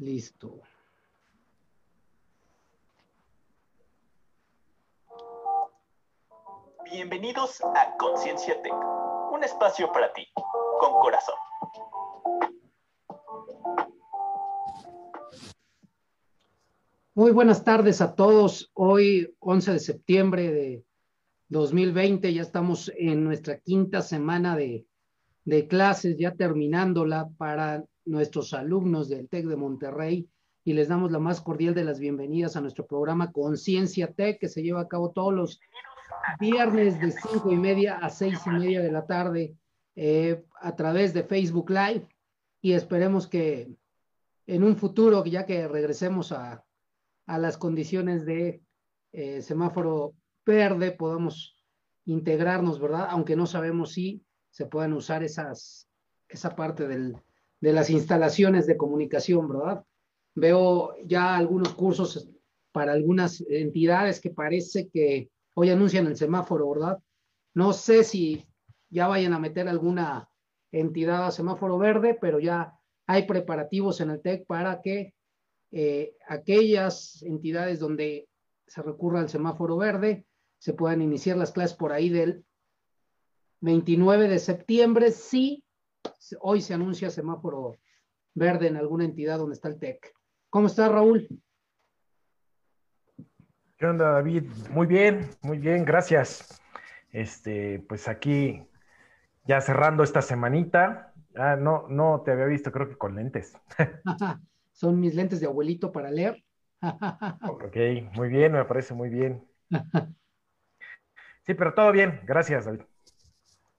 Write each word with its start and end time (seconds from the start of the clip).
Listo. 0.00 0.62
Bienvenidos 6.90 7.60
a 7.62 7.96
Conciencia 7.98 8.62
Tech, 8.62 8.72
un 9.30 9.44
espacio 9.44 9.92
para 9.92 10.10
ti, 10.14 10.26
con 10.80 10.92
corazón. 11.02 11.34
Muy 17.14 17.32
buenas 17.32 17.62
tardes 17.62 18.00
a 18.00 18.14
todos. 18.14 18.70
Hoy, 18.72 19.36
11 19.40 19.72
de 19.74 19.80
septiembre 19.80 20.50
de 20.50 20.84
2020, 21.48 22.32
ya 22.32 22.40
estamos 22.40 22.90
en 22.96 23.22
nuestra 23.22 23.58
quinta 23.58 24.00
semana 24.00 24.56
de, 24.56 24.86
de 25.44 25.68
clases, 25.68 26.16
ya 26.16 26.34
terminándola 26.34 27.28
para 27.36 27.84
nuestros 28.10 28.52
alumnos 28.52 29.08
del 29.08 29.28
TEC 29.28 29.46
de 29.46 29.56
Monterrey 29.56 30.28
y 30.64 30.72
les 30.72 30.88
damos 30.88 31.12
la 31.12 31.20
más 31.20 31.40
cordial 31.40 31.74
de 31.74 31.84
las 31.84 32.00
bienvenidas 32.00 32.56
a 32.56 32.60
nuestro 32.60 32.84
programa 32.86 33.30
Conciencia 33.30 34.12
TEC 34.12 34.40
que 34.40 34.48
se 34.48 34.62
lleva 34.62 34.80
a 34.80 34.88
cabo 34.88 35.12
todos 35.12 35.32
los 35.32 35.60
viernes 36.40 37.00
de 37.00 37.12
cinco 37.12 37.52
y 37.52 37.56
media 37.56 37.98
a 37.98 38.10
seis 38.10 38.40
y 38.46 38.50
media 38.50 38.80
de 38.82 38.90
la 38.90 39.06
tarde 39.06 39.54
eh, 39.94 40.44
a 40.60 40.74
través 40.74 41.14
de 41.14 41.22
Facebook 41.22 41.70
Live 41.70 42.08
y 42.60 42.72
esperemos 42.72 43.28
que 43.28 43.70
en 44.46 44.64
un 44.64 44.76
futuro, 44.76 45.24
ya 45.24 45.46
que 45.46 45.68
regresemos 45.68 46.32
a, 46.32 46.64
a 47.26 47.38
las 47.38 47.56
condiciones 47.56 48.26
de 48.26 48.60
eh, 49.12 49.40
semáforo 49.40 50.14
verde, 50.44 50.90
podamos 50.90 51.56
integrarnos, 52.06 52.80
¿verdad? 52.80 53.06
Aunque 53.10 53.36
no 53.36 53.46
sabemos 53.46 53.92
si 53.92 54.24
se 54.50 54.66
puedan 54.66 54.94
usar 54.94 55.22
esas, 55.22 55.88
esa 56.28 56.56
parte 56.56 56.88
del, 56.88 57.16
de 57.60 57.72
las 57.72 57.90
instalaciones 57.90 58.66
de 58.66 58.76
comunicación, 58.76 59.48
¿verdad? 59.48 59.84
Veo 60.34 60.94
ya 61.04 61.36
algunos 61.36 61.74
cursos 61.74 62.28
para 62.72 62.92
algunas 62.92 63.40
entidades 63.48 64.20
que 64.20 64.30
parece 64.30 64.88
que 64.88 65.30
hoy 65.54 65.70
anuncian 65.70 66.06
el 66.06 66.16
semáforo, 66.16 66.70
¿verdad? 66.70 66.98
No 67.54 67.72
sé 67.72 68.04
si 68.04 68.46
ya 68.88 69.08
vayan 69.08 69.32
a 69.32 69.38
meter 69.38 69.68
alguna 69.68 70.28
entidad 70.72 71.26
a 71.26 71.30
semáforo 71.30 71.78
verde, 71.78 72.16
pero 72.20 72.38
ya 72.38 72.74
hay 73.06 73.26
preparativos 73.26 74.00
en 74.00 74.10
el 74.10 74.22
TEC 74.22 74.46
para 74.46 74.80
que 74.80 75.14
eh, 75.72 76.16
aquellas 76.28 77.22
entidades 77.22 77.80
donde 77.80 78.28
se 78.66 78.82
recurra 78.82 79.20
al 79.20 79.28
semáforo 79.28 79.76
verde 79.76 80.24
se 80.58 80.74
puedan 80.74 81.02
iniciar 81.02 81.36
las 81.36 81.52
clases 81.52 81.76
por 81.76 81.92
ahí 81.92 82.08
del 82.08 82.44
29 83.60 84.28
de 84.28 84.38
septiembre, 84.38 85.10
si 85.10 85.64
hoy 86.40 86.60
se 86.60 86.74
anuncia 86.74 87.10
semáforo 87.10 87.76
verde 88.34 88.68
en 88.68 88.76
alguna 88.76 89.04
entidad 89.04 89.38
donde 89.38 89.54
está 89.54 89.68
el 89.68 89.78
TEC. 89.78 90.12
¿Cómo 90.48 90.66
está 90.66 90.88
Raúl? 90.88 91.28
¿Qué 93.76 93.86
onda, 93.86 94.12
David? 94.12 94.44
Muy 94.70 94.86
bien, 94.86 95.30
muy 95.42 95.58
bien, 95.58 95.84
gracias. 95.84 96.60
Este, 97.12 97.84
pues 97.88 98.08
aquí 98.08 98.62
ya 99.44 99.60
cerrando 99.60 100.02
esta 100.02 100.22
semanita. 100.22 101.14
Ah, 101.34 101.56
no, 101.56 101.88
no 101.88 102.22
te 102.24 102.32
había 102.32 102.46
visto, 102.46 102.72
creo 102.72 102.88
que 102.88 102.96
con 102.96 103.14
lentes. 103.14 103.54
Son 104.72 104.98
mis 104.98 105.14
lentes 105.14 105.40
de 105.40 105.46
abuelito 105.46 105.92
para 105.92 106.10
leer. 106.10 106.42
ok, 106.82 107.76
muy 108.14 108.28
bien, 108.28 108.52
me 108.52 108.64
parece 108.64 108.94
muy 108.94 109.10
bien. 109.10 109.46
Sí, 111.46 111.54
pero 111.54 111.74
todo 111.74 111.92
bien, 111.92 112.20
gracias, 112.24 112.64
David. 112.64 112.82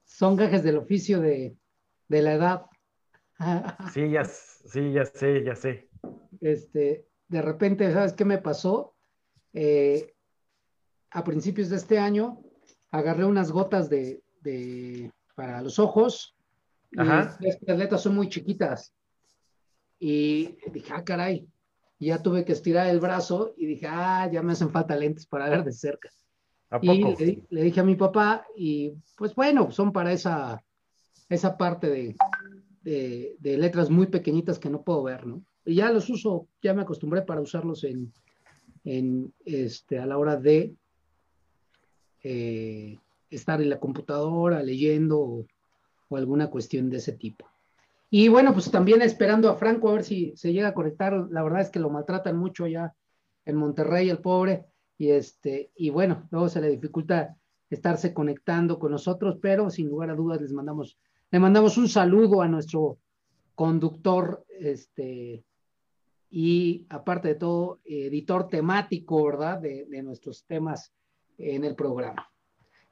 Son 0.04 0.36
gajes 0.36 0.62
del 0.62 0.76
oficio 0.76 1.20
de, 1.20 1.56
de 2.12 2.22
la 2.22 2.34
edad. 2.34 2.66
sí, 3.92 4.10
ya, 4.10 4.24
sí, 4.24 4.92
ya 4.92 5.04
sé, 5.06 5.42
ya 5.42 5.56
sé. 5.56 5.88
Este, 6.40 7.06
de 7.28 7.42
repente, 7.42 7.90
¿sabes 7.92 8.12
qué 8.12 8.24
me 8.24 8.38
pasó? 8.38 8.94
Eh, 9.54 10.14
a 11.10 11.24
principios 11.24 11.70
de 11.70 11.76
este 11.76 11.98
año 11.98 12.42
agarré 12.90 13.24
unas 13.24 13.50
gotas 13.50 13.88
de, 13.88 14.22
para 15.34 15.62
los 15.62 15.78
ojos 15.78 16.36
y 16.90 16.96
las 16.96 17.40
letras 17.66 18.02
son 18.02 18.14
muy 18.14 18.28
chiquitas. 18.28 18.94
Y 19.98 20.58
dije, 20.70 20.92
ah, 20.94 21.04
caray, 21.04 21.48
y 21.98 22.06
ya 22.06 22.22
tuve 22.22 22.44
que 22.44 22.52
estirar 22.52 22.88
el 22.88 23.00
brazo 23.00 23.54
y 23.56 23.66
dije, 23.66 23.86
ah, 23.88 24.28
ya 24.30 24.42
me 24.42 24.52
hacen 24.52 24.70
falta 24.70 24.96
lentes 24.96 25.26
para 25.26 25.48
ver 25.48 25.64
de 25.64 25.72
cerca. 25.72 26.10
y 26.82 27.44
le, 27.48 27.62
dije 27.62 27.80
a 27.80 27.84
mi 27.84 27.96
papá, 27.96 28.44
y 28.56 28.92
pues 29.16 29.34
bueno, 29.34 29.70
son 29.70 29.92
para 29.92 30.12
esa, 30.12 30.62
esa 31.28 31.56
parte 31.56 31.88
de, 31.88 32.16
de, 33.38 33.56
letras 33.56 33.90
muy 33.90 34.06
pequeñitas 34.06 34.58
que 34.58 34.70
no 34.70 34.82
puedo 34.82 35.02
ver, 35.02 35.26
¿no? 35.26 35.42
Y 35.64 35.76
ya 35.76 35.90
los 35.90 36.10
uso, 36.10 36.48
ya 36.62 36.74
me 36.74 36.82
acostumbré 36.82 37.22
para 37.22 37.40
usarlos 37.40 37.84
en, 37.84 38.12
en, 38.84 39.32
este, 39.44 39.98
a 39.98 40.06
la 40.06 40.18
hora 40.18 40.36
de 40.36 40.74
eh, 42.22 42.98
estar 43.30 43.60
en 43.60 43.70
la 43.70 43.78
computadora 43.78 44.62
leyendo 44.62 45.20
o, 45.20 45.46
alguna 46.16 46.50
cuestión 46.50 46.90
de 46.90 46.98
ese 46.98 47.12
tipo. 47.12 47.46
Y 48.10 48.28
bueno, 48.28 48.52
pues 48.52 48.70
también 48.70 49.00
esperando 49.00 49.48
a 49.48 49.56
Franco 49.56 49.88
a 49.88 49.94
ver 49.94 50.04
si 50.04 50.34
se 50.36 50.52
llega 50.52 50.68
a 50.68 50.74
conectar. 50.74 51.14
La 51.30 51.42
verdad 51.42 51.62
es 51.62 51.70
que 51.70 51.80
lo 51.80 51.88
maltratan 51.88 52.36
mucho 52.36 52.66
ya 52.66 52.94
en 53.46 53.56
Monterrey, 53.56 54.10
el 54.10 54.18
pobre. 54.18 54.66
Y 54.98 55.08
este, 55.10 55.70
y 55.74 55.88
bueno, 55.88 56.28
luego 56.30 56.50
se 56.50 56.60
le 56.60 56.68
dificulta 56.68 57.34
estarse 57.70 58.12
conectando 58.12 58.78
con 58.78 58.92
nosotros, 58.92 59.38
pero 59.40 59.70
sin 59.70 59.88
lugar 59.88 60.10
a 60.10 60.14
dudas 60.14 60.42
les 60.42 60.52
mandamos, 60.52 60.98
le 61.32 61.38
mandamos 61.38 61.78
un 61.78 61.88
saludo 61.88 62.42
a 62.42 62.46
nuestro 62.48 62.98
conductor, 63.54 64.44
este, 64.50 65.42
y 66.28 66.86
aparte 66.90 67.28
de 67.28 67.34
todo, 67.36 67.80
editor 67.86 68.48
temático, 68.48 69.24
¿verdad? 69.24 69.58
De, 69.58 70.02
nuestros 70.02 70.44
temas 70.44 70.92
en 71.38 71.64
el 71.64 71.74
programa. 71.74 72.28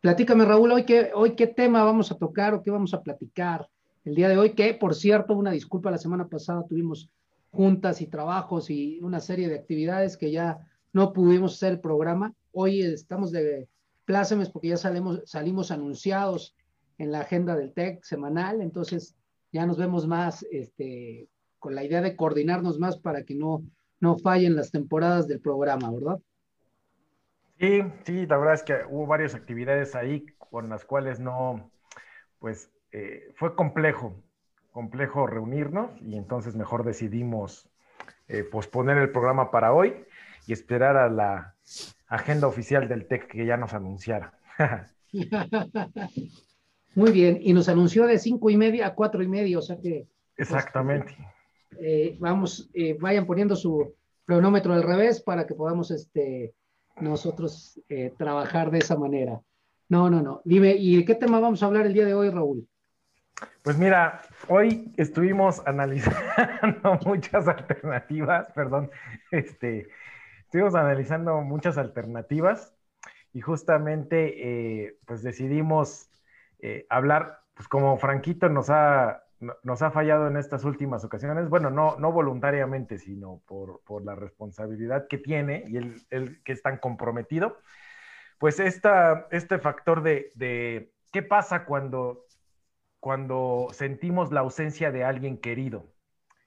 Platícame, 0.01 0.47
Raúl, 0.47 0.73
hoy 0.73 0.85
qué, 0.87 1.11
hoy 1.15 1.37
qué 1.37 1.49
tema 1.49 1.85
vamos 1.85 2.11
a 2.13 2.17
tocar 2.17 2.55
o 2.55 2.63
qué 2.63 2.71
vamos 2.71 2.95
a 2.95 3.03
platicar 3.03 3.69
el 4.07 4.15
día 4.15 4.31
de 4.31 4.39
hoy, 4.39 4.55
que 4.55 4.73
por 4.73 4.95
cierto, 4.95 5.37
una 5.37 5.51
disculpa, 5.51 5.91
la 5.91 5.99
semana 5.99 6.27
pasada 6.27 6.65
tuvimos 6.67 7.11
juntas 7.51 8.01
y 8.01 8.07
trabajos 8.07 8.71
y 8.71 9.01
una 9.03 9.21
serie 9.21 9.51
de 9.51 9.57
actividades 9.57 10.17
que 10.17 10.31
ya 10.31 10.67
no 10.95 11.13
pudimos 11.13 11.57
hacer 11.57 11.75
el 11.75 11.81
programa. 11.81 12.33
Hoy 12.53 12.81
estamos 12.81 13.33
de 13.33 13.69
plácemes 14.07 14.49
porque 14.49 14.69
ya 14.69 14.79
salimos, 14.79 15.21
salimos 15.27 15.71
anunciados 15.71 16.55
en 17.01 17.13
la 17.13 17.21
agenda 17.21 17.57
del 17.57 17.73
TEC 17.73 18.05
semanal, 18.05 18.61
entonces 18.61 19.17
ya 19.53 19.65
nos 19.65 19.79
vemos 19.79 20.07
más 20.07 20.47
este, 20.51 21.29
con 21.59 21.75
la 21.75 21.83
idea 21.83 22.03
de 22.03 22.15
coordinarnos 22.15 22.79
más 22.79 22.99
para 22.99 23.25
que 23.25 23.35
no, 23.35 23.63
no 24.01 24.19
fallen 24.19 24.55
las 24.55 24.71
temporadas 24.71 25.27
del 25.27 25.41
programa, 25.41 25.91
¿verdad? 25.91 26.21
Sí, 27.59 27.83
sí, 28.05 28.27
la 28.27 28.37
verdad 28.37 28.55
es 28.55 28.63
que 28.63 28.81
hubo 28.87 29.07
varias 29.07 29.35
actividades 29.35 29.95
ahí 29.95 30.27
con 30.37 30.69
las 30.69 30.85
cuales 30.85 31.21
no, 31.21 31.71
pues 32.39 32.71
eh, 32.93 33.33
fue 33.35 33.55
complejo, 33.55 34.23
complejo 34.71 35.27
reunirnos 35.27 35.91
y 36.03 36.17
entonces 36.17 36.55
mejor 36.55 36.85
decidimos 36.85 37.67
eh, 38.29 38.45
posponer 38.45 38.99
el 38.99 39.11
programa 39.11 39.51
para 39.51 39.73
hoy 39.73 40.05
y 40.47 40.53
esperar 40.53 40.99
a 40.99 41.09
la 41.09 41.55
agenda 42.09 42.47
oficial 42.47 42.89
del 42.89 43.07
TEC 43.07 43.27
que 43.27 43.47
ya 43.47 43.57
nos 43.57 43.73
anunciara. 43.73 44.35
Muy 46.95 47.13
bien, 47.13 47.39
y 47.41 47.53
nos 47.53 47.69
anunció 47.69 48.07
de 48.07 48.19
cinco 48.19 48.51
y 48.51 48.57
media 48.57 48.89
a 48.89 48.95
cuatro 48.95 49.23
y 49.23 49.29
media, 49.29 49.59
o 49.59 49.63
sea 49.63 49.79
que... 49.81 50.07
Exactamente. 50.37 51.17
Eh, 51.79 52.17
vamos, 52.19 52.69
eh, 52.75 52.97
vayan 52.99 53.27
poniendo 53.27 53.55
su 53.55 53.95
cronómetro 54.25 54.73
al 54.73 54.83
revés 54.83 55.23
para 55.23 55.47
que 55.47 55.55
podamos 55.55 55.91
este, 55.91 56.55
nosotros 57.01 57.81
eh, 57.89 58.13
trabajar 58.19 58.71
de 58.71 58.79
esa 58.79 58.97
manera. 58.97 59.41
No, 59.89 60.11
no, 60.11 60.21
no. 60.21 60.41
Dime, 60.45 60.71
¿y 60.73 60.97
de 60.97 61.05
qué 61.05 61.15
tema 61.15 61.41
vamos 61.41 61.63
a 61.63 61.67
hablar 61.67 61.87
el 61.87 61.95
día 61.95 62.05
de 62.05 62.15
hoy, 62.15 62.31
Raúl? 62.31 62.67
Pues 63.63 63.79
mira, 63.79 64.23
hoy 64.49 64.93
estuvimos 64.97 65.63
analizando 65.67 66.99
muchas 67.07 67.47
alternativas, 67.49 68.53
perdón, 68.53 68.91
este, 69.31 69.89
estuvimos 70.45 70.75
analizando 70.75 71.41
muchas 71.41 71.79
alternativas 71.79 72.75
y 73.33 73.41
justamente 73.41 74.99
pues 75.07 75.23
decidimos 75.23 76.11
hablar, 76.89 77.41
pues 77.55 77.69
como 77.69 77.97
Franquito 77.99 78.49
nos 78.49 78.71
ha 78.71 79.23
nos 79.63 79.83
ha 79.83 79.91
fallado 79.91 80.27
en 80.29 80.37
estas 80.37 80.65
últimas 80.65 81.05
ocasiones, 81.05 81.49
bueno, 81.49 81.71
no, 81.71 81.97
no 81.99 82.13
voluntariamente, 82.13 82.99
sino 82.99 83.43
por, 83.47 83.81
la 84.05 84.15
responsabilidad 84.15 85.07
que 85.09 85.19
tiene 85.19 85.65
y 85.67 85.77
el, 85.77 86.43
que 86.45 86.53
es 86.53 86.63
tan 86.63 86.79
comprometido, 86.79 87.59
pues 88.39 88.61
esta, 88.61 89.27
este 89.31 89.59
factor 89.59 90.03
de, 90.03 90.93
qué 91.13 91.23
pasa 91.23 91.65
cuando, 91.65 92.27
cuando 93.01 93.69
sentimos 93.73 94.31
la 94.33 94.41
ausencia 94.41 94.91
de 94.93 95.05
alguien 95.05 95.39
querido 95.39 95.93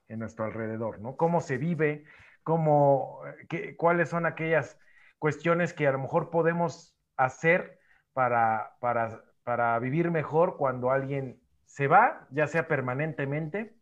en 0.07 0.19
nuestro 0.19 0.45
alrededor, 0.45 0.99
¿no? 0.99 1.17
¿Cómo 1.17 1.41
se 1.41 1.57
vive? 1.57 2.05
¿Cómo, 2.43 3.21
qué, 3.49 3.75
¿Cuáles 3.75 4.09
son 4.09 4.25
aquellas 4.25 4.77
cuestiones 5.17 5.73
que 5.73 5.87
a 5.87 5.91
lo 5.91 5.99
mejor 5.99 6.29
podemos 6.29 6.95
hacer 7.17 7.79
para, 8.13 8.75
para, 8.79 9.23
para 9.43 9.77
vivir 9.79 10.11
mejor 10.11 10.57
cuando 10.57 10.91
alguien 10.91 11.39
se 11.65 11.87
va, 11.87 12.27
ya 12.31 12.47
sea 12.47 12.67
permanentemente 12.67 13.73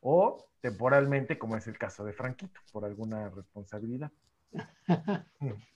o 0.00 0.48
temporalmente, 0.60 1.38
como 1.38 1.56
es 1.56 1.66
el 1.66 1.78
caso 1.78 2.04
de 2.04 2.12
Franquito, 2.12 2.60
por 2.72 2.84
alguna 2.84 3.30
responsabilidad. 3.30 4.10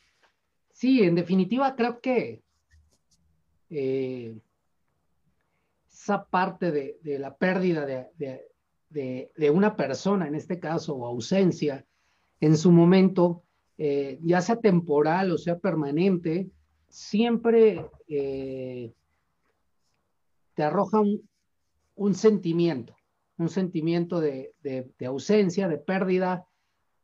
Sí, 0.75 1.03
en 1.03 1.15
definitiva 1.15 1.77
creo 1.77 2.01
que 2.01 2.43
eh, 3.71 4.37
esa 5.89 6.25
parte 6.25 6.73
de, 6.73 7.19
la 7.19 7.37
pérdida 7.37 7.87
de, 7.87 9.51
una 9.53 9.77
persona, 9.77 10.27
en 10.27 10.35
este 10.35 10.59
caso, 10.59 10.97
o 10.97 11.07
ausencia, 11.07 11.85
en 12.41 12.57
su 12.57 12.73
momento, 12.73 13.45
eh, 13.79 14.19
ya 14.23 14.41
sea 14.41 14.57
temporal 14.57 15.31
o 15.31 15.39
sea 15.39 15.59
permanente, 15.59 16.51
siempre 16.89 17.89
eh, 18.09 18.93
te 20.55 20.63
arroja 20.63 21.01
un, 21.95 22.15
sentimiento, 22.15 22.97
un 23.39 23.49
sentimiento 23.49 24.21
de, 24.21 24.55
ausencia, 25.07 25.69
de 25.69 25.79
pérdida, 25.79 26.47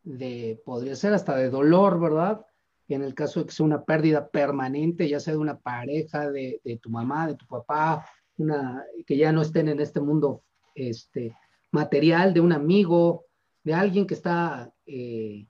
de, 0.03 0.61
podría 0.65 0.97
ser 0.97 1.15
hasta 1.15 1.37
de 1.37 1.51
dolor, 1.51 2.01
¿verdad? 2.01 2.45
Y 2.87 2.95
en 2.95 3.03
el 3.03 3.15
caso 3.15 3.41
de 3.41 3.47
que 3.47 3.53
sea 3.53 3.67
una 3.67 3.85
pérdida 3.85 4.29
permanente, 4.29 5.09
ya 5.09 5.21
sea 5.21 5.35
de 5.35 5.41
una 5.41 5.59
pareja, 5.59 6.31
de, 6.31 6.61
tu 6.83 6.91
mamá, 6.91 7.27
de 7.27 7.35
tu 7.35 7.47
papá, 7.47 8.07
una, 8.39 8.85
que 9.07 9.17
ya 9.17 9.33
no 9.33 9.43
estén 9.43 9.69
en 9.69 9.81
este 9.81 10.01
mundo 10.01 10.43
este, 10.75 11.37
material, 11.71 12.33
de 12.33 12.41
un 12.41 12.53
amigo, 12.53 13.27
de 13.65 13.75
alguien 13.75 14.07
que 14.07 14.15
está, 14.15 14.73
eh, 14.87 15.47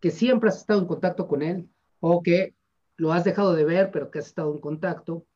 que 0.00 0.10
siempre 0.10 0.48
has 0.48 0.58
estado 0.58 0.80
en 0.80 0.86
contacto 0.86 1.26
con 1.26 1.42
él, 1.42 1.68
o 2.00 2.22
que 2.22 2.54
lo 2.96 3.12
has 3.12 3.24
dejado 3.24 3.54
de 3.54 3.64
ver, 3.64 3.90
pero 3.90 4.10
que 4.10 4.20
has 4.20 4.26
estado 4.26 4.54
en 4.54 4.60
contacto, 4.60 5.26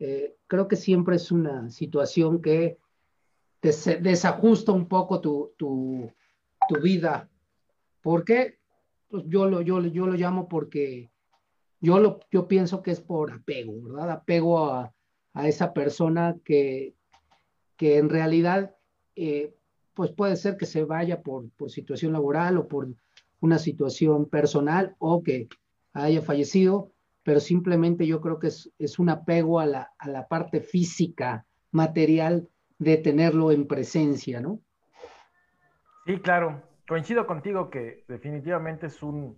eh, 0.00 0.34
creo 0.46 0.66
que 0.66 0.76
siempre 0.76 1.16
es 1.16 1.30
una 1.30 1.70
situación 1.70 2.40
que 2.40 2.78
te 3.60 3.70
desajusta 4.00 4.72
un 4.72 4.88
poco 4.88 5.20
tu, 5.20 5.52
tu, 5.58 6.10
tu 6.68 6.80
vida. 6.80 7.28
¿Por 8.00 8.24
qué? 8.24 8.58
Pues 9.08 9.24
yo 9.26 9.46
lo, 9.46 9.60
yo, 9.60 9.80
yo 9.82 10.06
lo 10.06 10.14
llamo 10.14 10.48
porque 10.48 11.10
yo, 11.80 12.00
lo, 12.00 12.20
yo 12.30 12.48
pienso 12.48 12.82
que 12.82 12.92
es 12.92 13.00
por 13.00 13.30
apego, 13.30 13.82
¿verdad? 13.82 14.10
Apego 14.10 14.70
a, 14.70 14.94
a 15.34 15.48
esa 15.48 15.74
persona 15.74 16.36
que, 16.44 16.94
que 17.76 17.98
en 17.98 18.08
realidad, 18.08 18.74
eh, 19.16 19.54
pues 19.92 20.12
puede 20.12 20.36
ser 20.36 20.56
que 20.56 20.64
se 20.64 20.84
vaya 20.84 21.20
por, 21.20 21.50
por 21.50 21.70
situación 21.70 22.14
laboral 22.14 22.56
o 22.56 22.68
por 22.68 22.88
una 23.40 23.58
situación 23.58 24.30
personal 24.30 24.96
o 24.98 25.22
que 25.22 25.48
haya 25.92 26.22
fallecido, 26.22 26.92
pero 27.22 27.40
simplemente 27.40 28.06
yo 28.06 28.20
creo 28.20 28.38
que 28.38 28.48
es, 28.48 28.72
es 28.78 28.98
un 28.98 29.10
apego 29.10 29.60
a 29.60 29.66
la, 29.66 29.92
a 29.98 30.08
la, 30.08 30.26
parte 30.26 30.60
física, 30.60 31.44
material 31.70 32.48
de 32.78 32.96
tenerlo 32.96 33.52
en 33.52 33.66
presencia, 33.66 34.40
¿no? 34.40 34.60
Sí, 36.06 36.18
claro. 36.18 36.62
Coincido 36.88 37.26
contigo 37.26 37.70
que 37.70 38.04
definitivamente 38.08 38.86
es 38.86 39.02
un... 39.02 39.36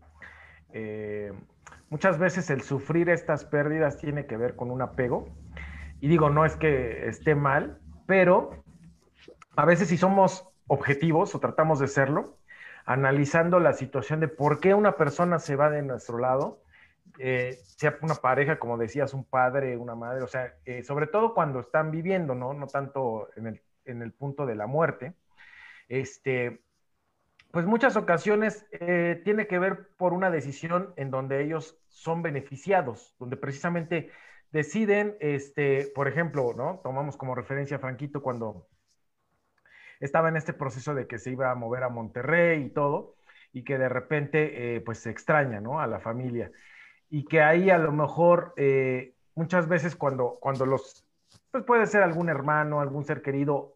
Eh, 0.73 1.33
muchas 1.91 2.19
veces 2.19 2.49
el 2.49 2.63
sufrir 2.63 3.11
estas 3.11 3.45
pérdidas 3.45 3.99
tiene 3.99 4.27
que 4.27 4.37
ver 4.37 4.57
con 4.57 4.71
un 4.71 4.81
apego. 4.81 5.29
Y 6.01 6.09
digo, 6.09 6.31
no 6.31 6.47
es 6.47 6.57
que 6.57 7.09
esté 7.09 7.35
mal, 7.35 7.79
pero 8.07 8.65
a 9.57 9.67
veces 9.67 9.89
si 9.89 9.99
somos 9.99 10.49
objetivos 10.67 11.35
o 11.35 11.41
tratamos 11.41 11.79
de 11.79 11.89
serlo, 11.89 12.39
analizando 12.87 13.61
la 13.61 13.75
situación 13.75 14.21
de 14.21 14.29
por 14.29 14.61
qué 14.61 14.75
una 14.75 14.97
persona 14.97 15.39
se 15.39 15.57
va 15.57 15.69
de 15.69 15.83
nuestro 15.83 16.19
lado, 16.19 16.62
eh, 17.25 17.61
sea 17.65 17.97
una 18.03 18.17
pareja, 18.17 18.59
como 18.59 18.77
decías, 18.77 19.15
un 19.15 19.25
padre, 19.25 19.77
una 19.77 19.95
madre, 19.95 20.23
o 20.23 20.27
sea, 20.27 20.57
eh, 20.65 20.83
sobre 20.83 21.07
todo 21.07 21.35
cuando 21.35 21.61
están 21.61 21.93
viviendo, 21.93 22.35
¿no? 22.35 22.53
No 22.53 22.67
tanto 22.67 23.29
en 23.37 23.47
el, 23.47 23.63
en 23.85 24.03
el 24.03 24.13
punto 24.13 24.45
de 24.45 24.57
la 24.57 24.67
muerte, 24.67 25.15
este, 25.89 26.65
pues 27.53 27.65
muchas 27.65 27.97
ocasiones 27.97 28.67
eh, 28.73 29.21
tiene 29.25 29.47
que 29.47 29.61
ver 29.61 29.91
por 29.97 30.15
una 30.15 30.33
decisión 30.33 30.95
en 30.97 31.13
donde 31.13 31.45
ellos 31.45 31.79
son 31.87 32.23
beneficiados, 32.23 33.15
donde 33.21 33.37
precisamente 33.37 34.11
deciden, 34.51 35.17
este, 35.21 35.93
por 35.95 36.09
ejemplo, 36.09 36.55
¿no? 36.57 36.81
Tomamos 36.83 37.17
como 37.17 37.37
referencia 37.37 37.77
a 37.77 37.81
Franquito 37.81 38.21
cuando 38.21 38.67
estaba 40.01 40.29
en 40.29 40.37
este 40.37 40.55
proceso 40.55 40.93
de 40.93 41.07
que 41.07 41.19
se 41.19 41.31
iba 41.31 41.53
a 41.53 41.55
mover 41.55 41.85
a 41.85 41.89
Monterrey 41.89 42.65
y 42.65 42.71
todo, 42.71 43.15
y 43.53 43.63
que 43.63 43.79
de 43.79 43.89
repente, 43.89 44.83
pues 44.85 44.99
se 44.99 45.11
extraña, 45.11 45.61
¿no? 45.61 45.79
A 45.81 45.87
la 45.87 46.01
familia 46.01 46.51
y 47.13 47.27
que 47.27 47.43
ahí 47.43 47.69
a 47.69 47.77
lo 47.77 47.93
mejor 47.93 48.55
eh, 48.57 49.15
muchas 49.35 49.69
veces 49.69 49.95
cuando, 49.95 50.39
cuando 50.41 50.65
los, 50.65 51.05
pues 51.51 51.63
puede 51.63 51.87
ser 51.87 52.03
algún 52.03 52.31
hermano, 52.31 52.81
algún 52.81 53.05
ser 53.05 53.21
querido, 53.21 53.75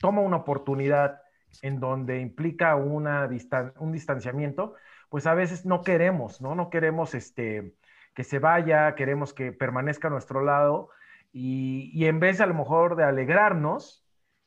toma 0.00 0.20
una 0.20 0.38
oportunidad 0.38 1.22
en 1.62 1.78
donde 1.78 2.18
implica 2.18 2.74
una 2.74 3.30
un 3.78 3.92
distanciamiento, 3.92 4.74
pues 5.10 5.28
a 5.28 5.34
veces 5.34 5.64
no 5.64 5.82
queremos, 5.84 6.40
¿no? 6.40 6.56
No 6.56 6.70
queremos 6.70 7.14
este, 7.14 7.76
que 8.16 8.24
se 8.24 8.40
vaya, 8.40 8.96
queremos 8.96 9.32
que 9.32 9.52
permanezca 9.52 10.08
a 10.08 10.10
nuestro 10.10 10.42
lado 10.42 10.90
y, 11.32 11.92
y 11.94 12.06
en 12.06 12.18
vez 12.18 12.40
a 12.40 12.46
lo 12.46 12.54
mejor 12.54 12.96
de 12.96 13.04
alegrarnos, 13.04 14.01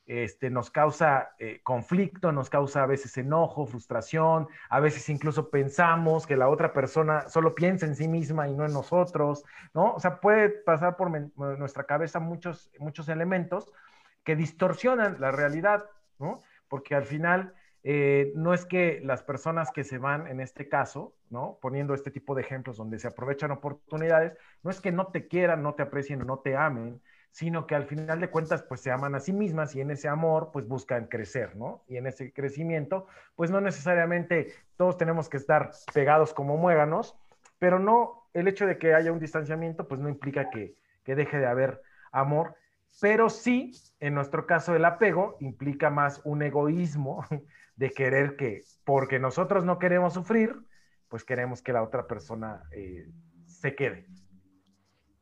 este, 0.06 0.50
nos 0.50 0.70
causa 0.70 1.34
eh, 1.38 1.60
conflicto, 1.64 2.30
nos 2.30 2.48
causa 2.48 2.84
a 2.84 2.86
veces 2.86 3.16
enojo, 3.18 3.66
frustración, 3.66 4.48
a 4.70 4.78
veces 4.78 5.08
incluso 5.08 5.50
pensamos 5.50 6.26
que 6.26 6.36
la 6.36 6.48
otra 6.48 6.72
persona 6.72 7.28
solo 7.28 7.54
piensa 7.54 7.86
en 7.86 7.96
sí 7.96 8.06
misma 8.06 8.48
y 8.48 8.54
no 8.54 8.64
en 8.64 8.72
nosotros, 8.72 9.44
¿no? 9.74 9.94
O 9.94 10.00
sea, 10.00 10.20
puede 10.20 10.48
pasar 10.48 10.96
por 10.96 11.10
nuestra 11.36 11.84
cabeza 11.84 12.20
muchos, 12.20 12.70
muchos 12.78 13.08
elementos 13.08 13.72
que 14.22 14.36
distorsionan 14.36 15.20
la 15.20 15.32
realidad, 15.32 15.84
¿no? 16.18 16.40
Porque 16.68 16.94
al 16.94 17.04
final 17.04 17.54
eh, 17.82 18.32
no 18.34 18.54
es 18.54 18.64
que 18.64 19.00
las 19.04 19.22
personas 19.22 19.70
que 19.72 19.84
se 19.84 19.98
van, 19.98 20.26
en 20.28 20.40
este 20.40 20.68
caso, 20.68 21.14
¿no? 21.30 21.58
Poniendo 21.60 21.94
este 21.94 22.10
tipo 22.10 22.34
de 22.34 22.42
ejemplos 22.42 22.76
donde 22.76 22.98
se 22.98 23.08
aprovechan 23.08 23.50
oportunidades, 23.50 24.36
no 24.62 24.70
es 24.70 24.80
que 24.80 24.92
no 24.92 25.08
te 25.08 25.26
quieran, 25.28 25.62
no 25.62 25.74
te 25.74 25.82
aprecien 25.82 26.20
no 26.26 26.38
te 26.38 26.56
amen, 26.56 27.00
sino 27.36 27.66
que 27.66 27.74
al 27.74 27.84
final 27.84 28.18
de 28.18 28.30
cuentas 28.30 28.62
pues 28.62 28.80
se 28.80 28.90
aman 28.90 29.14
a 29.14 29.20
sí 29.20 29.30
mismas 29.30 29.74
y 29.74 29.82
en 29.82 29.90
ese 29.90 30.08
amor 30.08 30.48
pues 30.54 30.66
buscan 30.66 31.06
crecer, 31.06 31.54
¿no? 31.54 31.84
Y 31.86 31.98
en 31.98 32.06
ese 32.06 32.32
crecimiento 32.32 33.08
pues 33.34 33.50
no 33.50 33.60
necesariamente 33.60 34.54
todos 34.78 34.96
tenemos 34.96 35.28
que 35.28 35.36
estar 35.36 35.70
pegados 35.92 36.32
como 36.32 36.56
muéganos, 36.56 37.14
pero 37.58 37.78
no, 37.78 38.26
el 38.32 38.48
hecho 38.48 38.66
de 38.66 38.78
que 38.78 38.94
haya 38.94 39.12
un 39.12 39.18
distanciamiento 39.18 39.86
pues 39.86 40.00
no 40.00 40.08
implica 40.08 40.48
que, 40.48 40.78
que 41.04 41.14
deje 41.14 41.38
de 41.38 41.44
haber 41.44 41.82
amor, 42.10 42.54
pero 43.02 43.28
sí, 43.28 43.72
en 44.00 44.14
nuestro 44.14 44.46
caso 44.46 44.74
el 44.74 44.86
apego 44.86 45.36
implica 45.40 45.90
más 45.90 46.22
un 46.24 46.40
egoísmo 46.40 47.22
de 47.76 47.90
querer 47.90 48.36
que, 48.36 48.62
porque 48.82 49.18
nosotros 49.18 49.62
no 49.62 49.78
queremos 49.78 50.14
sufrir, 50.14 50.56
pues 51.08 51.22
queremos 51.22 51.60
que 51.60 51.74
la 51.74 51.82
otra 51.82 52.06
persona 52.06 52.62
eh, 52.72 53.10
se 53.44 53.74
quede. 53.74 54.06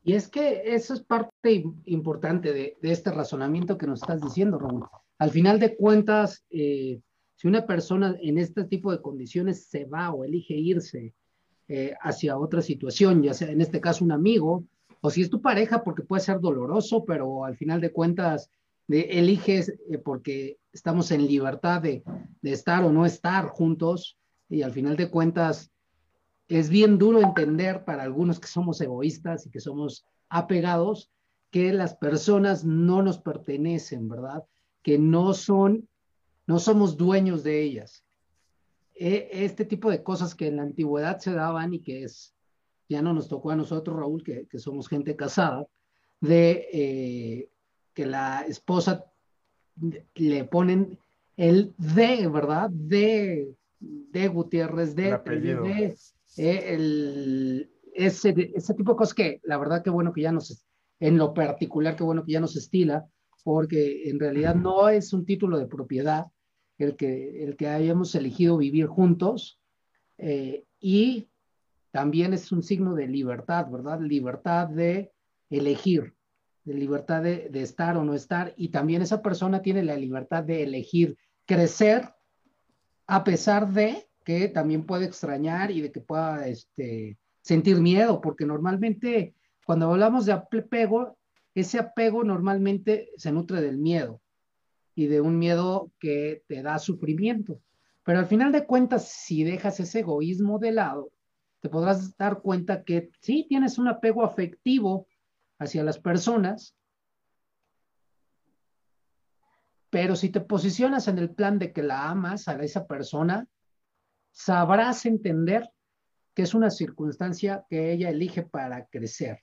Y 0.04 0.12
es 0.12 0.28
que 0.28 0.62
eso 0.66 0.92
es 0.92 1.00
parte 1.02 1.64
importante 1.86 2.52
de, 2.52 2.76
este 2.82 3.10
razonamiento 3.10 3.78
que 3.78 3.86
nos 3.86 4.02
estás 4.02 4.20
diciendo, 4.20 4.58
Raúl. 4.58 4.84
Al 5.18 5.30
final 5.30 5.58
de 5.58 5.74
cuentas, 5.76 6.44
eh, 6.50 7.00
si 7.36 7.48
una 7.48 7.66
persona 7.66 8.14
en 8.20 8.36
este 8.36 8.64
tipo 8.64 8.92
de 8.92 9.00
condiciones 9.00 9.64
se 9.64 9.86
va 9.86 10.12
o 10.12 10.22
elige 10.22 10.54
irse 10.54 11.14
eh, 11.68 11.94
hacia 12.02 12.36
otra 12.36 12.60
situación, 12.60 13.22
ya 13.22 13.32
sea 13.32 13.50
en 13.50 13.62
este 13.62 13.80
caso 13.80 14.04
un 14.04 14.12
amigo, 14.12 14.64
o 15.00 15.08
si 15.08 15.22
es 15.22 15.30
tu 15.30 15.40
pareja, 15.40 15.82
porque 15.82 16.02
puede 16.02 16.22
ser 16.22 16.38
doloroso, 16.38 17.06
pero 17.06 17.46
al 17.46 17.56
final 17.56 17.80
de 17.80 17.92
cuentas 17.92 18.50
eliges 18.88 19.70
eh, 19.70 19.96
porque 19.96 20.58
estamos 20.70 21.10
en 21.12 21.26
libertad 21.26 21.80
de, 21.80 22.02
de 22.42 22.52
estar 22.52 22.84
o 22.84 22.92
no 22.92 23.06
estar 23.06 23.46
juntos, 23.46 24.18
y 24.50 24.60
al 24.60 24.72
final 24.72 24.96
de 24.96 25.08
cuentas 25.08 25.70
es 26.48 26.68
bien 26.68 26.98
duro 26.98 27.20
entender 27.20 27.84
para 27.84 28.02
algunos 28.02 28.38
que 28.38 28.48
somos 28.48 28.80
egoístas 28.80 29.46
y 29.46 29.50
que 29.50 29.60
somos 29.60 30.06
apegados 30.28 31.10
que 31.50 31.72
las 31.72 31.94
personas 31.94 32.64
no 32.64 33.02
nos 33.02 33.18
pertenecen, 33.18 34.08
¿verdad? 34.08 34.44
Que 34.82 34.98
no 34.98 35.34
son, 35.34 35.88
no 36.46 36.58
somos 36.58 36.96
dueños 36.96 37.44
de 37.44 37.62
ellas. 37.62 38.04
E, 38.94 39.28
este 39.32 39.64
tipo 39.64 39.90
de 39.90 40.02
cosas 40.02 40.34
que 40.34 40.48
en 40.48 40.56
la 40.56 40.62
antigüedad 40.62 41.18
se 41.18 41.32
daban 41.32 41.72
y 41.72 41.80
que 41.80 42.04
es, 42.04 42.34
ya 42.88 43.02
no 43.02 43.12
nos 43.12 43.28
tocó 43.28 43.50
a 43.50 43.56
nosotros, 43.56 43.96
Raúl, 43.96 44.22
que, 44.24 44.58
somos 44.58 44.88
gente 44.88 45.16
casada, 45.16 45.66
de 46.20 46.68
eh, 46.72 47.48
que 47.92 48.06
la 48.06 48.42
esposa 48.42 49.04
le 50.14 50.44
ponen 50.44 50.98
el 51.36 51.74
de, 51.78 52.28
¿verdad? 52.28 52.70
De, 52.70 53.54
de 53.78 54.28
Gutiérrez, 54.28 54.94
de, 54.94 55.18
de, 55.18 55.96
eh, 56.36 56.74
el, 56.74 57.70
ese, 57.94 58.52
ese 58.54 58.74
tipo 58.74 58.92
de 58.92 58.96
cosas 58.96 59.14
que 59.14 59.40
la 59.44 59.56
verdad 59.56 59.82
que 59.82 59.90
bueno 59.90 60.12
que 60.12 60.22
ya 60.22 60.32
nos, 60.32 60.64
en 61.00 61.16
lo 61.16 61.32
particular 61.34 61.96
que 61.96 62.04
bueno 62.04 62.24
que 62.24 62.32
ya 62.32 62.40
nos 62.40 62.56
estila, 62.56 63.06
porque 63.44 64.08
en 64.08 64.18
realidad 64.18 64.54
no 64.54 64.88
es 64.88 65.12
un 65.12 65.24
título 65.24 65.58
de 65.58 65.66
propiedad 65.66 66.26
el 66.78 66.96
que, 66.96 67.44
el 67.44 67.56
que 67.56 67.68
hayamos 67.68 68.14
elegido 68.14 68.56
vivir 68.56 68.86
juntos 68.86 69.60
eh, 70.18 70.64
y 70.80 71.28
también 71.92 72.34
es 72.34 72.50
un 72.50 72.62
signo 72.62 72.94
de 72.94 73.06
libertad, 73.06 73.68
¿verdad? 73.70 74.00
Libertad 74.00 74.68
de 74.68 75.12
elegir. 75.50 76.14
de 76.64 76.74
libertad 76.74 77.22
de, 77.22 77.48
de, 77.50 77.62
estar 77.62 77.96
o 77.96 78.04
no 78.04 78.14
estar, 78.14 78.54
y 78.56 78.70
también 78.70 79.02
esa 79.02 79.22
persona 79.22 79.62
tiene 79.62 79.84
la 79.84 79.96
libertad 79.96 80.42
de 80.42 80.62
elegir 80.62 81.16
crecer 81.46 82.12
a 83.06 83.22
pesar 83.22 83.70
de 83.72 84.08
que 84.24 84.48
también 84.48 84.86
puede 84.86 85.04
extrañar 85.04 85.70
y 85.70 85.82
de 85.82 85.92
que 85.92 86.00
pueda 86.00 86.48
este, 86.48 87.18
sentir 87.42 87.80
miedo, 87.80 88.20
porque 88.20 88.46
normalmente 88.46 89.34
cuando 89.64 89.90
hablamos 89.90 90.26
de 90.26 90.32
apego, 90.32 91.16
ese 91.54 91.78
apego 91.78 92.24
normalmente 92.24 93.10
se 93.16 93.32
nutre 93.32 93.60
del 93.60 93.78
miedo 93.78 94.20
y 94.94 95.06
de 95.06 95.20
un 95.20 95.38
miedo 95.38 95.92
que 95.98 96.42
te 96.48 96.62
da 96.62 96.78
sufrimiento. 96.78 97.60
Pero 98.02 98.18
al 98.18 98.26
final 98.26 98.52
de 98.52 98.66
cuentas, 98.66 99.08
si 99.08 99.44
dejas 99.44 99.80
ese 99.80 100.00
egoísmo 100.00 100.58
de 100.58 100.72
lado, 100.72 101.10
te 101.60 101.68
podrás 101.68 102.16
dar 102.16 102.42
cuenta 102.42 102.84
que 102.84 103.10
sí 103.20 103.46
tienes 103.48 103.78
un 103.78 103.88
apego 103.88 104.24
afectivo 104.24 105.06
hacia 105.58 105.82
las 105.82 105.98
personas, 105.98 106.74
pero 109.88 110.16
si 110.16 110.28
te 110.28 110.40
posicionas 110.40 111.08
en 111.08 111.18
el 111.18 111.30
plan 111.30 111.58
de 111.58 111.72
que 111.72 111.82
la 111.82 112.10
amas 112.10 112.48
a 112.48 112.62
esa 112.62 112.86
persona, 112.86 113.46
sabrás 114.34 115.06
entender 115.06 115.70
que 116.34 116.42
es 116.42 116.54
una 116.54 116.68
circunstancia 116.68 117.64
que 117.70 117.92
ella 117.92 118.10
elige 118.10 118.42
para 118.42 118.86
crecer 118.86 119.42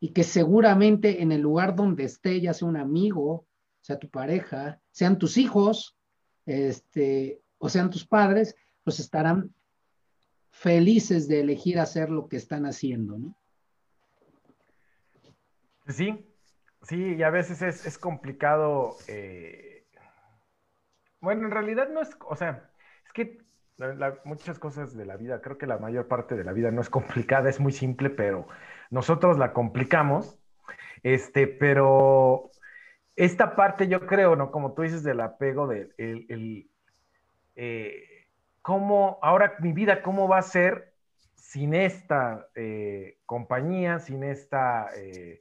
y 0.00 0.12
que 0.12 0.24
seguramente 0.24 1.22
en 1.22 1.30
el 1.30 1.42
lugar 1.42 1.76
donde 1.76 2.04
esté, 2.04 2.40
ya 2.40 2.54
sea 2.54 2.66
un 2.66 2.78
amigo, 2.78 3.46
sea 3.82 3.98
tu 3.98 4.08
pareja, 4.08 4.80
sean 4.90 5.18
tus 5.18 5.36
hijos, 5.36 5.96
este, 6.46 7.42
o 7.58 7.68
sean 7.68 7.90
tus 7.90 8.06
padres, 8.06 8.56
pues 8.82 8.98
estarán 8.98 9.54
felices 10.50 11.28
de 11.28 11.40
elegir 11.40 11.78
hacer 11.78 12.08
lo 12.08 12.28
que 12.28 12.36
están 12.36 12.64
haciendo, 12.64 13.18
¿no? 13.18 13.36
Sí, 15.88 16.26
sí, 16.82 17.14
y 17.16 17.22
a 17.22 17.30
veces 17.30 17.62
es, 17.62 17.98
complicado. 17.98 18.96
Eh, 19.06 19.86
bueno, 21.20 21.46
en 21.46 21.50
realidad 21.50 21.88
no 21.90 22.00
es, 22.00 22.10
o 22.28 22.36
sea, 22.36 22.70
es 23.06 23.12
que 23.12 23.47
muchas 24.24 24.58
cosas 24.58 24.96
de 24.96 25.06
la 25.06 25.16
vida, 25.16 25.40
creo 25.40 25.58
que 25.58 25.66
la 25.66 25.78
mayor 25.78 26.08
parte 26.08 26.34
de 26.34 26.44
la 26.44 26.52
vida 26.52 26.70
no 26.70 26.80
es 26.80 26.90
complicada, 26.90 27.48
es 27.48 27.60
muy 27.60 27.72
simple, 27.72 28.10
pero 28.10 28.46
nosotros 28.90 29.38
la 29.38 29.52
complicamos. 29.52 30.38
Este, 31.02 31.46
pero 31.46 32.50
esta 33.14 33.54
parte 33.54 33.88
yo 33.88 34.06
creo, 34.06 34.34
¿no? 34.36 34.50
Como 34.50 34.72
tú 34.72 34.82
dices 34.82 35.02
del 35.02 35.20
apego, 35.20 35.68
del 35.68 35.94
el, 35.96 36.68
eh, 37.54 38.26
cómo, 38.62 39.18
ahora 39.22 39.54
mi 39.60 39.72
vida, 39.72 40.02
cómo 40.02 40.28
va 40.28 40.38
a 40.38 40.42
ser 40.42 40.92
sin 41.34 41.74
esta 41.74 42.48
eh, 42.54 43.18
compañía, 43.26 44.00
sin 44.00 44.24
esta, 44.24 44.88
eh, 44.96 45.40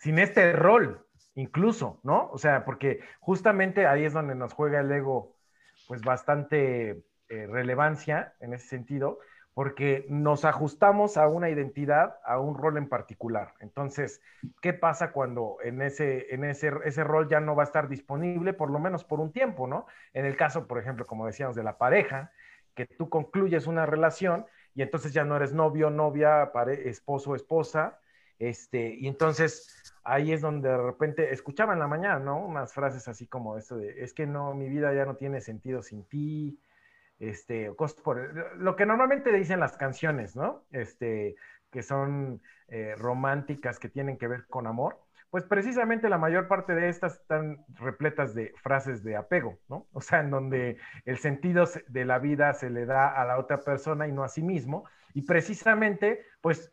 sin 0.00 0.18
este 0.18 0.52
rol, 0.52 1.06
incluso, 1.34 2.00
¿no? 2.02 2.30
O 2.30 2.38
sea, 2.38 2.64
porque 2.64 3.00
justamente 3.20 3.86
ahí 3.86 4.04
es 4.04 4.14
donde 4.14 4.34
nos 4.34 4.52
juega 4.54 4.80
el 4.80 4.90
ego, 4.90 5.36
pues 5.86 6.00
bastante 6.02 7.04
eh, 7.28 7.46
relevancia 7.46 8.34
en 8.40 8.54
ese 8.54 8.68
sentido, 8.68 9.18
porque 9.54 10.04
nos 10.08 10.44
ajustamos 10.44 11.16
a 11.16 11.28
una 11.28 11.48
identidad, 11.48 12.16
a 12.24 12.40
un 12.40 12.58
rol 12.58 12.76
en 12.76 12.88
particular. 12.88 13.54
Entonces, 13.60 14.20
¿qué 14.60 14.72
pasa 14.72 15.12
cuando 15.12 15.58
en 15.62 15.80
ese, 15.80 16.34
en 16.34 16.44
ese, 16.44 16.72
ese 16.84 17.04
rol 17.04 17.28
ya 17.28 17.38
no 17.38 17.54
va 17.54 17.62
a 17.62 17.66
estar 17.66 17.88
disponible, 17.88 18.52
por 18.52 18.70
lo 18.70 18.80
menos 18.80 19.04
por 19.04 19.20
un 19.20 19.32
tiempo, 19.32 19.68
¿no? 19.68 19.86
En 20.12 20.26
el 20.26 20.36
caso, 20.36 20.66
por 20.66 20.78
ejemplo, 20.78 21.06
como 21.06 21.26
decíamos, 21.26 21.54
de 21.54 21.62
la 21.62 21.78
pareja, 21.78 22.32
que 22.74 22.86
tú 22.86 23.08
concluyes 23.08 23.68
una 23.68 23.86
relación 23.86 24.46
y 24.74 24.82
entonces 24.82 25.12
ya 25.12 25.24
no 25.24 25.36
eres 25.36 25.52
novio, 25.52 25.88
novia, 25.88 26.50
esposo, 26.84 27.36
esposa, 27.36 28.00
este, 28.40 28.94
y 28.94 29.06
entonces 29.06 29.94
ahí 30.02 30.32
es 30.32 30.40
donde 30.40 30.68
de 30.68 30.76
repente 30.76 31.32
escuchaba 31.32 31.72
en 31.72 31.78
la 31.78 31.86
mañana, 31.86 32.18
¿no? 32.18 32.44
Unas 32.44 32.72
frases 32.72 33.06
así 33.06 33.28
como 33.28 33.56
eso 33.56 33.76
de, 33.76 34.02
es 34.02 34.12
que 34.12 34.26
no, 34.26 34.52
mi 34.54 34.68
vida 34.68 34.92
ya 34.92 35.04
no 35.06 35.14
tiene 35.14 35.40
sentido 35.40 35.82
sin 35.82 36.04
ti, 36.04 36.58
este, 37.18 37.72
lo 38.56 38.76
que 38.76 38.86
normalmente 38.86 39.32
dicen 39.32 39.60
las 39.60 39.76
canciones, 39.76 40.36
¿no? 40.36 40.64
Este, 40.70 41.36
que 41.70 41.82
son 41.82 42.42
eh, 42.68 42.94
románticas, 42.96 43.78
que 43.78 43.88
tienen 43.88 44.16
que 44.18 44.28
ver 44.28 44.46
con 44.46 44.66
amor, 44.66 44.98
pues 45.30 45.44
precisamente 45.44 46.08
la 46.08 46.18
mayor 46.18 46.46
parte 46.46 46.76
de 46.76 46.88
estas 46.88 47.14
están 47.14 47.64
repletas 47.74 48.34
de 48.34 48.54
frases 48.62 49.02
de 49.02 49.16
apego, 49.16 49.58
¿no? 49.68 49.88
O 49.92 50.00
sea, 50.00 50.20
en 50.20 50.30
donde 50.30 50.78
el 51.04 51.18
sentido 51.18 51.64
de 51.88 52.04
la 52.04 52.20
vida 52.20 52.54
se 52.54 52.70
le 52.70 52.86
da 52.86 53.08
a 53.08 53.24
la 53.24 53.38
otra 53.38 53.58
persona 53.58 54.06
y 54.06 54.12
no 54.12 54.22
a 54.22 54.28
sí 54.28 54.42
mismo, 54.42 54.84
y 55.12 55.22
precisamente, 55.22 56.24
pues, 56.40 56.70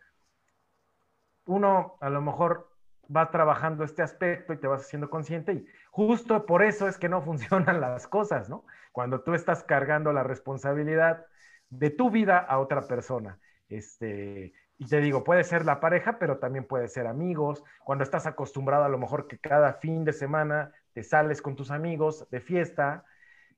uno 1.45 1.97
a 2.01 2.09
lo 2.11 2.21
mejor 2.21 2.70
va 3.15 3.31
trabajando 3.31 3.83
este 3.83 4.01
aspecto 4.01 4.53
y 4.53 4.57
te 4.57 4.67
vas 4.67 4.81
haciendo 4.81 5.09
consciente 5.09 5.53
y 5.53 5.65
justo 5.89 6.45
por 6.45 6.63
eso 6.63 6.87
es 6.87 6.97
que 6.97 7.09
no 7.09 7.21
funcionan 7.23 7.81
las 7.81 8.07
cosas, 8.07 8.49
¿no? 8.49 8.65
Cuando 8.91 9.21
tú 9.21 9.33
estás 9.33 9.63
cargando 9.63 10.13
la 10.13 10.23
responsabilidad 10.23 11.25
de 11.69 11.89
tu 11.89 12.09
vida 12.09 12.37
a 12.37 12.59
otra 12.59 12.81
persona. 12.81 13.39
Este, 13.69 14.53
y 14.77 14.85
te 14.85 14.99
digo, 14.99 15.23
puede 15.23 15.43
ser 15.43 15.63
la 15.63 15.79
pareja, 15.79 16.19
pero 16.19 16.37
también 16.39 16.65
puede 16.65 16.87
ser 16.87 17.07
amigos. 17.07 17.63
Cuando 17.83 18.03
estás 18.03 18.25
acostumbrado 18.25 18.83
a 18.83 18.89
lo 18.89 18.97
mejor 18.97 19.27
que 19.27 19.39
cada 19.39 19.73
fin 19.73 20.03
de 20.03 20.11
semana 20.11 20.71
te 20.93 21.03
sales 21.03 21.41
con 21.41 21.55
tus 21.55 21.71
amigos 21.71 22.27
de 22.29 22.41
fiesta 22.41 23.05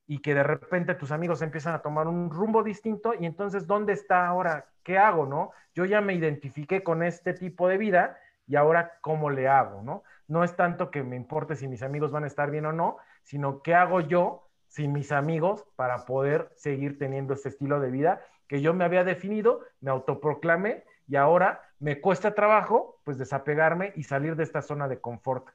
y 0.06 0.18
que 0.18 0.34
de 0.34 0.42
repente 0.42 0.94
tus 0.94 1.10
amigos 1.10 1.42
empiezan 1.42 1.74
a 1.74 1.82
tomar 1.82 2.06
un 2.06 2.30
rumbo 2.30 2.62
distinto 2.62 3.14
y 3.18 3.26
entonces, 3.26 3.66
¿dónde 3.66 3.94
está 3.94 4.26
ahora? 4.26 4.66
¿Qué 4.82 4.98
hago, 4.98 5.26
no? 5.26 5.50
Yo 5.74 5.84
ya 5.86 6.00
me 6.00 6.14
identifiqué 6.14 6.82
con 6.82 7.02
este 7.02 7.32
tipo 7.32 7.68
de 7.68 7.78
vida 7.78 8.18
y 8.46 8.56
ahora 8.56 8.98
cómo 9.00 9.30
le 9.30 9.48
hago, 9.48 9.82
¿no? 9.82 10.02
No 10.28 10.44
es 10.44 10.56
tanto 10.56 10.90
que 10.90 11.02
me 11.02 11.16
importe 11.16 11.56
si 11.56 11.68
mis 11.68 11.82
amigos 11.82 12.10
van 12.10 12.24
a 12.24 12.28
estar 12.28 12.50
bien 12.50 12.66
o 12.66 12.72
no, 12.72 12.96
sino 13.22 13.62
qué 13.62 13.74
hago 13.74 14.00
yo 14.00 14.48
sin 14.68 14.92
mis 14.92 15.12
amigos 15.12 15.64
para 15.76 16.04
poder 16.04 16.50
seguir 16.56 16.98
teniendo 16.98 17.34
ese 17.34 17.48
estilo 17.48 17.80
de 17.80 17.90
vida 17.90 18.20
que 18.48 18.60
yo 18.60 18.74
me 18.74 18.84
había 18.84 19.04
definido, 19.04 19.60
me 19.80 19.90
autoproclamé 19.90 20.84
y 21.06 21.16
ahora 21.16 21.60
me 21.78 22.00
cuesta 22.00 22.34
trabajo 22.34 23.00
pues 23.04 23.18
desapegarme 23.18 23.92
y 23.96 24.04
salir 24.04 24.36
de 24.36 24.42
esta 24.42 24.62
zona 24.62 24.88
de 24.88 25.00
confort. 25.00 25.48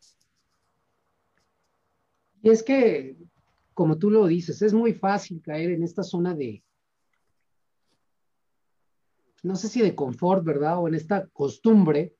Y 2.42 2.50
es 2.50 2.64
que, 2.64 3.18
como 3.74 3.98
tú 3.98 4.10
lo 4.10 4.26
dices, 4.26 4.62
es 4.62 4.74
muy 4.74 4.94
fácil 4.94 5.42
caer 5.42 5.72
en 5.72 5.84
esta 5.84 6.04
zona 6.04 6.34
de, 6.34 6.64
no 9.44 9.56
sé 9.56 9.68
si 9.68 9.82
de 9.82 9.96
confort, 9.96 10.44
¿verdad? 10.44 10.80
O 10.80 10.88
en 10.88 10.96
esta 10.96 11.28
costumbre 11.28 12.16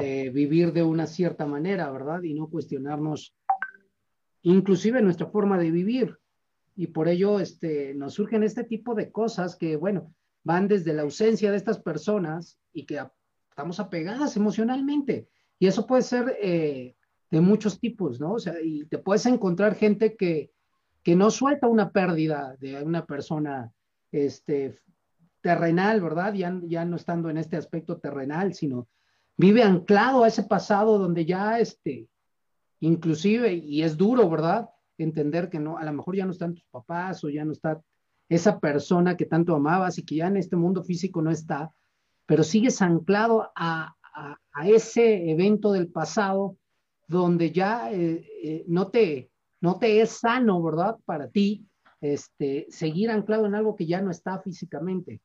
vivir 0.00 0.72
de 0.72 0.82
una 0.82 1.06
cierta 1.06 1.46
manera, 1.46 1.90
¿verdad? 1.90 2.22
Y 2.22 2.34
no 2.34 2.48
cuestionarnos 2.48 3.34
inclusive 4.42 5.02
nuestra 5.02 5.26
forma 5.26 5.58
de 5.58 5.70
vivir. 5.70 6.18
Y 6.76 6.88
por 6.88 7.08
ello 7.08 7.40
este, 7.40 7.94
nos 7.94 8.14
surgen 8.14 8.42
este 8.42 8.64
tipo 8.64 8.94
de 8.94 9.10
cosas 9.10 9.56
que, 9.56 9.76
bueno, 9.76 10.14
van 10.42 10.68
desde 10.68 10.92
la 10.92 11.02
ausencia 11.02 11.50
de 11.50 11.56
estas 11.56 11.80
personas 11.80 12.58
y 12.72 12.84
que 12.84 13.00
estamos 13.48 13.80
apegadas 13.80 14.36
emocionalmente. 14.36 15.28
Y 15.58 15.66
eso 15.66 15.86
puede 15.86 16.02
ser 16.02 16.36
eh, 16.42 16.96
de 17.30 17.40
muchos 17.40 17.80
tipos, 17.80 18.20
¿no? 18.20 18.34
O 18.34 18.38
sea, 18.38 18.54
y 18.62 18.84
te 18.86 18.98
puedes 18.98 19.24
encontrar 19.26 19.76
gente 19.76 20.16
que, 20.16 20.50
que 21.02 21.16
no 21.16 21.30
suelta 21.30 21.68
una 21.68 21.90
pérdida 21.90 22.56
de 22.60 22.82
una 22.82 23.06
persona 23.06 23.72
este, 24.12 24.78
terrenal, 25.40 26.00
¿verdad? 26.00 26.34
Ya, 26.34 26.60
ya 26.64 26.84
no 26.84 26.96
estando 26.96 27.30
en 27.30 27.38
este 27.38 27.56
aspecto 27.56 27.98
terrenal, 27.98 28.54
sino 28.54 28.88
vive 29.36 29.62
anclado 29.62 30.24
a 30.24 30.28
ese 30.28 30.44
pasado 30.44 30.98
donde 30.98 31.24
ya, 31.24 31.58
este, 31.58 32.08
inclusive, 32.80 33.54
y 33.54 33.82
es 33.82 33.96
duro, 33.96 34.28
¿verdad? 34.28 34.70
Entender 34.98 35.50
que 35.50 35.58
no, 35.58 35.78
a 35.78 35.84
lo 35.84 35.92
mejor 35.92 36.16
ya 36.16 36.24
no 36.24 36.32
están 36.32 36.54
tus 36.54 36.66
papás 36.70 37.24
o 37.24 37.28
ya 37.28 37.44
no 37.44 37.52
está 37.52 37.80
esa 38.28 38.58
persona 38.58 39.16
que 39.16 39.26
tanto 39.26 39.54
amabas 39.54 39.98
y 39.98 40.04
que 40.04 40.16
ya 40.16 40.28
en 40.28 40.36
este 40.36 40.56
mundo 40.56 40.82
físico 40.82 41.20
no 41.20 41.30
está, 41.30 41.74
pero 42.26 42.42
sigues 42.42 42.80
anclado 42.82 43.50
a, 43.54 43.94
ese 44.64 45.28
evento 45.28 45.72
del 45.72 45.88
pasado 45.88 46.56
donde 47.08 47.50
ya 47.50 47.92
eh, 47.92 48.24
eh, 48.44 48.64
no, 48.68 48.86
te, 48.86 49.32
no 49.60 49.80
te 49.80 50.00
es 50.00 50.10
sano, 50.10 50.62
¿verdad? 50.62 50.96
Para 51.04 51.28
ti, 51.28 51.66
este, 52.00 52.66
seguir 52.70 53.10
anclado 53.10 53.46
en 53.46 53.56
algo 53.56 53.74
que 53.74 53.86
ya 53.86 54.00
no 54.00 54.12
está 54.12 54.38
físicamente. 54.38 55.20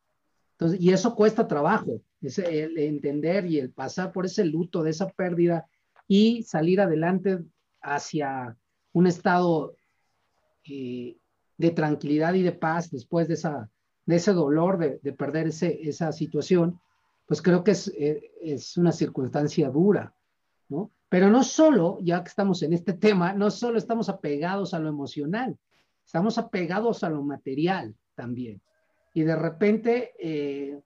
Y 0.79 0.91
eso 0.91 1.15
cuesta 1.15 1.47
trabajo, 1.47 2.01
el 2.21 2.77
entender 2.77 3.45
y 3.45 3.59
el 3.59 3.71
pasar 3.71 4.11
por 4.11 4.25
ese 4.25 4.43
luto 4.43 4.83
de 4.83 4.89
esa 4.89 5.07
pérdida 5.07 5.65
y 6.07 6.43
salir 6.43 6.81
adelante 6.81 7.39
hacia 7.81 8.57
un 8.91 9.07
estado 9.07 9.75
eh, 10.65 11.17
de 11.57 11.71
tranquilidad 11.71 12.33
y 12.33 12.41
de 12.41 12.51
paz 12.51 12.91
después 12.91 13.29
de, 13.29 13.35
esa, 13.35 13.69
de 14.05 14.15
ese 14.17 14.33
dolor 14.33 14.77
de, 14.77 15.13
perder 15.13 15.47
ese, 15.47 15.79
esa 15.87 16.11
situación, 16.11 16.79
pues 17.25 17.41
creo 17.41 17.63
que 17.63 17.71
es, 17.71 17.87
eh, 17.97 18.31
es 18.41 18.75
una 18.75 18.91
circunstancia 18.91 19.69
dura, 19.69 20.13
¿no? 20.67 20.91
Pero 21.07 21.29
no 21.29 21.43
solo, 21.43 21.99
ya 22.01 22.21
que 22.21 22.29
estamos 22.29 22.61
en 22.63 22.73
este 22.73 22.93
tema, 22.93 23.33
no 23.33 23.49
solo 23.49 23.77
estamos 23.77 24.09
apegados 24.09 24.73
a 24.73 24.79
lo 24.79 24.89
emocional, 24.89 25.57
estamos 26.05 26.37
apegados 26.37 27.03
a 27.03 27.09
lo 27.09 27.23
material 27.23 27.95
también 28.13 28.61
y 29.19 29.23
de 29.23 29.35
repente, 29.35 30.13
eh, 30.17 30.79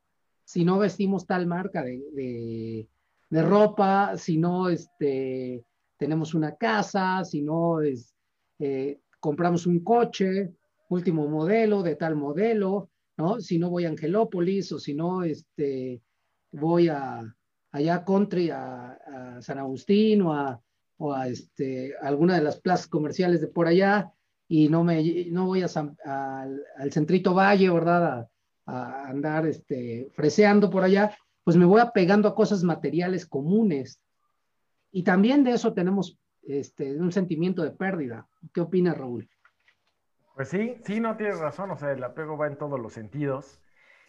si 0.43 0.65
no 0.65 0.79
vestimos 0.79 1.27
tal 1.27 1.45
marca 1.45 1.83
de, 1.83 2.87
ropa, 3.29 4.17
si 4.17 4.39
no 4.39 4.69
este, 4.69 5.63
tenemos 5.97 6.33
una 6.33 6.55
casa, 6.55 7.23
si 7.25 7.43
no 7.43 7.81
es, 7.81 8.15
eh, 8.57 9.01
compramos 9.19 9.67
un 9.67 9.83
coche, 9.83 10.51
último 10.89 11.27
modelo, 11.27 11.83
de 11.83 11.95
tal 11.95 12.15
modelo, 12.15 12.89
¿no? 13.17 13.39
Si 13.39 13.59
no 13.59 13.69
voy 13.69 13.85
a 13.85 13.89
Angelópolis 13.89 14.71
o 14.71 14.79
si 14.79 14.95
no 14.95 15.21
este, 15.21 16.01
voy 16.51 16.87
a 16.87 17.21
allá 17.71 18.03
country, 18.03 18.49
a, 18.49 18.93
a 18.93 19.41
San 19.43 19.59
Agustín 19.59 20.23
o 20.23 20.33
a, 20.33 20.59
o 20.97 21.13
a 21.13 21.27
este, 21.27 21.93
alguna 22.01 22.33
de 22.33 22.41
las 22.41 22.59
plazas 22.59 22.87
comerciales 22.87 23.41
de 23.41 23.47
por 23.47 23.67
allá 23.67 24.11
y 24.55 24.69
no, 24.69 24.83
me, 24.83 25.25
no 25.31 25.47
voy 25.47 25.63
a 25.63 25.67
al 26.77 26.91
centrito 26.91 27.33
valle, 27.33 27.71
¿verdad? 27.71 28.29
A, 28.67 29.07
andar 29.07 29.47
este, 29.47 30.11
freseando 30.13 30.69
por 30.69 30.83
allá, 30.83 31.17
pues 31.43 31.57
me 31.57 31.65
voy 31.65 31.81
apegando 31.81 32.27
a 32.27 32.35
cosas 32.35 32.61
materiales 32.63 33.25
comunes. 33.25 33.99
Y 34.91 35.01
también 35.01 35.43
de 35.43 35.53
eso 35.53 35.73
tenemos 35.73 36.19
este, 36.43 36.95
un 36.95 37.11
sentimiento 37.11 37.63
de 37.63 37.71
pérdida. 37.71 38.27
¿Qué 38.53 38.61
opina 38.61 38.93
Raúl? 38.93 39.27
Pues 40.35 40.49
sí, 40.49 40.77
sí, 40.85 40.99
no 40.99 41.17
tienes 41.17 41.39
razón, 41.39 41.71
o 41.71 41.77
sea, 41.77 41.91
el 41.91 42.03
apego 42.03 42.37
va 42.37 42.45
en 42.45 42.59
todos 42.59 42.79
los 42.79 42.93
sentidos, 42.93 43.59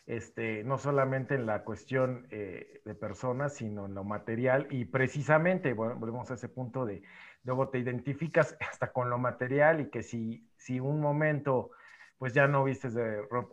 este, 0.05 0.63
no 0.63 0.77
solamente 0.77 1.37
en 1.37 1.47
la 1.47 1.65
cuestión 1.65 2.27
eh, 2.31 2.83
de 2.85 2.95
personas, 2.95 3.55
sino 3.55 3.87
en 3.87 3.95
lo 3.95 4.05
material, 4.05 4.67
y 4.71 4.85
precisamente, 4.85 5.73
bueno, 5.73 5.97
volvemos 5.97 6.31
a 6.31 6.35
ese 6.35 6.51
punto 6.51 6.85
de, 6.85 7.03
luego 7.45 7.69
te 7.69 7.79
identificas 7.79 8.57
hasta 8.71 8.93
con 8.93 9.11
lo 9.11 9.19
material 9.19 9.81
y 9.81 9.91
que 9.91 10.03
si, 10.03 10.49
si 10.57 10.81
un 10.81 11.01
momento, 11.01 11.71
pues 12.19 12.33
ya 12.33 12.47
no 12.47 12.65
vistes 12.65 12.95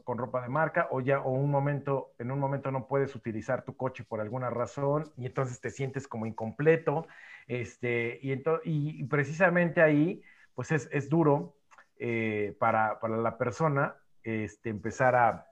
con 0.04 0.18
ropa 0.18 0.42
de 0.42 0.50
marca, 0.50 0.88
o 0.92 1.02
ya, 1.02 1.20
o 1.20 1.32
un 1.32 1.52
momento, 1.52 2.14
en 2.20 2.32
un 2.32 2.40
momento 2.40 2.72
no 2.72 2.88
puedes 2.88 3.16
utilizar 3.16 3.64
tu 3.64 3.76
coche 3.76 4.04
por 4.04 4.22
alguna 4.22 4.50
razón, 4.50 5.12
y 5.18 5.26
entonces 5.26 5.62
te 5.62 5.70
sientes 5.70 6.08
como 6.08 6.26
incompleto, 6.26 7.08
este, 7.48 8.20
y, 8.22 8.32
y 8.64 9.04
precisamente 9.06 9.82
ahí, 9.82 10.24
pues 10.56 10.72
es, 10.72 10.90
es 10.92 11.10
duro, 11.10 11.56
eh, 12.04 12.56
para, 12.58 12.98
la 13.04 13.38
persona 13.38 13.96
este, 14.24 14.72
empezar 14.72 15.16
a, 15.16 15.46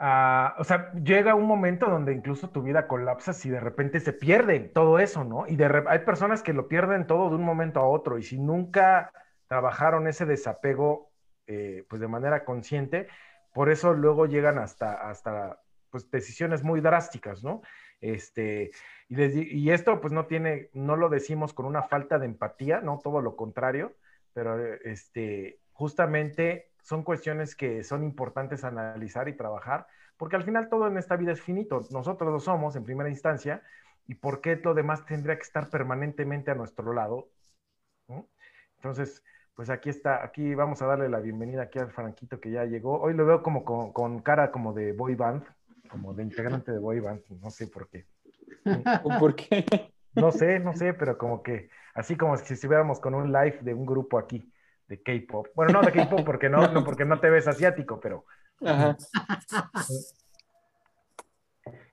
O 0.00 0.64
sea, 0.64 0.92
llega 1.02 1.34
un 1.34 1.46
momento 1.46 1.86
donde 1.86 2.12
incluso 2.12 2.50
tu 2.50 2.62
vida 2.62 2.86
colapsa 2.86 3.32
si 3.32 3.50
de 3.50 3.58
repente 3.58 3.98
se 3.98 4.12
pierde 4.12 4.60
todo 4.60 5.00
eso, 5.00 5.24
¿no? 5.24 5.46
Y 5.48 5.60
hay 5.60 5.98
personas 6.00 6.42
que 6.42 6.52
lo 6.52 6.68
pierden 6.68 7.06
todo 7.06 7.30
de 7.30 7.36
un 7.36 7.42
momento 7.42 7.80
a 7.80 7.88
otro 7.88 8.18
y 8.18 8.22
si 8.22 8.38
nunca 8.38 9.12
trabajaron 9.48 10.06
ese 10.06 10.24
desapego 10.24 11.10
eh, 11.48 11.84
pues 11.88 12.00
de 12.00 12.08
manera 12.08 12.44
consciente, 12.44 13.08
por 13.52 13.70
eso 13.70 13.92
luego 13.92 14.26
llegan 14.26 14.58
hasta, 14.58 14.92
hasta 15.08 15.60
pues, 15.90 16.08
decisiones 16.10 16.62
muy 16.62 16.80
drásticas, 16.80 17.42
¿no? 17.42 17.62
Este, 18.00 18.70
y, 19.08 19.58
y, 19.58 19.70
esto 19.72 20.00
pues 20.00 20.12
no 20.12 20.26
tiene, 20.26 20.70
no 20.74 20.94
lo 20.94 21.08
decimos 21.08 21.52
con 21.54 21.66
una 21.66 21.82
falta 21.82 22.20
de 22.20 22.26
empatía, 22.26 22.80
¿no? 22.80 23.00
Todo 23.02 23.20
lo 23.20 23.34
contrario, 23.34 23.96
pero 24.32 24.62
este, 24.84 25.58
justamente 25.72 26.67
son 26.88 27.02
cuestiones 27.02 27.54
que 27.54 27.84
son 27.84 28.02
importantes 28.02 28.64
analizar 28.64 29.28
y 29.28 29.36
trabajar, 29.36 29.86
porque 30.16 30.36
al 30.36 30.42
final 30.42 30.70
todo 30.70 30.86
en 30.86 30.96
esta 30.96 31.16
vida 31.16 31.32
es 31.32 31.42
finito, 31.42 31.82
nosotros 31.90 32.32
lo 32.32 32.40
somos 32.40 32.76
en 32.76 32.84
primera 32.84 33.10
instancia, 33.10 33.62
y 34.06 34.14
por 34.14 34.40
qué 34.40 34.56
lo 34.56 34.72
demás 34.72 35.04
tendría 35.04 35.36
que 35.36 35.42
estar 35.42 35.68
permanentemente 35.68 36.50
a 36.50 36.54
nuestro 36.54 36.94
lado. 36.94 37.28
Entonces, 38.76 39.22
pues 39.54 39.68
aquí 39.68 39.90
está, 39.90 40.24
aquí 40.24 40.54
vamos 40.54 40.80
a 40.80 40.86
darle 40.86 41.10
la 41.10 41.20
bienvenida 41.20 41.64
aquí 41.64 41.78
al 41.78 41.92
Franquito 41.92 42.40
que 42.40 42.52
ya 42.52 42.64
llegó. 42.64 42.98
Hoy 43.02 43.12
lo 43.12 43.26
veo 43.26 43.42
como 43.42 43.66
con, 43.66 43.92
con 43.92 44.20
cara 44.20 44.50
como 44.50 44.72
de 44.72 44.92
boy 44.92 45.14
band, 45.14 45.44
como 45.90 46.14
de 46.14 46.22
integrante 46.22 46.72
de 46.72 46.78
boy 46.78 47.00
band, 47.00 47.20
no 47.42 47.50
sé 47.50 47.66
por 47.66 47.90
qué. 47.90 48.06
¿Por 49.20 49.36
qué? 49.36 49.66
No 50.14 50.32
sé, 50.32 50.58
no 50.58 50.72
sé, 50.72 50.94
pero 50.94 51.18
como 51.18 51.42
que 51.42 51.68
así 51.92 52.16
como 52.16 52.34
si 52.38 52.54
estuviéramos 52.54 52.98
con 52.98 53.14
un 53.14 53.30
live 53.30 53.58
de 53.60 53.74
un 53.74 53.84
grupo 53.84 54.18
aquí 54.18 54.50
de 54.88 55.02
K-pop. 55.02 55.48
Bueno, 55.54 55.72
no 55.74 55.82
de 55.82 55.92
K-pop 55.92 56.24
porque 56.24 56.48
no, 56.48 56.72
no, 56.72 56.82
porque 56.84 57.04
no 57.04 57.20
te 57.20 57.30
ves 57.30 57.46
asiático, 57.46 58.00
pero. 58.00 58.24
Ajá. 58.64 58.96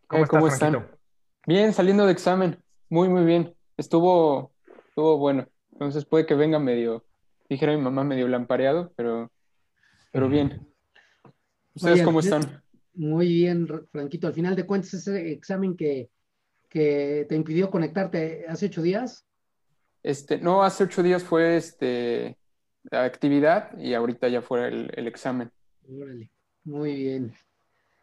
¿Cómo, 0.07 0.47
están? 0.47 0.87
Bien, 1.45 1.73
saliendo 1.73 2.05
de 2.05 2.11
examen. 2.11 2.57
Muy, 2.89 3.09
muy 3.09 3.25
bien. 3.25 3.53
Estuvo, 3.75 4.53
estuvo 4.87 5.17
bueno. 5.17 5.47
Entonces 5.73 6.05
puede 6.05 6.25
que 6.25 6.35
venga 6.35 6.57
medio, 6.57 7.03
dijera 7.49 7.75
mi 7.75 7.81
mamá, 7.81 8.03
medio 8.03 8.27
lampareado, 8.27 8.93
pero, 8.95 9.31
pero 10.11 10.29
bien. 10.29 10.65
¿Ustedes 11.73 12.01
cómo 12.03 12.21
están? 12.21 12.63
Muy 12.93 13.27
bien, 13.27 13.67
Franquito. 13.91 14.27
Al 14.27 14.33
final 14.33 14.55
de 14.55 14.65
cuentas, 14.65 14.93
ese 14.93 15.31
examen 15.31 15.75
que, 15.75 16.09
que 16.69 17.25
te 17.27 17.35
impidió 17.35 17.69
conectarte 17.69 18.45
hace 18.47 18.67
ocho 18.67 18.81
días. 18.81 19.25
Este, 20.01 20.37
no, 20.37 20.63
hace 20.63 20.85
ocho 20.85 21.03
días 21.03 21.23
fue 21.23 21.57
este, 21.57 22.37
la 22.91 23.03
actividad 23.03 23.77
y 23.77 23.93
ahorita 23.93 24.27
ya 24.27 24.41
fue 24.41 24.67
el, 24.67 25.07
examen. 25.07 25.51
Muy 26.63 26.95
bien. 26.95 27.33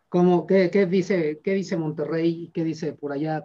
¿Cómo, 0.08 0.46
qué, 0.46 0.68
dice, 0.86 1.40
¿Qué 1.42 1.54
dice 1.54 1.76
Monterrey? 1.76 2.50
¿Qué 2.52 2.64
dice 2.64 2.92
por 2.92 3.12
allá 3.12 3.44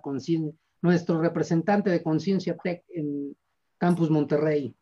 nuestro 0.81 1.21
representante 1.21 1.89
de 1.89 2.03
Conciencia 2.03 2.57
Tech 2.57 2.83
en 2.89 3.35
Campus 3.77 4.09
Monterrey? 4.09 4.75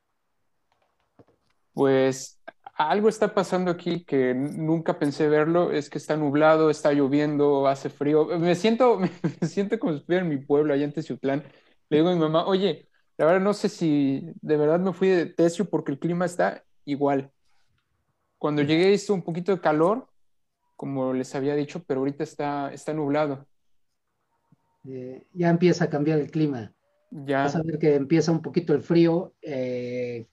Pues 1.74 2.40
algo 2.76 3.08
está 3.08 3.34
pasando 3.34 3.72
aquí 3.72 4.04
que 4.04 4.34
nunca 4.34 5.00
pensé 5.00 5.30
verlo, 5.30 5.72
es 5.72 5.90
que 5.90 5.98
está 5.98 6.18
nublado, 6.18 6.70
está 6.70 6.92
lloviendo, 6.92 7.68
hace 7.68 7.90
frío. 7.90 8.26
Me 8.40 8.56
siento, 8.56 9.00
me 9.42 9.48
siento 9.48 9.80
como 9.80 9.94
si 9.94 10.00
estuviera 10.00 10.24
en 10.24 10.30
mi 10.30 10.38
pueblo, 10.38 10.74
allá 10.74 10.86
en 10.86 10.94
Teciutlán. 10.94 11.44
Le 11.90 11.98
digo 11.98 12.10
a 12.10 12.14
mi 12.14 12.20
mamá, 12.20 12.46
oye, 12.46 12.85
la 13.18 13.26
verdad 13.26 13.42
no 13.42 13.54
sé 13.54 13.70
si 13.70 14.30
de 14.42 14.58
verdad 14.58 14.80
me 14.80 14.94
fui 14.94 15.08
de 15.08 15.26
Tecio 15.26 15.70
porque 15.70 15.92
el 15.92 16.00
clima 16.00 16.26
está 16.26 16.64
igual. 16.84 17.32
Cuando 18.38 18.62
llegué 18.62 18.92
hizo 18.92 19.14
un 19.14 19.24
poquito 19.24 19.54
de 19.54 19.62
calor, 19.62 20.08
como 20.76 21.14
les 21.14 21.34
había 21.34 21.56
dicho, 21.56 21.84
pero 21.88 22.02
ahorita 22.02 22.24
está, 22.24 22.74
está 22.74 22.94
nublado. 22.94 23.48
Eh, 24.88 25.26
ya 25.34 25.50
empieza 25.50 25.86
a 25.86 25.90
cambiar 25.90 26.20
el 26.20 26.30
clima. 26.30 26.74
Ya. 27.10 27.44
Vas 27.44 27.56
a 27.56 27.64
ver 27.64 27.80
que 27.80 27.96
empieza 27.96 28.32
un 28.32 28.42
poquito 28.42 28.74
el 28.74 28.82
frío 28.82 29.34
eh, 29.42 30.28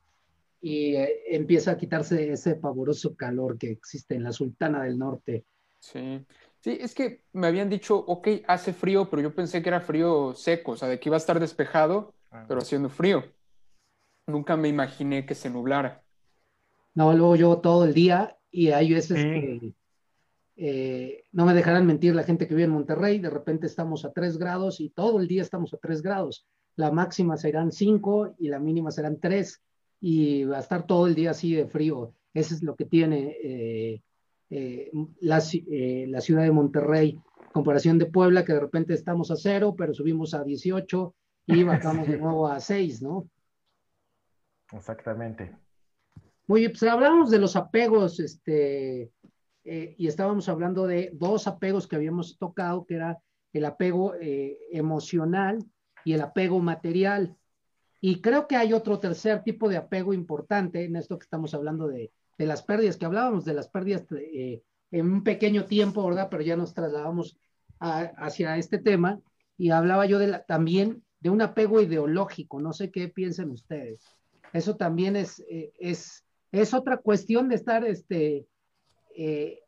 y 0.61 0.97
eh, 0.97 1.23
empieza 1.29 1.71
a 1.71 1.77
quitarse 1.77 2.33
ese 2.33 2.57
pavoroso 2.57 3.15
calor 3.15 3.57
que 3.57 3.71
existe 3.71 4.17
en 4.17 4.25
la 4.25 4.33
Sultana 4.33 4.83
del 4.83 4.99
Norte. 4.99 5.45
Sí. 5.79 6.27
Sí, 6.61 6.79
es 6.81 6.95
que 6.95 7.23
me 7.33 7.49
habían 7.49 7.69
dicho, 7.69 7.97
ok, 7.97 8.29
hace 8.47 8.73
frío, 8.73 9.11
pero 9.11 9.23
yo 9.23 9.35
pensé 9.35 9.63
que 9.63 9.69
era 9.69 9.81
frío 9.81 10.33
seco, 10.35 10.73
o 10.73 10.77
sea, 10.77 10.89
de 10.89 11.01
que 11.01 11.09
iba 11.09 11.17
a 11.17 11.19
estar 11.19 11.41
despejado 11.41 12.15
pero 12.49 12.61
haciendo 12.61 12.89
frío. 12.89 13.25
Nunca 14.27 14.57
me 14.57 14.69
imaginé 14.69 15.27
que 15.27 15.35
se 15.35 15.51
nublara. 15.51 16.03
No, 16.95 17.13
luego 17.13 17.37
yo 17.37 17.59
todo 17.59 17.85
el 17.85 17.95
día 17.95 18.37
y 18.51 18.71
hay 18.71 18.93
veces 18.93 19.25
que 19.25 19.75
eh, 20.57 21.25
no 21.33 21.47
me 21.47 21.55
dejarán 21.55 21.87
mentir 21.87 22.15
la 22.15 22.25
gente 22.25 22.47
que 22.47 22.55
vive 22.55 22.67
en 22.67 22.73
Monterrey, 22.73 23.19
de 23.19 23.31
repente 23.31 23.67
estamos 23.67 24.05
a 24.05 24.13
3 24.13 24.37
grados 24.39 24.81
y 24.81 24.91
todo 24.91 25.21
el 25.21 25.27
día 25.27 25.43
estamos 25.43 25.73
a 25.75 25.79
3 25.79 26.03
grados. 26.03 26.47
La 26.77 26.91
máxima 26.91 27.37
serán 27.37 27.73
5 27.73 28.37
y 28.39 28.49
la 28.49 28.59
mínima 28.59 28.91
serán 28.91 29.19
3 29.19 29.63
y 30.01 30.45
va 30.45 30.59
a 30.59 30.61
estar 30.61 30.87
todo 30.87 31.07
el 31.07 31.15
día 31.15 31.31
así 31.31 31.55
de 31.55 31.67
frío. 31.67 32.15
Eso 32.35 32.55
es 32.55 32.63
lo 32.63 32.77
que 32.77 32.85
tiene 32.85 33.37
eh, 33.43 34.03
eh, 34.51 34.91
la, 35.21 35.43
la, 36.09 36.21
ciudad 36.21 36.43
de 36.43 36.51
Monterrey, 36.51 37.19
comparación 37.53 37.99
de 37.99 38.07
Puebla, 38.07 38.45
que 38.45 38.53
de 38.53 38.61
repente 38.61 38.95
estamos 38.95 39.31
a 39.31 39.37
0, 39.37 39.75
pero 39.77 39.95
subimos 39.95 40.35
a 40.35 40.45
18 40.45 41.15
y 41.47 41.63
bajamos 41.63 42.07
de 42.07 42.19
nuevo 42.19 42.49
a 42.49 42.61
6, 42.61 43.03
¿no? 43.03 43.29
Exactamente. 44.73 45.57
Muy 46.47 46.61
bien, 46.61 46.73
pues 46.73 46.83
hablamos 46.83 47.31
de 47.31 47.39
los 47.39 47.57
apegos, 47.57 48.21
este, 48.21 49.13
eh, 49.65 49.95
y 49.97 50.07
estábamos 50.07 50.49
hablando 50.49 50.87
de 50.87 51.11
dos 51.15 51.47
apegos 51.47 51.87
que 51.87 51.97
habíamos 51.97 52.39
tocado, 52.39 52.85
que 52.85 52.95
era 52.95 53.19
el 53.53 53.65
apego 53.65 54.15
eh, 54.21 54.59
emocional 54.71 55.65
y 56.05 56.15
el 56.15 56.21
apego 56.21 56.59
material. 56.61 57.37
Y 58.01 58.21
creo 58.21 58.49
que 58.49 58.57
hay 58.57 58.73
otro 58.73 58.99
tercer 58.99 59.43
tipo 59.43 59.69
de 59.69 59.77
apego 59.77 60.13
importante 60.13 60.85
en 60.85 60.97
esto 60.97 61.19
que 61.19 61.25
estamos 61.25 61.55
hablando 61.55 61.87
de, 61.87 62.13
de 62.39 62.47
las 62.47 62.63
pérdidas, 62.63 62.97
que 62.97 63.05
hablábamos 63.05 63.45
de 63.45 63.55
las 63.55 63.69
pérdidas 63.69 64.05
eh, 64.11 64.63
en 64.91 65.13
un 65.13 65.23
pequeño 65.23 65.67
tiempo, 65.67 66.05
¿verdad? 66.05 66.29
Pero 66.31 66.43
ya 66.43 66.57
nos 66.57 66.75
trasladamos 66.75 67.39
hacia 67.79 68.59
este 68.59 68.79
tema 68.79 69.21
y 69.57 69.71
hablaba 69.71 70.07
yo 70.07 70.21
de 70.21 70.29
la, 70.29 70.45
también 70.45 71.03
de 71.23 71.31
un 71.31 71.41
apego 71.41 71.81
ideológico. 71.81 72.61
No 72.61 72.73
sé 72.73 72.91
qué 72.91 73.09
piensen 73.09 73.51
ustedes. 73.51 74.05
Eso 74.53 74.77
también 74.77 75.17
es, 75.17 75.41
eh, 75.49 75.73
es, 75.79 76.25
es 76.51 76.75
otra 76.75 76.99
cuestión 76.99 77.49
de 77.49 77.55
estar 77.55 77.85
este, 77.85 78.47
eh, 79.17 79.61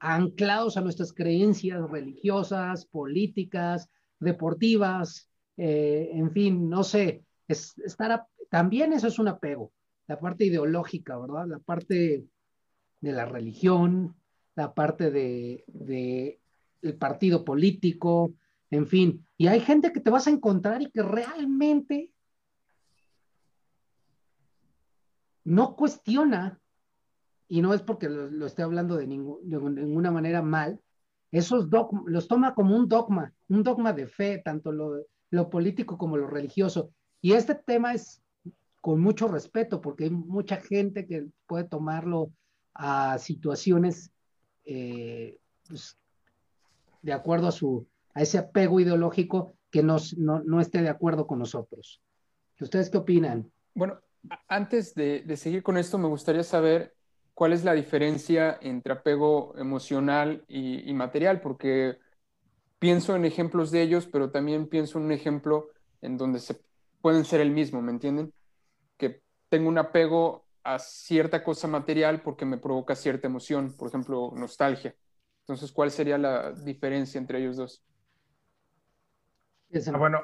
anclados 0.00 0.76
a 0.76 0.80
nuestras 0.80 1.12
creencias 1.12 1.88
religiosas, 1.88 2.84
políticas, 2.86 3.88
deportivas, 4.18 5.30
eh, 5.56 6.10
en 6.12 6.32
fin, 6.32 6.68
no 6.68 6.82
sé, 6.82 7.24
es, 7.46 7.78
estar 7.78 8.26
también 8.50 8.92
eso 8.92 9.06
es 9.06 9.18
un 9.18 9.28
apego, 9.28 9.72
la 10.08 10.18
parte 10.18 10.44
ideológica, 10.44 11.16
¿verdad? 11.18 11.46
La 11.46 11.58
parte 11.58 12.24
de 13.00 13.12
la 13.12 13.24
religión, 13.24 14.16
la 14.56 14.74
parte 14.74 15.10
de, 15.10 15.64
el 16.82 16.96
partido 16.96 17.44
político, 17.44 18.34
en 18.72 18.86
fin. 18.86 19.26
Y 19.36 19.46
hay 19.46 19.60
gente 19.60 19.92
que 19.92 20.00
te 20.00 20.10
vas 20.10 20.26
a 20.26 20.30
encontrar 20.30 20.80
y 20.80 20.90
que 20.90 21.02
realmente 21.02 22.10
no 25.44 25.76
cuestiona, 25.76 26.58
y 27.48 27.60
no 27.60 27.74
es 27.74 27.82
porque 27.82 28.08
lo, 28.08 28.46
esté 28.46 28.62
hablando 28.62 28.96
de, 28.96 29.06
ninguna 29.06 30.10
manera 30.10 30.40
mal, 30.40 30.80
esos 31.30 31.68
dogmas, 31.68 32.04
los 32.06 32.28
toma 32.28 32.54
como 32.54 32.74
un 32.74 32.88
dogma, 32.88 33.34
un 33.48 33.62
dogma 33.62 33.92
de 33.92 34.06
fe, 34.06 34.40
tanto 34.42 34.72
lo, 34.72 35.04
lo 35.30 35.50
político 35.50 35.98
como 35.98 36.16
lo 36.16 36.26
religioso. 36.26 36.90
Y 37.20 37.32
este 37.34 37.54
tema 37.54 37.92
es 37.92 38.22
con 38.80 39.00
mucho 39.00 39.28
respeto, 39.28 39.82
porque 39.82 40.04
hay 40.04 40.10
mucha 40.10 40.56
gente 40.56 41.06
que 41.06 41.26
puede 41.46 41.64
tomarlo 41.64 42.32
a 42.72 43.18
situaciones 43.18 44.10
eh, 44.64 45.38
pues, 45.68 45.98
de 47.02 47.12
acuerdo 47.12 47.48
a 47.48 47.52
su 47.52 47.86
a 48.14 48.22
ese 48.22 48.38
apego 48.38 48.80
ideológico 48.80 49.56
que 49.70 49.82
nos, 49.82 50.16
no, 50.18 50.60
esté 50.60 50.82
de 50.82 50.88
acuerdo 50.88 51.26
con 51.26 51.38
nosotros. 51.38 52.02
¿Ustedes 52.60 52.90
qué 52.90 52.98
opinan? 52.98 53.50
Bueno, 53.74 53.98
antes 54.48 54.94
de, 54.94 55.24
seguir 55.36 55.62
con 55.62 55.78
esto, 55.78 55.98
me 55.98 56.08
gustaría 56.08 56.44
saber 56.44 56.94
cuál 57.34 57.52
es 57.52 57.64
la 57.64 57.72
diferencia 57.72 58.58
entre 58.60 58.92
apego 58.92 59.54
emocional 59.56 60.44
y, 60.46 60.88
y, 60.88 60.92
material, 60.92 61.40
porque 61.40 61.96
pienso 62.78 63.16
en 63.16 63.24
ejemplos 63.24 63.70
de 63.70 63.82
ellos, 63.82 64.06
pero 64.06 64.30
también 64.30 64.68
pienso 64.68 64.98
en 64.98 65.06
un 65.06 65.12
ejemplo 65.12 65.70
en 66.02 66.18
donde 66.18 66.38
se 66.40 66.60
pueden 67.00 67.24
ser 67.24 67.40
el 67.40 67.50
mismo, 67.50 67.80
¿me 67.80 67.92
entienden? 67.92 68.32
Que 68.96 69.22
tengo 69.48 69.68
un 69.68 69.78
apego 69.78 70.44
a 70.64 70.78
cierta 70.78 71.42
cosa 71.42 71.66
material 71.66 72.22
porque 72.22 72.44
me 72.44 72.58
provoca 72.58 72.94
cierta 72.94 73.26
emoción, 73.26 73.74
por 73.76 73.88
ejemplo, 73.88 74.32
nostalgia. 74.34 74.94
Entonces, 75.40 75.72
¿cuál 75.72 75.90
sería 75.90 76.18
la 76.18 76.52
diferencia 76.52 77.18
entre 77.18 77.40
ellos 77.40 77.56
dos? 77.56 77.82
Ah, 79.92 79.98
bueno, 79.98 80.22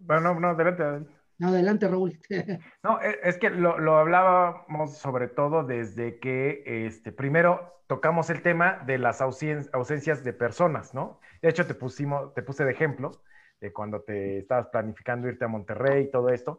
bueno, 0.00 0.34
no, 0.40 0.48
adelante, 0.48 0.82
adelante. 0.82 1.12
No, 1.38 1.48
adelante, 1.48 1.88
Raúl. 1.88 2.18
no, 2.82 3.00
e, 3.02 3.18
es 3.22 3.38
que 3.38 3.50
lo, 3.50 3.96
hablábamos 3.96 4.96
sobre 4.98 5.28
todo 5.28 5.64
desde 5.64 6.18
que, 6.20 6.62
este, 6.86 7.12
primero 7.12 7.82
tocamos 7.86 8.30
el 8.30 8.42
tema 8.42 8.82
de 8.86 8.98
las 8.98 9.20
ausencias 9.20 10.24
de 10.24 10.32
personas, 10.32 10.94
¿no? 10.94 11.20
De 11.42 11.48
hecho, 11.48 11.66
te, 11.66 11.74
pusimos, 11.74 12.32
te 12.34 12.42
puse 12.42 12.64
de 12.64 12.72
ejemplo 12.72 13.22
de 13.60 13.72
cuando 13.72 14.02
te 14.02 14.38
estabas 14.38 14.68
planificando 14.68 15.28
irte 15.28 15.44
a 15.44 15.48
Monterrey 15.48 16.04
y 16.04 16.10
todo 16.10 16.30
esto. 16.30 16.58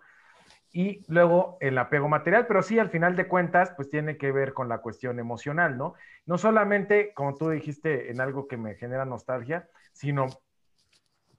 Y 0.71 1.05
luego 1.07 1.57
el 1.59 1.77
apego 1.77 2.09
material, 2.09 2.47
pero 2.47 2.63
sí, 2.63 2.79
al 2.79 2.89
final 2.89 3.15
de 3.15 3.27
cuentas, 3.27 3.73
pues 3.75 3.89
tiene 3.89 4.17
que 4.17 4.31
ver 4.31 4.53
con 4.53 4.69
la 4.69 4.79
cuestión 4.79 5.19
emocional, 5.19 5.77
¿no? 5.77 5.93
No 6.25 6.37
solamente, 6.37 7.13
como 7.13 7.35
tú 7.35 7.49
dijiste, 7.49 8.09
en 8.09 8.19
algo 8.21 8.47
que 8.47 8.57
me 8.57 8.75
genera 8.75 9.05
nostalgia, 9.05 9.69
sino, 9.91 10.25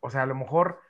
o 0.04 0.10
sea, 0.10 0.22
a 0.22 0.26
lo 0.26 0.34
mejor 0.34 0.80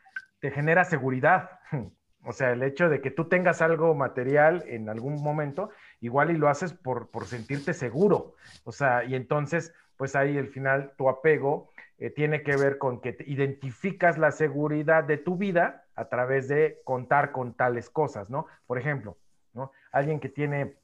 te 0.41 0.51
genera 0.51 0.85
seguridad. 0.85 1.51
O 2.27 2.33
sea, 2.33 2.53
el 2.53 2.63
hecho 2.63 2.89
de 2.89 3.03
que 3.03 3.11
tú 3.11 3.29
tengas 3.29 3.61
algo 3.61 3.95
material 3.95 4.65
en 4.67 4.89
algún 4.89 5.23
momento, 5.23 5.69
igual 6.01 6.31
y 6.31 6.39
lo 6.39 6.49
haces 6.49 6.73
por, 6.73 7.11
por 7.11 7.27
sentirte 7.27 7.75
seguro. 7.75 8.37
O 8.65 8.73
sea, 8.73 9.05
y 9.05 9.15
entonces, 9.15 9.75
pues 9.99 10.17
ahí 10.17 10.39
al 10.39 10.49
final 10.49 10.95
tu 10.97 11.11
apego 11.11 11.69
eh, 11.99 12.09
tiene 12.09 12.43
que 12.43 12.57
ver 12.57 12.79
con 12.79 13.03
que 13.03 13.15
identificas 13.27 14.17
la 14.17 14.31
seguridad 14.31 15.05
de 15.05 15.19
tu 15.19 15.37
vida 15.37 15.85
a 15.97 16.09
través 16.09 16.49
de 16.49 16.81
contar 16.85 17.31
con 17.31 17.53
tales 17.53 17.91
cosas, 17.91 18.31
¿no? 18.31 18.47
Por 18.67 18.79
ejemplo, 18.79 19.19
¿no? 19.53 19.73
Alguien 19.93 20.19
que 20.19 20.31
tiene 20.31 20.79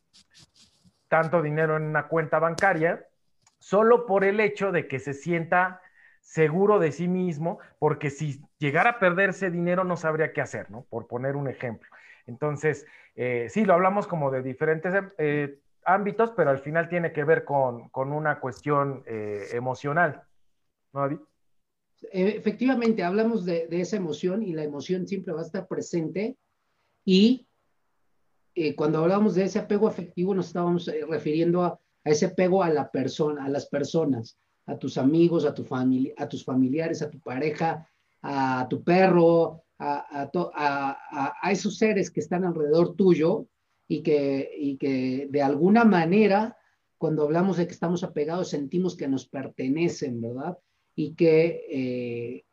tanto 1.09 1.40
dinero 1.40 1.79
en 1.79 1.85
una 1.85 2.07
cuenta 2.07 2.38
bancaria, 2.38 3.07
solo 3.59 4.05
por 4.05 4.25
el 4.25 4.40
hecho 4.40 4.73
de 4.73 4.88
que 4.88 4.99
se 4.99 5.14
sienta 5.14 5.81
seguro 6.31 6.79
de 6.79 6.93
sí 6.93 7.09
mismo, 7.09 7.59
porque 7.79 8.11
si 8.11 8.40
llegara 8.59 8.90
a 8.90 8.99
perder 8.99 9.31
ese 9.31 9.51
dinero 9.51 9.85
no 9.85 9.97
sabría 9.97 10.33
qué 10.33 10.40
hacer, 10.40 10.71
¿no? 10.71 10.83
Por 10.88 11.07
poner 11.07 11.35
un 11.35 11.49
ejemplo. 11.49 11.88
Entonces, 12.27 12.87
eh, 13.16 13.49
sí, 13.51 13.64
lo 13.64 13.75
hablamos 13.75 14.07
como 14.07 14.31
de 14.31 14.43
diferentes 14.43 14.95
eh, 15.19 15.59
ámbitos, 15.85 16.33
pero 16.37 16.51
al 16.51 16.61
final 16.61 16.88
tiene 16.88 17.12
que 17.12 17.25
ver 17.25 17.45
con, 17.45 17.90
una 17.95 18.38
cuestión 18.38 19.03
emocional. 19.07 20.23
Eh, 22.12 22.35
efectivamente, 22.37 23.03
hablamos 23.03 23.45
de, 23.45 23.69
esa 23.71 23.97
emoción 23.97 24.43
y 24.43 24.53
la 24.53 24.64
emoción 24.64 25.07
siempre 25.07 25.33
va 25.33 25.40
a 25.40 25.45
estar 25.45 25.66
presente 25.66 26.37
y 27.05 27.47
eh, 28.55 28.75
cuando 28.75 28.99
hablamos 28.99 29.35
de 29.35 29.45
ese 29.45 29.59
apego 29.59 29.87
afectivo 29.87 30.35
nos 30.35 30.49
estábamos 30.49 30.88
eh, 30.88 31.05
refiriendo 31.09 31.62
a, 31.62 31.79
ese 32.05 32.27
apego 32.27 32.62
a 32.62 32.71
la 32.71 32.90
persona, 32.90 33.45
a 33.45 33.49
las 33.49 33.66
personas, 33.66 34.38
a 34.71 34.79
tus 34.79 34.99
amigos, 34.99 35.45
a 35.45 35.55
tu 35.55 35.67
a 36.17 36.29
tus 36.29 36.45
familiares, 36.45 37.03
a 37.03 37.11
tu 37.11 37.21
pareja, 37.21 37.89
a 38.23 38.67
tu 38.69 38.83
perro, 38.83 39.65
a, 39.79 40.31
esos 41.51 41.77
seres 41.79 42.11
que 42.11 42.21
están 42.21 42.45
alrededor 42.45 42.95
tuyo 42.95 43.47
y 43.89 44.03
que, 44.03 44.51
y 44.57 44.77
que 44.77 45.29
de 45.31 45.43
alguna 45.43 45.85
manera, 45.85 46.57
cuando 46.99 47.23
hablamos 47.23 47.57
de 47.57 47.67
que 47.67 47.73
estamos 47.73 48.05
apegados, 48.05 48.51
sentimos 48.51 48.97
que 48.97 49.09
nos 49.09 49.27
pertenecen, 49.27 50.21
¿verdad? 50.21 50.59
y 51.01 51.15
que 51.15 51.65
eh, 51.71 52.45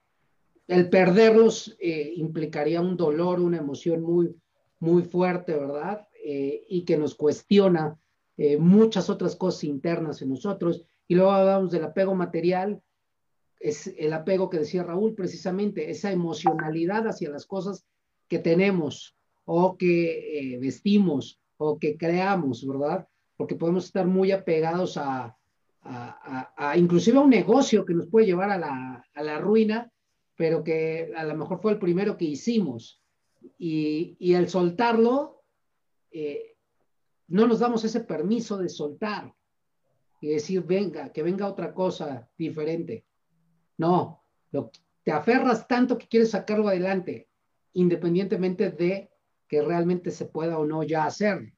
el 0.67 0.89
perderlos 0.89 1.75
eh, 1.79 2.13
implicaría 2.15 2.81
un 2.81 2.95
dolor, 2.95 3.39
una 3.39 3.57
emoción 3.57 4.01
muy, 4.01 4.35
muy 4.79 5.03
fuerte, 5.03 5.53
¿verdad? 5.53 6.07
Eh, 6.23 6.63
y 6.69 6.83
que 6.83 6.97
nos 6.97 7.15
cuestiona 7.15 7.99
muchas 8.59 9.09
otras 9.09 9.35
cosas 9.35 9.63
internas 9.63 10.21
en 10.21 10.29
nosotros. 10.29 10.85
Y 11.07 11.15
luego 11.15 11.31
hablamos 11.31 11.71
del 11.71 11.85
apego 11.85 12.15
material, 12.15 12.81
es 13.59 13.87
el 13.97 14.13
apego 14.13 14.49
que 14.49 14.59
decía 14.59 14.83
Raúl, 14.83 15.15
precisamente, 15.15 15.89
esa 15.89 16.11
emocionalidad 16.11 17.07
hacia 17.07 17.29
las 17.29 17.45
cosas 17.45 17.85
que 18.27 18.39
tenemos 18.39 19.15
o 19.45 19.77
que 19.77 20.57
vestimos 20.61 21.39
o 21.57 21.79
que 21.79 21.97
creamos, 21.97 22.67
¿verdad? 22.67 23.07
Porque 23.35 23.55
podemos 23.55 23.85
estar 23.85 24.05
muy 24.05 24.31
apegados 24.31 24.97
a, 24.97 25.37
a, 25.81 26.77
inclusive 26.77 27.17
a 27.17 27.21
un 27.21 27.29
negocio 27.29 27.85
que 27.85 27.93
nos 27.93 28.07
puede 28.07 28.27
llevar 28.27 28.51
a 28.51 29.03
la, 29.23 29.39
ruina, 29.39 29.91
pero 30.35 30.63
que 30.63 31.11
a 31.15 31.23
lo 31.23 31.35
mejor 31.35 31.61
fue 31.61 31.71
el 31.71 31.79
primero 31.79 32.17
que 32.17 32.25
hicimos. 32.25 33.01
Y, 33.57 34.17
y 34.19 34.33
el 34.33 34.49
soltarlo, 34.49 35.43
eh, 36.11 36.57
no 37.27 37.47
nos 37.47 37.59
damos 37.59 37.83
ese 37.85 38.01
permiso 38.01 38.57
de 38.57 38.69
soltar 38.69 39.33
y 40.19 40.29
decir, 40.29 40.63
venga, 40.63 41.11
que 41.11 41.23
venga 41.23 41.47
otra 41.47 41.73
cosa 41.73 42.29
diferente. 42.37 43.05
No, 43.77 44.23
lo, 44.51 44.71
te 45.03 45.11
aferras 45.11 45.67
tanto 45.67 45.97
que 45.97 46.07
quieres 46.07 46.31
sacarlo 46.31 46.67
adelante, 46.67 47.27
independientemente 47.73 48.71
de 48.71 49.09
que 49.47 49.61
realmente 49.61 50.11
se 50.11 50.25
pueda 50.25 50.57
o 50.57 50.65
no 50.65 50.83
ya 50.83 51.05
hacer. 51.05 51.53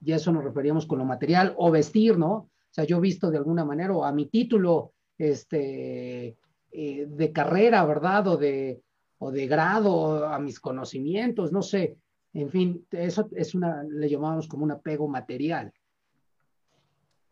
Y 0.00 0.12
eso 0.12 0.32
nos 0.32 0.44
referíamos 0.44 0.86
con 0.86 0.98
lo 0.98 1.04
material 1.04 1.54
o 1.56 1.70
vestir, 1.70 2.18
¿no? 2.18 2.50
sea, 2.76 2.84
yo 2.84 3.00
visto 3.00 3.30
de 3.30 3.38
alguna 3.38 3.64
manera, 3.64 3.94
o 3.94 4.04
a 4.04 4.12
mi 4.12 4.26
título 4.26 4.92
este, 5.16 6.36
eh, 6.70 7.06
de 7.08 7.32
carrera, 7.32 7.84
¿verdad? 7.86 8.28
O 8.28 8.36
de, 8.36 8.82
o 9.18 9.32
de 9.32 9.46
grado, 9.46 10.26
a 10.26 10.38
mis 10.38 10.60
conocimientos, 10.60 11.52
no 11.52 11.62
sé. 11.62 11.96
En 12.34 12.50
fin, 12.50 12.86
eso 12.90 13.30
es 13.34 13.54
una, 13.54 13.82
le 13.82 14.10
llamamos 14.10 14.46
como 14.46 14.64
un 14.64 14.72
apego 14.72 15.08
material. 15.08 15.72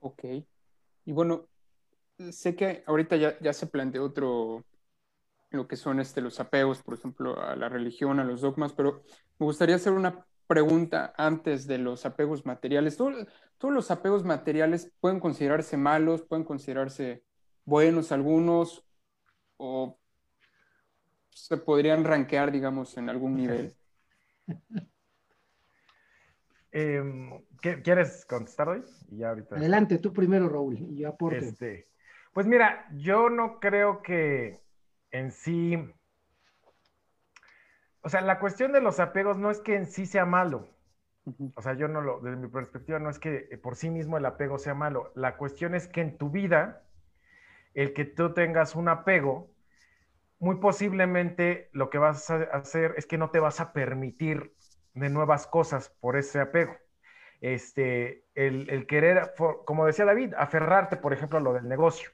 Ok. 0.05 0.23
Y 1.07 1.13
bueno, 1.13 1.49
sé 2.31 2.55
que 2.55 2.85
ahorita 2.87 3.17
ya, 3.17 3.39
ya 3.41 3.55
se 3.55 3.67
planteó 3.67 4.05
otro, 4.05 4.63
lo 5.49 5.67
que 5.67 5.77
son 5.77 5.99
este, 5.99 6.21
los 6.21 6.41
apegos, 6.41 6.83
por 6.83 6.93
ejemplo, 6.93 7.41
a 7.41 7.57
la 7.57 7.71
religión, 7.71 8.21
a 8.21 8.25
los 8.25 8.43
dogmas, 8.43 8.75
pero 8.75 9.03
me 9.39 9.47
gustaría 9.47 9.77
hacer 9.77 9.95
una 9.95 10.27
pregunta 10.47 11.15
antes 11.17 11.67
de 11.67 11.79
los 11.79 12.05
apegos 12.05 12.45
materiales. 12.45 12.99
¿Todos, 12.99 13.27
los 13.63 13.91
apegos 13.91 14.25
materiales 14.25 14.93
pueden 15.01 15.21
considerarse 15.21 15.79
malos, 15.79 16.21
pueden 16.21 16.45
considerarse 16.45 17.25
buenos 17.65 18.13
algunos 18.13 18.85
o 19.57 19.99
se 21.31 21.57
podrían 21.57 22.05
rankear, 22.05 22.53
digamos, 22.53 22.95
en 22.99 23.09
algún 23.09 23.37
nivel? 23.37 23.75
Em, 26.77 27.31
¿Quieres 27.61 28.27
contestar 28.27 28.69
hoy? 28.69 28.83
Adelante, 29.57 29.99
tú 29.99 30.13
primero, 30.13 30.49
Raúl, 30.49 30.77
y 30.77 30.97
yo 30.99 31.09
aporto. 31.09 31.45
Este, 31.45 31.89
pues 32.33 32.47
mira, 32.47 32.89
yo 32.97 33.31
no 33.31 33.61
creo 33.61 34.03
que 34.03 34.61
en 35.13 35.31
sí 35.31 35.79
o 38.05 38.11
sea, 38.11 38.21
la 38.21 38.39
cuestión 38.39 38.73
de 38.73 38.83
los 38.83 39.01
apegos 39.01 39.39
no 39.39 39.51
es 39.51 39.61
que 39.61 39.77
en 39.77 39.87
sí 39.87 40.05
sea 40.05 40.27
malo. 40.27 40.69
O 41.55 41.63
sea, 41.63 41.73
yo 41.73 41.89
no 41.89 42.03
lo, 42.03 42.21
desde 42.21 42.37
mi 42.37 42.49
perspectiva, 42.49 42.99
no 42.99 43.09
es 43.09 43.19
que 43.19 43.49
eh, 43.51 43.57
por 43.57 43.77
sí 43.77 43.89
mismo 43.89 44.19
el 44.19 44.27
apego 44.27 44.59
sea 44.59 44.75
malo. 44.75 45.11
La 45.15 45.39
cuestión 45.39 45.75
es 45.75 45.89
que 45.89 46.03
en 46.03 46.19
tu 46.19 46.29
vida, 46.29 46.83
el 47.73 47.95
que 47.95 48.05
tú 48.05 48.35
tengas 48.35 48.75
un 48.75 48.89
apego, 48.89 49.51
muy 50.39 50.57
posiblemente 50.57 51.71
lo 51.73 51.89
que 51.89 51.97
vas 51.97 52.29
a 52.31 52.43
hacer 52.53 52.93
es 52.99 53.07
que 53.07 53.17
no 53.17 53.31
te 53.31 53.41
vas 53.41 53.61
a 53.61 53.73
permitir 53.73 54.53
de 54.95 55.11
nuevas 55.11 55.47
cosas 55.47 55.91
por 56.01 56.17
ese 56.17 56.41
apego. 56.41 56.75
Este, 57.41 58.25
el, 58.35 58.71
el 58.71 58.87
querer, 58.87 59.35
como 59.65 59.87
decía 59.87 60.05
David, 60.05 60.35
aferrarte, 60.35 60.97
por 60.97 61.13
ejemplo, 61.13 61.39
a 61.39 61.43
lo 61.43 61.53
del 61.53 61.69
negocio. 61.69 62.11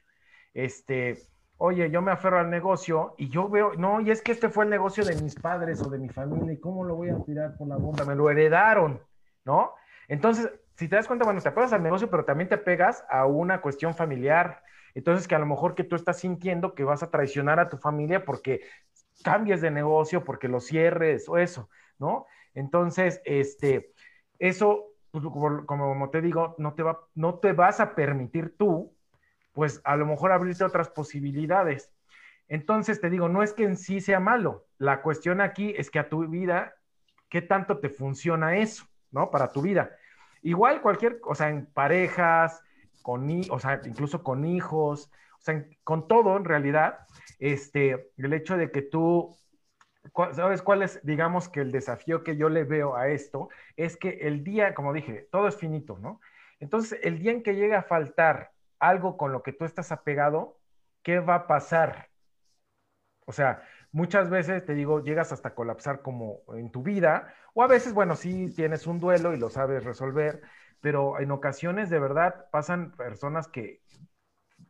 Este, 0.53 1.17
oye, 1.57 1.89
yo 1.89 2.01
me 2.01 2.11
aferro 2.11 2.39
al 2.39 2.49
negocio 2.49 3.13
y 3.17 3.29
yo 3.29 3.47
veo, 3.47 3.73
no, 3.75 4.01
y 4.01 4.11
es 4.11 4.21
que 4.21 4.31
este 4.31 4.49
fue 4.49 4.65
el 4.65 4.69
negocio 4.69 5.05
de 5.05 5.15
mis 5.21 5.35
padres 5.35 5.81
o 5.81 5.89
de 5.89 5.99
mi 5.99 6.09
familia, 6.09 6.53
¿y 6.53 6.59
cómo 6.59 6.83
lo 6.83 6.95
voy 6.95 7.09
a 7.09 7.23
tirar 7.23 7.55
por 7.55 7.67
la 7.67 7.77
bomba? 7.77 8.03
Me 8.03 8.15
lo 8.15 8.29
heredaron, 8.29 8.99
¿no? 9.45 9.73
Entonces, 10.07 10.51
si 10.75 10.87
te 10.89 10.95
das 10.95 11.07
cuenta, 11.07 11.23
bueno, 11.23 11.39
te 11.39 11.49
apegas 11.49 11.71
al 11.73 11.83
negocio, 11.83 12.09
pero 12.09 12.25
también 12.25 12.49
te 12.49 12.57
pegas 12.57 13.05
a 13.09 13.27
una 13.27 13.61
cuestión 13.61 13.93
familiar. 13.93 14.63
Entonces, 14.95 15.27
que 15.27 15.35
a 15.35 15.39
lo 15.39 15.45
mejor 15.45 15.75
que 15.75 15.83
tú 15.83 15.95
estás 15.95 16.17
sintiendo 16.17 16.73
que 16.73 16.83
vas 16.83 17.03
a 17.03 17.11
traicionar 17.11 17.59
a 17.59 17.69
tu 17.69 17.77
familia 17.77 18.25
porque 18.25 18.61
cambies 19.23 19.61
de 19.61 19.71
negocio, 19.71 20.23
porque 20.23 20.47
lo 20.47 20.59
cierres 20.59 21.29
o 21.29 21.37
eso, 21.37 21.69
¿no? 21.99 22.25
Entonces, 22.53 23.21
este, 23.25 23.93
eso, 24.39 24.85
pues, 25.11 25.23
como, 25.25 26.09
te 26.09 26.21
digo, 26.21 26.55
no 26.57 26.73
te, 26.73 26.83
va, 26.83 26.99
no 27.15 27.39
te 27.39 27.53
vas 27.53 27.79
a 27.79 27.95
permitir 27.95 28.55
tú 28.57 28.93
pues 29.53 29.81
a 29.83 29.95
lo 29.95 30.05
mejor 30.05 30.31
abrirte 30.31 30.63
otras 30.63 30.89
posibilidades. 30.89 31.91
Entonces 32.47 32.99
te 32.99 33.09
digo, 33.09 33.29
no 33.29 33.43
es 33.43 33.53
que 33.53 33.63
en 33.63 33.77
sí 33.77 34.01
sea 34.01 34.19
malo, 34.19 34.65
la 34.77 35.01
cuestión 35.01 35.41
aquí 35.41 35.73
es 35.77 35.89
que 35.89 35.99
a 35.99 36.09
tu 36.09 36.27
vida, 36.27 36.75
¿qué 37.29 37.41
tanto 37.41 37.79
te 37.79 37.89
funciona 37.89 38.57
eso, 38.57 38.85
¿no? 39.11 39.31
Para 39.31 39.51
tu 39.51 39.61
vida. 39.61 39.91
Igual 40.41 40.81
cualquier, 40.81 41.19
o 41.23 41.35
sea, 41.35 41.49
en 41.49 41.65
parejas, 41.65 42.61
con, 43.01 43.27
o 43.49 43.59
sea, 43.59 43.81
incluso 43.85 44.23
con 44.23 44.43
hijos, 44.45 45.11
o 45.39 45.41
sea, 45.41 45.65
con 45.83 46.07
todo 46.07 46.35
en 46.35 46.45
realidad, 46.45 46.99
este, 47.39 48.11
el 48.17 48.33
hecho 48.33 48.57
de 48.57 48.71
que 48.71 48.81
tú, 48.81 49.35
¿sabes 50.33 50.61
cuál 50.61 50.83
es, 50.83 50.99
digamos 51.03 51.49
que 51.49 51.61
el 51.61 51.71
desafío 51.71 52.23
que 52.23 52.37
yo 52.37 52.49
le 52.49 52.63
veo 52.63 52.95
a 52.95 53.09
esto? 53.09 53.49
Es 53.75 53.97
que 53.97 54.19
el 54.21 54.43
día, 54.43 54.73
como 54.73 54.93
dije, 54.93 55.27
todo 55.31 55.47
es 55.47 55.57
finito, 55.57 55.97
¿no? 55.99 56.19
Entonces, 56.59 56.99
el 57.03 57.19
día 57.19 57.31
en 57.31 57.43
que 57.43 57.55
llega 57.55 57.79
a 57.79 57.83
faltar 57.83 58.51
algo 58.79 59.17
con 59.17 59.31
lo 59.31 59.43
que 59.43 59.53
tú 59.53 59.65
estás 59.65 59.91
apegado, 59.91 60.59
¿qué 61.03 61.19
va 61.19 61.35
a 61.35 61.47
pasar? 61.47 62.09
O 63.25 63.31
sea, 63.31 63.63
muchas 63.91 64.29
veces 64.29 64.65
te 64.65 64.73
digo, 64.73 65.03
llegas 65.03 65.31
hasta 65.31 65.55
colapsar 65.55 66.01
como 66.01 66.41
en 66.53 66.71
tu 66.71 66.83
vida, 66.83 67.33
o 67.53 67.63
a 67.63 67.67
veces, 67.67 67.93
bueno, 67.93 68.15
sí 68.15 68.53
tienes 68.55 68.87
un 68.87 68.99
duelo 68.99 69.33
y 69.33 69.37
lo 69.37 69.49
sabes 69.49 69.83
resolver, 69.83 70.41
pero 70.81 71.19
en 71.19 71.31
ocasiones 71.31 71.89
de 71.89 71.99
verdad 71.99 72.47
pasan 72.51 72.91
personas 72.91 73.47
que 73.47 73.81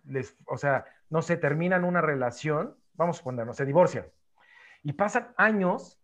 les, 0.04 0.38
o 0.46 0.58
sea, 0.58 0.86
no 1.10 1.22
se 1.22 1.38
terminan 1.38 1.84
una 1.84 2.02
relación, 2.02 2.76
vamos 2.94 3.20
a 3.22 3.24
ponernos, 3.24 3.58
se 3.58 3.66
divorcian, 3.66 4.06
y 4.84 4.94
pasan 4.94 5.34
años 5.38 6.00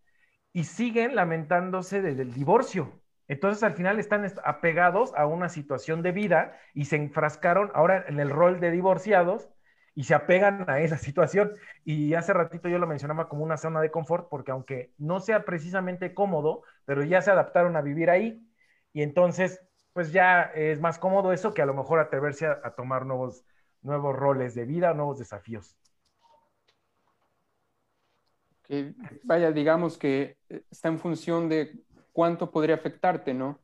y 0.53 0.63
siguen 0.65 1.15
lamentándose 1.15 2.01
del 2.01 2.33
divorcio. 2.33 3.01
Entonces 3.27 3.63
al 3.63 3.73
final 3.73 3.99
están 3.99 4.25
apegados 4.43 5.13
a 5.15 5.25
una 5.27 5.49
situación 5.49 6.01
de 6.01 6.11
vida 6.11 6.57
y 6.73 6.85
se 6.85 6.95
enfrascaron 6.95 7.71
ahora 7.73 8.05
en 8.07 8.19
el 8.19 8.29
rol 8.29 8.59
de 8.59 8.71
divorciados 8.71 9.49
y 9.95 10.03
se 10.03 10.15
apegan 10.15 10.69
a 10.69 10.79
esa 10.79 10.97
situación. 10.97 11.53
Y 11.83 12.13
hace 12.13 12.33
ratito 12.33 12.69
yo 12.69 12.79
lo 12.79 12.87
mencionaba 12.87 13.27
como 13.29 13.43
una 13.43 13.57
zona 13.57 13.81
de 13.81 13.91
confort 13.91 14.29
porque 14.29 14.51
aunque 14.51 14.93
no 14.97 15.19
sea 15.19 15.43
precisamente 15.45 16.13
cómodo, 16.13 16.63
pero 16.85 17.03
ya 17.03 17.21
se 17.21 17.31
adaptaron 17.31 17.75
a 17.75 17.81
vivir 17.81 18.09
ahí 18.09 18.47
y 18.93 19.01
entonces 19.03 19.61
pues 19.93 20.11
ya 20.11 20.43
es 20.43 20.79
más 20.79 20.99
cómodo 20.99 21.33
eso 21.33 21.53
que 21.53 21.61
a 21.61 21.65
lo 21.65 21.73
mejor 21.73 21.99
atreverse 21.99 22.45
a, 22.47 22.61
a 22.63 22.75
tomar 22.75 23.05
nuevos, 23.05 23.45
nuevos 23.81 24.15
roles 24.15 24.53
de 24.55 24.65
vida, 24.65 24.93
nuevos 24.93 25.17
desafíos. 25.19 25.75
Que 28.67 28.93
vaya, 29.23 29.51
digamos 29.51 29.97
que 29.97 30.37
está 30.69 30.89
en 30.89 30.99
función 30.99 31.49
de 31.49 31.83
cuánto 32.11 32.51
podría 32.51 32.75
afectarte, 32.75 33.33
¿no? 33.33 33.59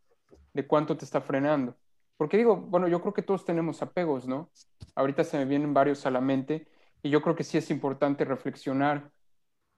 De 0.53 0.65
cuánto 0.67 0.95
te 0.97 1.05
está 1.05 1.21
frenando. 1.21 1.75
Porque 2.17 2.37
digo, 2.37 2.55
bueno, 2.55 2.87
yo 2.87 3.01
creo 3.01 3.13
que 3.13 3.21
todos 3.23 3.45
tenemos 3.45 3.81
apegos, 3.81 4.27
¿no? 4.27 4.49
Ahorita 4.95 5.23
se 5.23 5.37
me 5.37 5.45
vienen 5.45 5.73
varios 5.73 6.05
a 6.05 6.11
la 6.11 6.21
mente 6.21 6.67
y 7.01 7.09
yo 7.09 7.21
creo 7.21 7.35
que 7.35 7.43
sí 7.43 7.57
es 7.57 7.69
importante 7.69 8.23
reflexionar 8.25 9.11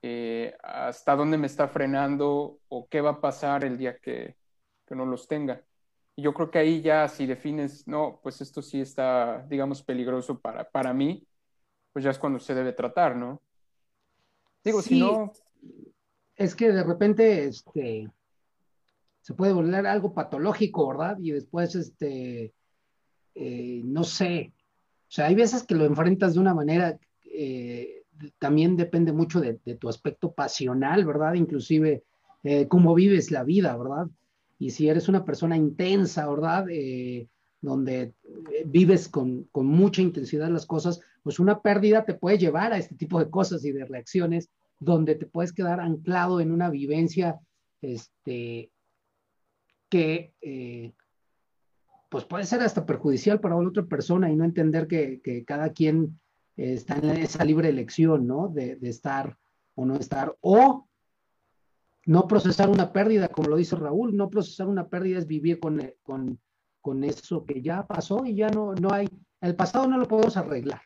eh, 0.02 0.56
hasta 0.62 1.16
dónde 1.16 1.38
me 1.38 1.46
está 1.46 1.68
frenando 1.68 2.60
o 2.68 2.88
qué 2.88 3.00
va 3.00 3.10
a 3.10 3.20
pasar 3.20 3.64
el 3.64 3.78
día 3.78 3.98
que, 3.98 4.36
que 4.86 4.94
no 4.94 5.06
los 5.06 5.26
tenga. 5.28 5.62
Y 6.14 6.22
yo 6.22 6.32
creo 6.34 6.50
que 6.50 6.58
ahí 6.58 6.82
ya 6.82 7.08
si 7.08 7.26
defines, 7.26 7.86
no, 7.88 8.20
pues 8.22 8.40
esto 8.40 8.62
sí 8.62 8.80
está, 8.80 9.44
digamos, 9.48 9.82
peligroso 9.82 10.40
para, 10.40 10.70
para 10.70 10.94
mí, 10.94 11.26
pues 11.92 12.04
ya 12.04 12.10
es 12.10 12.18
cuando 12.18 12.38
se 12.38 12.54
debe 12.54 12.72
tratar, 12.72 13.16
¿no? 13.16 13.42
Digo, 14.66 14.82
si 14.82 14.98
no... 14.98 15.32
Es 16.34 16.56
que 16.56 16.70
de 16.70 16.82
repente, 16.82 17.44
este, 17.44 18.10
se 19.22 19.34
puede 19.34 19.52
volver 19.52 19.86
algo 19.86 20.12
patológico, 20.12 20.88
¿verdad? 20.88 21.16
Y 21.20 21.30
después, 21.30 21.76
este, 21.76 22.52
eh, 23.36 23.80
no 23.84 24.02
sé, 24.02 24.52
o 25.02 25.10
sea, 25.10 25.26
hay 25.26 25.36
veces 25.36 25.62
que 25.62 25.76
lo 25.76 25.84
enfrentas 25.84 26.34
de 26.34 26.40
una 26.40 26.52
manera, 26.52 26.98
eh, 27.24 28.02
también 28.38 28.76
depende 28.76 29.12
mucho 29.12 29.40
de, 29.40 29.54
tu 29.54 29.88
aspecto 29.88 30.32
pasional, 30.32 31.06
¿verdad? 31.06 31.34
Inclusive 31.34 32.02
eh, 32.42 32.66
cómo 32.66 32.92
vives 32.92 33.30
la 33.30 33.44
vida, 33.44 33.74
¿verdad? 33.76 34.08
Y 34.58 34.70
si 34.70 34.88
eres 34.88 35.08
una 35.08 35.24
persona 35.24 35.56
intensa, 35.56 36.28
¿verdad? 36.28 36.66
donde 37.60 38.14
vives 38.66 39.08
con, 39.08 39.44
con, 39.44 39.66
mucha 39.66 40.02
intensidad 40.02 40.50
las 40.50 40.66
cosas, 40.66 41.00
pues 41.26 41.40
una 41.40 41.60
pérdida 41.60 42.04
te 42.04 42.14
puede 42.14 42.38
llevar 42.38 42.72
a 42.72 42.78
este 42.78 42.94
tipo 42.94 43.18
de 43.18 43.28
cosas 43.28 43.64
y 43.64 43.72
de 43.72 43.84
reacciones 43.84 44.48
donde 44.78 45.16
te 45.16 45.26
puedes 45.26 45.52
quedar 45.52 45.80
anclado 45.80 46.40
en 46.40 46.52
una 46.52 46.70
vivencia 46.70 47.40
este, 47.82 48.70
que 49.88 50.34
eh, 50.40 50.92
pues 52.08 52.24
puede 52.26 52.44
ser 52.44 52.60
hasta 52.60 52.86
perjudicial 52.86 53.40
para 53.40 53.56
la 53.56 53.68
otra 53.68 53.84
persona 53.86 54.30
y 54.30 54.36
no 54.36 54.44
entender 54.44 54.86
que, 54.86 55.20
cada 55.44 55.70
quien 55.70 56.16
está 56.56 56.96
en 56.98 57.10
esa 57.16 57.44
libre 57.44 57.70
elección, 57.70 58.28
¿no? 58.28 58.46
De, 58.46 58.78
estar 58.82 59.36
o 59.74 59.84
no 59.84 59.96
estar. 59.96 60.36
O 60.42 60.86
no 62.04 62.28
procesar 62.28 62.68
una 62.68 62.92
pérdida, 62.92 63.26
como 63.26 63.48
lo 63.48 63.56
dice 63.56 63.74
Raúl, 63.74 64.16
no 64.16 64.30
procesar 64.30 64.68
una 64.68 64.86
pérdida 64.86 65.18
es 65.18 65.26
vivir 65.26 65.58
con, 65.58 65.82
con, 66.04 66.38
con 66.80 67.02
eso 67.02 67.44
que 67.44 67.62
ya 67.62 67.84
pasó 67.84 68.24
y 68.24 68.36
ya 68.36 68.48
no, 68.48 68.76
no 68.76 68.92
hay, 68.92 69.08
el 69.40 69.56
pasado 69.56 69.88
no 69.88 69.98
lo 69.98 70.06
podemos 70.06 70.36
arreglar. 70.36 70.82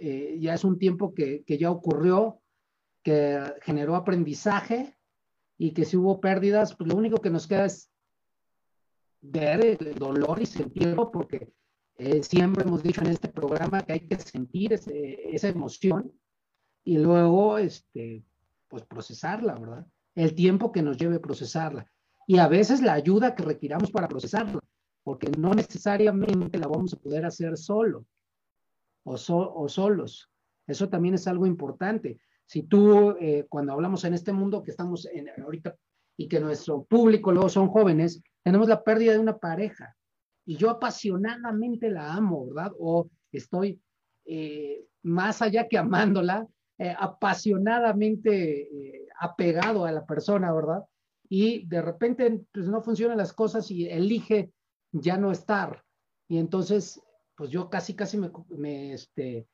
Eh, 0.00 0.38
ya 0.40 0.54
es 0.54 0.64
un 0.64 0.78
tiempo 0.78 1.12
que, 1.12 1.42
que 1.44 1.58
ya 1.58 1.70
ocurrió, 1.70 2.40
que 3.02 3.42
generó 3.62 3.96
aprendizaje 3.96 4.96
y 5.56 5.72
que 5.72 5.84
si 5.84 5.96
hubo 5.96 6.20
pérdidas, 6.20 6.76
pues 6.76 6.88
lo 6.88 6.96
único 6.96 7.18
que 7.18 7.30
nos 7.30 7.48
queda 7.48 7.64
es 7.64 7.90
ver 9.20 9.64
el 9.64 9.94
dolor 9.94 10.40
y 10.40 10.46
sentirlo, 10.46 11.10
porque 11.10 11.52
eh, 11.96 12.22
siempre 12.22 12.62
hemos 12.62 12.82
dicho 12.82 13.00
en 13.00 13.08
este 13.08 13.28
programa 13.28 13.82
que 13.82 13.94
hay 13.94 14.00
que 14.00 14.16
sentir 14.18 14.72
esa 14.72 15.48
emoción 15.48 16.12
y 16.84 16.98
luego, 16.98 17.58
este, 17.58 18.24
pues 18.68 18.84
procesarla, 18.84 19.54
¿verdad? 19.54 19.86
El 20.14 20.34
tiempo 20.34 20.70
que 20.70 20.82
nos 20.82 20.96
lleve 20.96 21.18
procesarla. 21.18 21.90
Y 22.26 22.38
a 22.38 22.46
veces 22.46 22.82
la 22.82 22.92
ayuda 22.92 23.34
que 23.34 23.42
requiramos 23.42 23.90
para 23.90 24.06
procesarla, 24.06 24.60
porque 25.02 25.28
no 25.36 25.54
necesariamente 25.54 26.58
la 26.58 26.68
vamos 26.68 26.94
a 26.94 26.98
poder 26.98 27.24
hacer 27.26 27.56
solo 27.56 28.06
o, 29.08 29.62
o 29.62 29.68
solos. 29.68 30.30
Eso 30.66 30.88
también 30.88 31.14
es 31.14 31.26
algo 31.26 31.46
importante. 31.46 32.20
Si 32.44 32.62
tú, 32.62 33.16
eh, 33.20 33.46
cuando 33.48 33.72
hablamos 33.72 34.04
en 34.04 34.14
este 34.14 34.32
mundo 34.32 34.62
que 34.62 34.70
estamos 34.70 35.06
en, 35.06 35.28
ahorita 35.42 35.76
y 36.16 36.28
que 36.28 36.40
nuestro 36.40 36.84
público 36.84 37.32
luego 37.32 37.48
son 37.48 37.68
jóvenes, 37.68 38.22
tenemos 38.42 38.68
la 38.68 38.82
pérdida 38.82 39.12
de 39.12 39.18
una 39.18 39.38
pareja 39.38 39.94
y 40.46 40.56
yo 40.56 40.70
apasionadamente 40.70 41.90
la 41.90 42.14
amo, 42.14 42.46
¿verdad? 42.46 42.72
O 42.78 43.10
estoy 43.32 43.80
eh, 44.24 44.86
más 45.02 45.42
allá 45.42 45.68
que 45.68 45.78
amándola, 45.78 46.46
eh, 46.78 46.94
apasionadamente 46.98 49.08
apegado 49.20 49.84
a 49.84 49.92
la 49.92 50.06
persona, 50.06 50.52
¿verdad? 50.52 50.84
Y 51.28 51.66
de 51.66 51.82
repente 51.82 52.40
pues 52.52 52.66
no 52.66 52.82
funcionan 52.82 53.18
las 53.18 53.32
cosas 53.32 53.70
y 53.70 53.86
elige 53.86 54.52
ya 54.92 55.18
no 55.18 55.30
estar. 55.30 55.84
Y 56.28 56.38
entonces, 56.38 57.00
pues 57.38 57.50
yo 57.50 57.70
casi, 57.70 57.94
casi 57.94 58.18
me, 58.18 58.32
me 58.50 58.94
este, 58.94 59.46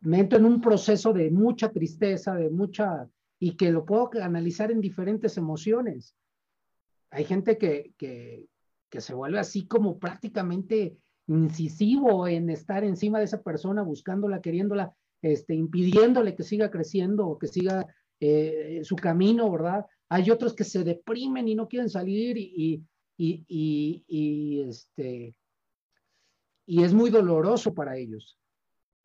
me 0.00 0.20
entro 0.20 0.38
en 0.38 0.46
un 0.46 0.62
proceso 0.62 1.12
de 1.12 1.30
mucha 1.30 1.70
tristeza, 1.70 2.34
de 2.34 2.48
mucha, 2.48 3.06
y 3.38 3.56
que 3.56 3.70
lo 3.70 3.84
puedo 3.84 4.10
analizar 4.22 4.70
en 4.70 4.80
diferentes 4.80 5.36
emociones. 5.36 6.16
Hay 7.10 7.24
gente 7.26 7.58
que, 7.58 7.92
que, 7.98 8.48
que 8.88 9.02
se 9.02 9.14
vuelve 9.14 9.38
así 9.38 9.66
como 9.66 9.98
prácticamente 9.98 10.96
incisivo 11.26 12.26
en 12.26 12.48
estar 12.48 12.84
encima 12.84 13.18
de 13.18 13.26
esa 13.26 13.42
persona, 13.42 13.82
buscándola, 13.82 14.40
queriéndola, 14.40 14.94
este, 15.20 15.54
impidiéndole 15.54 16.34
que 16.34 16.42
siga 16.42 16.70
creciendo 16.70 17.28
o 17.28 17.38
que 17.38 17.48
siga 17.48 17.86
eh, 18.18 18.80
su 18.82 18.96
camino, 18.96 19.50
¿verdad? 19.50 19.84
Hay 20.08 20.30
otros 20.30 20.54
que 20.54 20.64
se 20.64 20.84
deprimen 20.84 21.48
y 21.48 21.54
no 21.54 21.68
quieren 21.68 21.90
salir 21.90 22.38
y, 22.38 22.82
y, 23.18 23.44
y, 23.46 24.04
y, 24.08 24.62
este, 24.62 25.34
y 26.70 26.84
es 26.84 26.94
muy 26.94 27.10
doloroso 27.10 27.74
para 27.74 27.96
ellos. 27.96 28.38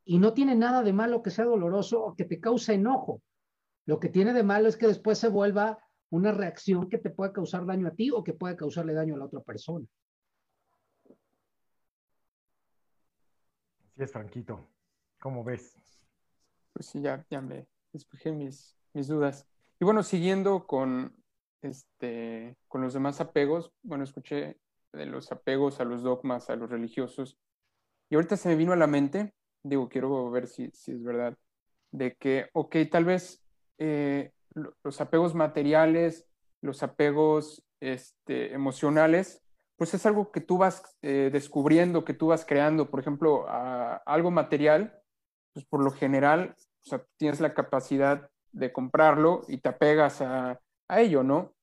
Y 0.06 0.20
no 0.20 0.34
tiene 0.34 0.54
nada 0.54 0.84
de 0.84 0.94
malo 0.94 1.24
que 1.24 1.32
sea 1.32 1.46
doloroso 1.46 2.00
o 2.00 2.16
que 2.16 2.24
te 2.24 2.40
cause 2.40 2.76
enojo. 2.76 3.24
Lo 3.88 4.00
que 4.00 4.10
tiene 4.10 4.34
de 4.34 4.44
malo 4.44 4.68
es 4.68 4.78
que 4.78 4.86
después 4.86 5.18
se 5.18 5.30
vuelva 5.30 5.80
una 6.12 6.32
reacción 6.32 6.88
que 6.90 7.00
te 7.00 7.10
puede 7.10 7.34
causar 7.34 7.66
daño 7.66 7.88
a 7.88 7.96
ti 7.96 8.12
o 8.12 8.24
que 8.24 8.34
puede 8.34 8.56
causarle 8.56 8.94
daño 8.94 9.16
a 9.16 9.18
la 9.18 9.26
otra 9.26 9.40
persona. 9.40 9.84
Así 13.84 14.04
es, 14.04 14.12
Franquito. 14.12 14.70
¿Cómo 15.20 15.44
ves? 15.44 15.76
pues 16.72 16.86
sí, 16.86 17.02
ya, 17.02 17.26
ya 17.32 17.42
me 17.42 17.66
despejé 17.92 18.32
mis, 18.32 18.78
mis 18.94 19.08
dudas. 19.08 19.48
Y 19.80 19.86
bueno, 19.86 20.04
siguiendo 20.04 20.68
con, 20.68 21.16
este, 21.64 22.58
con 22.68 22.82
los 22.82 22.94
demás 22.94 23.22
apegos, 23.22 23.72
bueno, 23.82 24.04
escuché 24.04 24.60
de 24.94 25.08
los 25.08 25.32
apegos 25.32 25.80
a 25.80 25.86
los 25.86 26.04
dogmas, 26.04 26.52
a 26.52 26.56
los 26.56 26.70
religiosos, 26.70 27.40
y 28.10 28.16
ahorita 28.16 28.38
se 28.38 28.50
me 28.50 28.56
vino 28.56 28.74
a 28.74 28.78
la 28.78 28.88
mente, 28.88 29.34
digo, 29.64 29.90
quiero 29.90 30.30
ver 30.32 30.48
si, 30.48 30.70
si 30.72 30.92
es 30.92 31.04
verdad, 31.04 31.38
de 31.92 32.16
que, 32.16 32.50
ok, 32.54 32.76
tal 32.92 33.06
vez 33.06 33.44
eh, 33.78 34.32
los 34.84 35.02
apegos 35.02 35.34
materiales, 35.34 36.28
los 36.62 36.84
apegos 36.84 37.64
este, 37.80 38.54
emocionales, 38.54 39.42
pues 39.78 39.94
es 39.94 40.06
algo 40.06 40.32
que 40.32 40.42
tú 40.42 40.58
vas 40.58 40.84
eh, 41.02 41.30
descubriendo, 41.32 42.06
que 42.06 42.14
tú 42.14 42.28
vas 42.28 42.46
creando. 42.46 42.90
Por 42.90 43.00
ejemplo, 43.00 43.48
a 43.50 43.98
algo 44.06 44.32
material, 44.32 44.98
pues 45.54 45.66
por 45.66 45.84
lo 45.84 45.92
general, 45.92 46.56
o 46.58 46.90
sea, 46.90 47.06
tienes 47.18 47.42
la 47.42 47.54
capacidad 47.54 48.30
de 48.52 48.72
comprarlo 48.72 49.42
y 49.48 49.58
te 49.58 49.70
apegas 49.70 50.22
a, 50.22 50.62
a 50.88 51.02
ello, 51.02 51.24
¿no? 51.24 51.54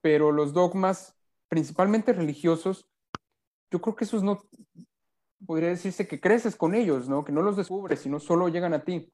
Pero 0.00 0.30
los 0.30 0.52
dogmas, 0.52 1.16
principalmente 1.48 2.12
religiosos, 2.12 2.88
yo 3.72 3.80
creo 3.80 3.96
que 3.96 4.04
esos 4.04 4.22
no, 4.22 4.42
podría 5.46 5.70
decirse 5.70 6.06
que 6.06 6.20
creces 6.20 6.56
con 6.56 6.74
ellos, 6.74 7.08
¿no? 7.08 7.24
Que 7.24 7.32
no 7.32 7.42
los 7.42 7.56
descubres, 7.56 8.00
sino 8.00 8.20
solo 8.20 8.48
llegan 8.48 8.74
a 8.74 8.84
ti. 8.84 9.12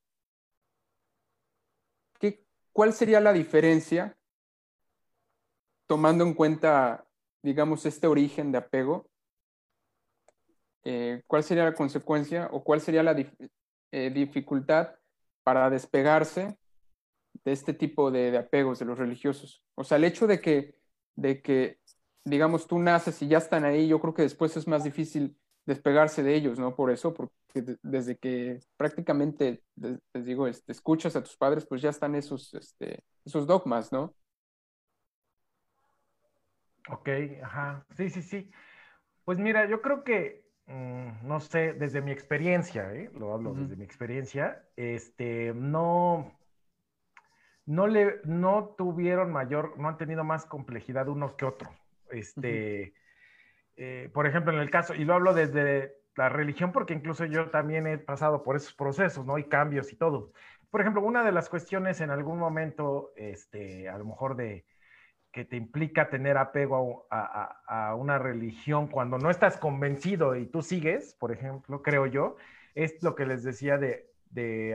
¿Qué, 2.18 2.44
¿Cuál 2.72 2.92
sería 2.92 3.20
la 3.20 3.32
diferencia 3.32 4.16
tomando 5.86 6.24
en 6.24 6.34
cuenta, 6.34 7.06
digamos, 7.42 7.86
este 7.86 8.06
origen 8.06 8.52
de 8.52 8.58
apego? 8.58 9.08
Eh, 10.84 11.22
¿Cuál 11.26 11.42
sería 11.42 11.64
la 11.64 11.74
consecuencia 11.74 12.48
o 12.52 12.62
cuál 12.62 12.80
sería 12.80 13.02
la 13.02 13.16
eh, 13.92 14.10
dificultad 14.10 14.94
para 15.42 15.70
despegarse 15.70 16.58
de 17.44 17.52
este 17.52 17.74
tipo 17.74 18.10
de, 18.10 18.30
de, 18.30 18.38
apegos 18.38 18.78
de 18.78 18.84
los 18.84 18.98
religiosos? 18.98 19.62
O 19.74 19.84
sea, 19.84 19.96
el 19.96 20.04
hecho 20.04 20.26
de 20.26 20.40
que, 20.40 20.76
de 21.14 21.40
que, 21.40 21.80
digamos, 22.24 22.66
tú 22.66 22.78
naces 22.78 23.20
y 23.22 23.28
ya 23.28 23.38
están 23.38 23.64
ahí, 23.64 23.88
yo 23.88 24.00
creo 24.00 24.14
que 24.14 24.22
después 24.22 24.56
es 24.56 24.66
más 24.66 24.84
difícil 24.84 25.36
despegarse 25.66 26.22
de 26.22 26.34
ellos, 26.34 26.58
¿no? 26.58 26.74
Por 26.74 26.90
eso, 26.90 27.12
porque 27.12 27.76
desde 27.82 28.16
que 28.16 28.60
prácticamente, 28.76 29.62
les 29.74 30.24
digo, 30.24 30.46
este, 30.46 30.72
escuchas 30.72 31.16
a 31.16 31.22
tus 31.22 31.36
padres, 31.36 31.66
pues 31.66 31.82
ya 31.82 31.90
están 31.90 32.14
esos, 32.14 32.54
este, 32.54 33.02
esos 33.24 33.46
dogmas, 33.46 33.92
¿no? 33.92 34.14
Ok, 36.88 37.08
ajá, 37.42 37.84
sí, 37.96 38.08
sí, 38.10 38.22
sí. 38.22 38.50
Pues 39.24 39.38
mira, 39.38 39.68
yo 39.68 39.82
creo 39.82 40.04
que, 40.04 40.44
mm, 40.66 41.26
no 41.26 41.40
sé, 41.40 41.72
desde 41.72 42.00
mi 42.00 42.12
experiencia, 42.12 42.94
¿eh? 42.94 43.10
lo 43.14 43.34
hablo 43.34 43.54
desde 43.54 43.74
mi 43.74 43.84
experiencia, 43.84 44.64
este, 44.76 45.52
no, 45.52 46.38
no 47.64 47.88
le, 47.88 48.20
no 48.22 48.76
tuvieron 48.78 49.32
mayor, 49.32 49.76
no 49.78 49.88
han 49.88 49.98
tenido 49.98 50.22
más 50.22 50.46
complejidad 50.46 51.08
unos 51.08 51.34
que 51.34 51.44
otros. 51.44 51.74
Este, 52.08 52.94
eh, 53.76 54.10
por 54.12 54.26
ejemplo, 54.26 54.52
en 54.52 54.58
el 54.58 54.70
caso, 54.70 54.94
y 54.94 55.04
lo 55.04 55.14
hablo 55.14 55.34
desde 55.34 55.96
la 56.16 56.28
religión 56.28 56.72
porque 56.72 56.94
incluso 56.94 57.26
yo 57.26 57.50
también 57.50 57.86
he 57.86 57.98
pasado 57.98 58.42
por 58.42 58.56
esos 58.56 58.74
procesos, 58.74 59.26
¿no? 59.26 59.38
Y 59.38 59.44
cambios 59.44 59.92
y 59.92 59.96
todo. 59.96 60.32
Por 60.70 60.80
ejemplo, 60.80 61.02
una 61.02 61.22
de 61.24 61.32
las 61.32 61.48
cuestiones 61.48 62.00
en 62.00 62.10
algún 62.10 62.38
momento, 62.38 63.12
este, 63.16 63.88
a 63.88 63.98
lo 63.98 64.04
mejor 64.04 64.36
de 64.36 64.64
que 65.30 65.44
te 65.44 65.56
implica 65.56 66.08
tener 66.08 66.38
apego 66.38 67.06
a, 67.10 67.94
una 67.94 68.18
religión 68.18 68.88
cuando 68.88 69.18
no 69.18 69.28
estás 69.28 69.58
convencido 69.58 70.34
y 70.34 70.46
tú 70.46 70.62
sigues, 70.62 71.14
por 71.14 71.30
ejemplo, 71.30 71.82
creo 71.82 72.06
yo, 72.06 72.36
es 72.74 73.02
lo 73.02 73.14
que 73.14 73.26
les 73.26 73.44
decía 73.44 73.76
de, 73.76 74.10
de, 74.30 74.74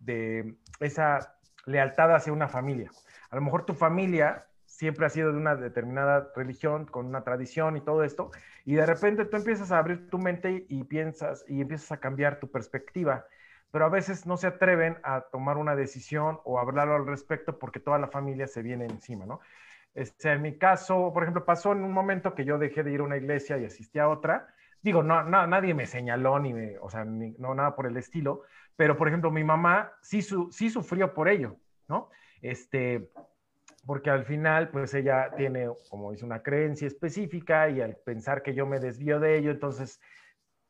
de 0.00 0.56
esa 0.80 1.36
lealtad 1.66 2.16
hacia 2.16 2.32
una 2.32 2.48
familia. 2.48 2.90
A 3.30 3.36
lo 3.36 3.42
mejor 3.42 3.64
tu 3.64 3.74
familia 3.74 4.46
siempre 4.82 5.06
ha 5.06 5.10
sido 5.10 5.30
de 5.30 5.38
una 5.38 5.54
determinada 5.54 6.32
religión, 6.34 6.86
con 6.86 7.06
una 7.06 7.22
tradición 7.22 7.76
y 7.76 7.82
todo 7.82 8.02
esto, 8.02 8.32
y 8.64 8.74
de 8.74 8.84
repente 8.84 9.24
tú 9.24 9.36
empiezas 9.36 9.70
a 9.70 9.78
abrir 9.78 10.10
tu 10.10 10.18
mente 10.18 10.66
y 10.68 10.82
piensas 10.82 11.44
y 11.46 11.60
empiezas 11.60 11.92
a 11.92 12.00
cambiar 12.00 12.40
tu 12.40 12.50
perspectiva, 12.50 13.24
pero 13.70 13.84
a 13.84 13.88
veces 13.88 14.26
no 14.26 14.36
se 14.36 14.48
atreven 14.48 14.98
a 15.04 15.20
tomar 15.20 15.56
una 15.56 15.76
decisión 15.76 16.40
o 16.42 16.58
hablarlo 16.58 16.96
al 16.96 17.06
respecto 17.06 17.60
porque 17.60 17.78
toda 17.78 18.00
la 18.00 18.08
familia 18.08 18.48
se 18.48 18.60
viene 18.60 18.86
encima, 18.86 19.24
¿no? 19.24 19.38
Este, 19.94 20.32
en 20.32 20.42
mi 20.42 20.58
caso, 20.58 21.12
por 21.14 21.22
ejemplo, 21.22 21.44
pasó 21.44 21.70
en 21.70 21.84
un 21.84 21.92
momento 21.92 22.34
que 22.34 22.44
yo 22.44 22.58
dejé 22.58 22.82
de 22.82 22.90
ir 22.90 22.98
a 22.98 23.04
una 23.04 23.16
iglesia 23.16 23.58
y 23.58 23.66
asistí 23.66 24.00
a 24.00 24.08
otra. 24.08 24.48
Digo, 24.80 25.04
no, 25.04 25.22
no 25.22 25.46
nadie 25.46 25.74
me 25.74 25.86
señaló 25.86 26.40
ni 26.40 26.52
me, 26.52 26.76
o 26.80 26.90
sea, 26.90 27.04
no 27.04 27.54
nada 27.54 27.76
por 27.76 27.86
el 27.86 27.96
estilo, 27.96 28.42
pero 28.74 28.96
por 28.96 29.06
ejemplo, 29.06 29.30
mi 29.30 29.44
mamá 29.44 29.92
sí, 30.02 30.22
su, 30.22 30.50
sí 30.50 30.70
sufrió 30.70 31.14
por 31.14 31.28
ello, 31.28 31.58
¿no? 31.86 32.10
Este, 32.40 33.12
porque 33.84 34.10
al 34.10 34.24
final, 34.24 34.70
pues 34.70 34.94
ella 34.94 35.32
tiene, 35.36 35.68
como 35.90 36.12
dice, 36.12 36.24
una 36.24 36.42
creencia 36.42 36.86
específica 36.86 37.68
y 37.68 37.80
al 37.80 37.96
pensar 37.96 38.42
que 38.42 38.54
yo 38.54 38.66
me 38.66 38.78
desvío 38.78 39.18
de 39.18 39.38
ello, 39.38 39.50
entonces 39.50 40.00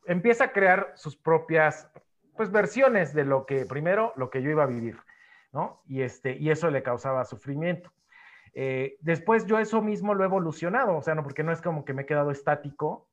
empieza 0.07 0.45
a 0.45 0.53
crear 0.53 0.93
sus 0.97 1.17
propias, 1.17 1.91
pues, 2.37 2.51
versiones 2.51 3.13
de 3.13 3.25
lo 3.25 3.45
que, 3.45 3.67
primero, 3.67 4.13
lo 4.17 4.31
que 4.31 4.43
yo 4.43 4.51
iba 4.51 4.65
a 4.65 4.67
vivir, 4.67 4.99
¿no? 5.53 5.83
Y, 5.87 6.03
este, 6.03 6.37
y 6.37 6.51
eso 6.51 6.71
le 6.71 6.83
causaba 6.83 7.25
sufrimiento. 7.25 7.93
Eh, 8.55 8.97
después 9.01 9.47
yo 9.47 9.59
eso 9.59 9.83
mismo 9.83 10.15
lo 10.15 10.25
he 10.25 10.27
evolucionado, 10.27 10.97
o 10.97 11.03
sea, 11.03 11.15
no, 11.15 11.23
porque 11.23 11.43
no 11.43 11.53
es 11.53 11.61
como 11.63 11.85
que 11.85 11.95
me 11.95 12.03
he 12.03 12.07
quedado 12.07 12.31
estático 12.31 13.09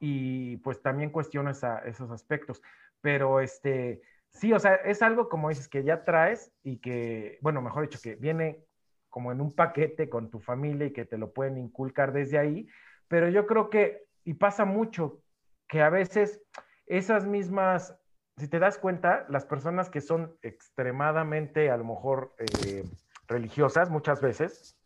y 0.00 0.56
pues 0.58 0.82
también 0.82 1.10
cuestiono 1.10 1.50
esos 1.50 2.10
aspectos, 2.10 2.62
pero 3.00 3.40
este, 3.40 4.02
sí, 4.30 4.52
o 4.52 4.58
sea, 4.58 4.76
es 4.76 5.02
algo 5.02 5.28
como 5.28 5.48
dices 5.50 5.68
que 5.68 5.84
ya 5.84 6.04
traes 6.04 6.52
y 6.62 6.78
que, 6.78 7.38
bueno, 7.42 7.60
mejor 7.60 7.82
dicho, 7.82 7.98
que 8.02 8.16
viene 8.16 8.64
como 9.12 9.30
en 9.30 9.42
un 9.42 9.54
paquete 9.54 10.08
con 10.08 10.30
tu 10.30 10.40
familia 10.40 10.86
y 10.86 10.92
que 10.94 11.04
te 11.04 11.18
lo 11.18 11.34
pueden 11.34 11.58
inculcar 11.58 12.14
desde 12.14 12.38
ahí, 12.38 12.66
pero 13.08 13.28
yo 13.28 13.46
creo 13.46 13.68
que, 13.68 14.06
y 14.24 14.34
pasa 14.34 14.64
mucho, 14.64 15.20
que 15.68 15.82
a 15.82 15.90
veces 15.90 16.40
esas 16.86 17.26
mismas, 17.26 17.94
si 18.38 18.48
te 18.48 18.58
das 18.58 18.78
cuenta, 18.78 19.26
las 19.28 19.44
personas 19.44 19.90
que 19.90 20.00
son 20.00 20.34
extremadamente, 20.40 21.70
a 21.70 21.76
lo 21.76 21.84
mejor, 21.84 22.32
eh, 22.38 22.84
religiosas, 23.28 23.90
muchas 23.90 24.22
veces, 24.22 24.78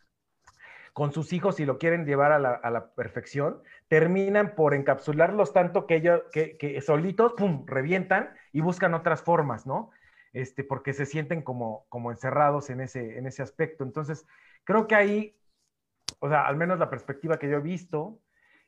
con 0.92 1.12
sus 1.12 1.32
hijos 1.32 1.60
y 1.60 1.64
lo 1.64 1.78
quieren 1.78 2.04
llevar 2.04 2.32
a 2.32 2.40
la, 2.40 2.94
perfección, 2.96 3.62
terminan 3.86 4.56
por 4.56 4.74
encapsularlos 4.74 5.52
tanto 5.52 5.86
que 5.86 5.96
ellos, 5.96 6.22
que, 6.32 6.56
que 6.56 6.80
solitos, 6.80 7.34
pum, 7.34 7.64
revientan 7.64 8.34
y 8.50 8.60
buscan 8.60 8.92
otras 8.92 9.22
formas, 9.22 9.68
¿no? 9.68 9.92
Este, 10.36 10.64
porque 10.64 10.92
se 10.92 11.06
sienten 11.06 11.40
como, 11.40 11.86
como 11.88 12.10
encerrados 12.10 12.68
en 12.68 12.82
ese, 12.82 13.16
en 13.16 13.26
ese 13.26 13.42
aspecto. 13.42 13.84
Entonces, 13.84 14.26
creo 14.64 14.86
que 14.86 14.94
ahí, 14.94 15.34
o 16.20 16.28
sea, 16.28 16.46
al 16.46 16.56
menos 16.56 16.78
la 16.78 16.90
perspectiva 16.90 17.38
que 17.38 17.48
yo 17.48 17.56
he 17.56 17.62
visto, 17.62 18.20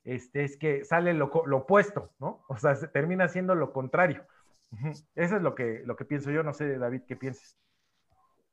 este, 0.03 0.45
es 0.45 0.57
que 0.57 0.87
sale 0.87 1.13
lo, 1.13 1.31
lo 1.45 1.59
opuesto, 1.59 2.15
¿no? 2.21 2.43
O 2.49 2.57
sea, 2.57 2.75
se 2.75 2.89
termina 2.89 3.29
siendo 3.29 3.55
lo 3.55 3.75
contrario. 3.75 4.27
Eso 5.15 5.37
es 5.37 5.43
lo 5.43 5.55
que, 5.55 5.83
lo 5.85 5.95
que 5.95 6.07
pienso 6.07 6.31
yo, 6.31 6.43
no 6.43 6.55
sé, 6.55 6.79
David, 6.79 7.03
¿qué 7.07 7.17
piensas? 7.17 7.59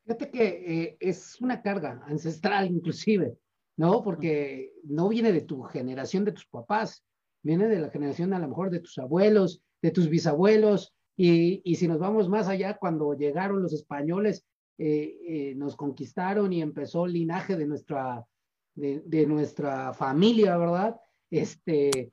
Fíjate 0.04 0.30
que 0.30 0.48
eh, 0.84 0.98
es 1.00 1.40
una 1.40 1.62
carga 1.62 2.04
ancestral 2.08 2.68
inclusive, 2.68 3.38
¿no? 3.78 4.04
Porque 4.04 4.74
no 4.84 5.08
viene 5.08 5.32
de 5.32 5.42
tu 5.42 5.64
generación, 5.64 6.26
de 6.26 6.34
tus 6.34 6.48
papás, 6.48 7.06
viene 7.42 7.70
de 7.70 7.80
la 7.80 7.90
generación 7.90 8.34
a 8.34 8.40
lo 8.40 8.50
mejor 8.50 8.72
de 8.72 8.82
tus 8.82 8.98
abuelos, 8.98 9.64
de 9.82 9.92
tus 9.92 10.10
bisabuelos, 10.10 10.95
y, 11.16 11.62
y, 11.64 11.76
si 11.76 11.88
nos 11.88 12.00
vamos 12.00 12.30
más 12.30 12.48
allá, 12.48 12.78
cuando 12.78 13.14
llegaron 13.14 13.62
los 13.62 13.74
españoles, 13.74 14.46
eh, 14.78 15.18
eh, 15.28 15.56
nos 15.56 15.76
conquistaron 15.76 16.52
y 16.52 16.62
empezó 16.62 17.06
el 17.06 17.14
linaje 17.14 17.56
de 17.56 17.66
nuestra, 17.66 18.26
de, 18.74 19.02
de, 19.06 19.26
nuestra 19.26 19.94
familia, 19.94 20.58
¿verdad? 20.58 20.98
Este, 21.30 22.12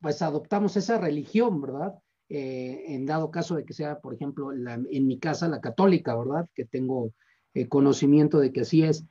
pues 0.00 0.22
adoptamos 0.22 0.76
esa 0.76 0.98
religión, 0.98 1.60
¿verdad? 1.60 1.94
Eh, 2.28 2.94
en 2.94 3.06
dado 3.06 3.32
caso 3.32 3.56
de 3.56 3.64
que 3.64 3.74
sea, 3.74 4.00
por 4.00 4.14
ejemplo, 4.14 4.52
la, 4.52 4.74
en 4.74 5.06
mi 5.08 5.18
casa 5.18 5.48
la 5.48 5.60
católica, 5.60 6.16
¿verdad? 6.16 6.48
Que 6.54 6.64
tengo 6.64 7.12
eh, 7.54 7.68
conocimiento 7.68 8.38
de 8.38 8.52
que 8.52 8.60
así 8.60 8.84
es. 8.84 9.04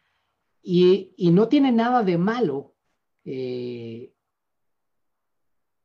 Y, 0.62 1.14
y, 1.18 1.32
no 1.32 1.50
tiene 1.50 1.74
nada 1.74 2.04
de 2.04 2.18
malo 2.18 2.76
eh, 3.26 4.14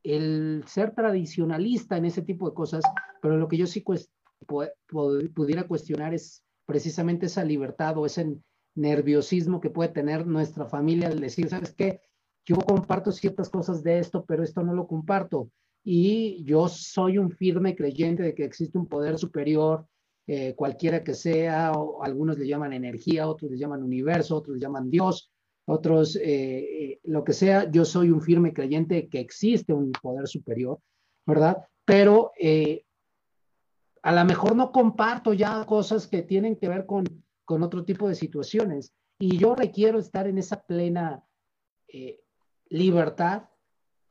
el 0.04 0.62
ser 0.66 0.94
tradicionalista 0.94 1.96
en 1.96 2.04
ese 2.04 2.22
tipo 2.22 2.48
de 2.48 2.54
cosas, 2.54 2.84
pero 3.20 3.36
lo 3.36 3.48
que 3.48 3.56
yo 3.56 3.66
sí 3.66 3.82
pudiera 5.34 5.66
cuestionar 5.66 6.14
es 6.14 6.44
precisamente 6.66 7.26
esa 7.26 7.42
libertad 7.42 7.96
o 7.98 8.06
ese 8.06 8.36
nerviosismo 8.76 9.60
que 9.60 9.70
puede 9.70 9.88
tener 9.88 10.26
nuestra 10.26 10.66
familia 10.66 11.08
al 11.08 11.20
decir, 11.20 11.48
¿sabes 11.48 11.74
qué? 11.74 12.00
Yo 12.44 12.56
comparto 12.56 13.10
ciertas 13.12 13.48
cosas 13.48 13.82
de 13.82 13.98
esto, 13.98 14.24
pero 14.26 14.42
esto 14.42 14.62
no 14.62 14.74
lo 14.74 14.86
comparto. 14.86 15.50
Y 15.82 16.44
yo 16.44 16.68
soy 16.68 17.18
un 17.18 17.30
firme 17.30 17.74
creyente 17.74 18.22
de 18.22 18.34
que 18.34 18.44
existe 18.44 18.76
un 18.76 18.86
poder 18.86 19.18
superior, 19.18 19.86
eh, 20.26 20.54
cualquiera 20.54 21.04
que 21.04 21.14
sea, 21.14 21.72
algunos 22.02 22.38
le 22.38 22.46
llaman 22.46 22.72
energía, 22.72 23.28
otros 23.28 23.50
le 23.50 23.58
llaman 23.58 23.82
universo, 23.82 24.36
otros 24.36 24.56
le 24.56 24.60
llaman 24.60 24.90
Dios, 24.90 25.30
otros, 25.66 26.16
eh, 26.16 26.22
eh, 26.24 27.00
lo 27.04 27.24
que 27.24 27.32
sea, 27.32 27.70
yo 27.70 27.84
soy 27.84 28.10
un 28.10 28.20
firme 28.20 28.52
creyente 28.52 29.08
que 29.08 29.20
existe 29.20 29.72
un 29.72 29.92
poder 29.92 30.28
superior, 30.28 30.78
¿verdad? 31.26 31.64
Pero 31.84 32.32
eh, 32.38 32.84
a 34.02 34.12
lo 34.12 34.24
mejor 34.24 34.56
no 34.56 34.72
comparto 34.72 35.32
ya 35.32 35.64
cosas 35.64 36.06
que 36.06 36.22
tienen 36.22 36.56
que 36.56 36.68
ver 36.68 36.84
con, 36.84 37.04
con 37.44 37.62
otro 37.62 37.84
tipo 37.84 38.08
de 38.08 38.14
situaciones. 38.14 38.92
Y 39.18 39.38
yo 39.38 39.54
requiero 39.54 39.98
estar 39.98 40.26
en 40.26 40.38
esa 40.38 40.60
plena 40.62 41.24
libertad 42.68 43.44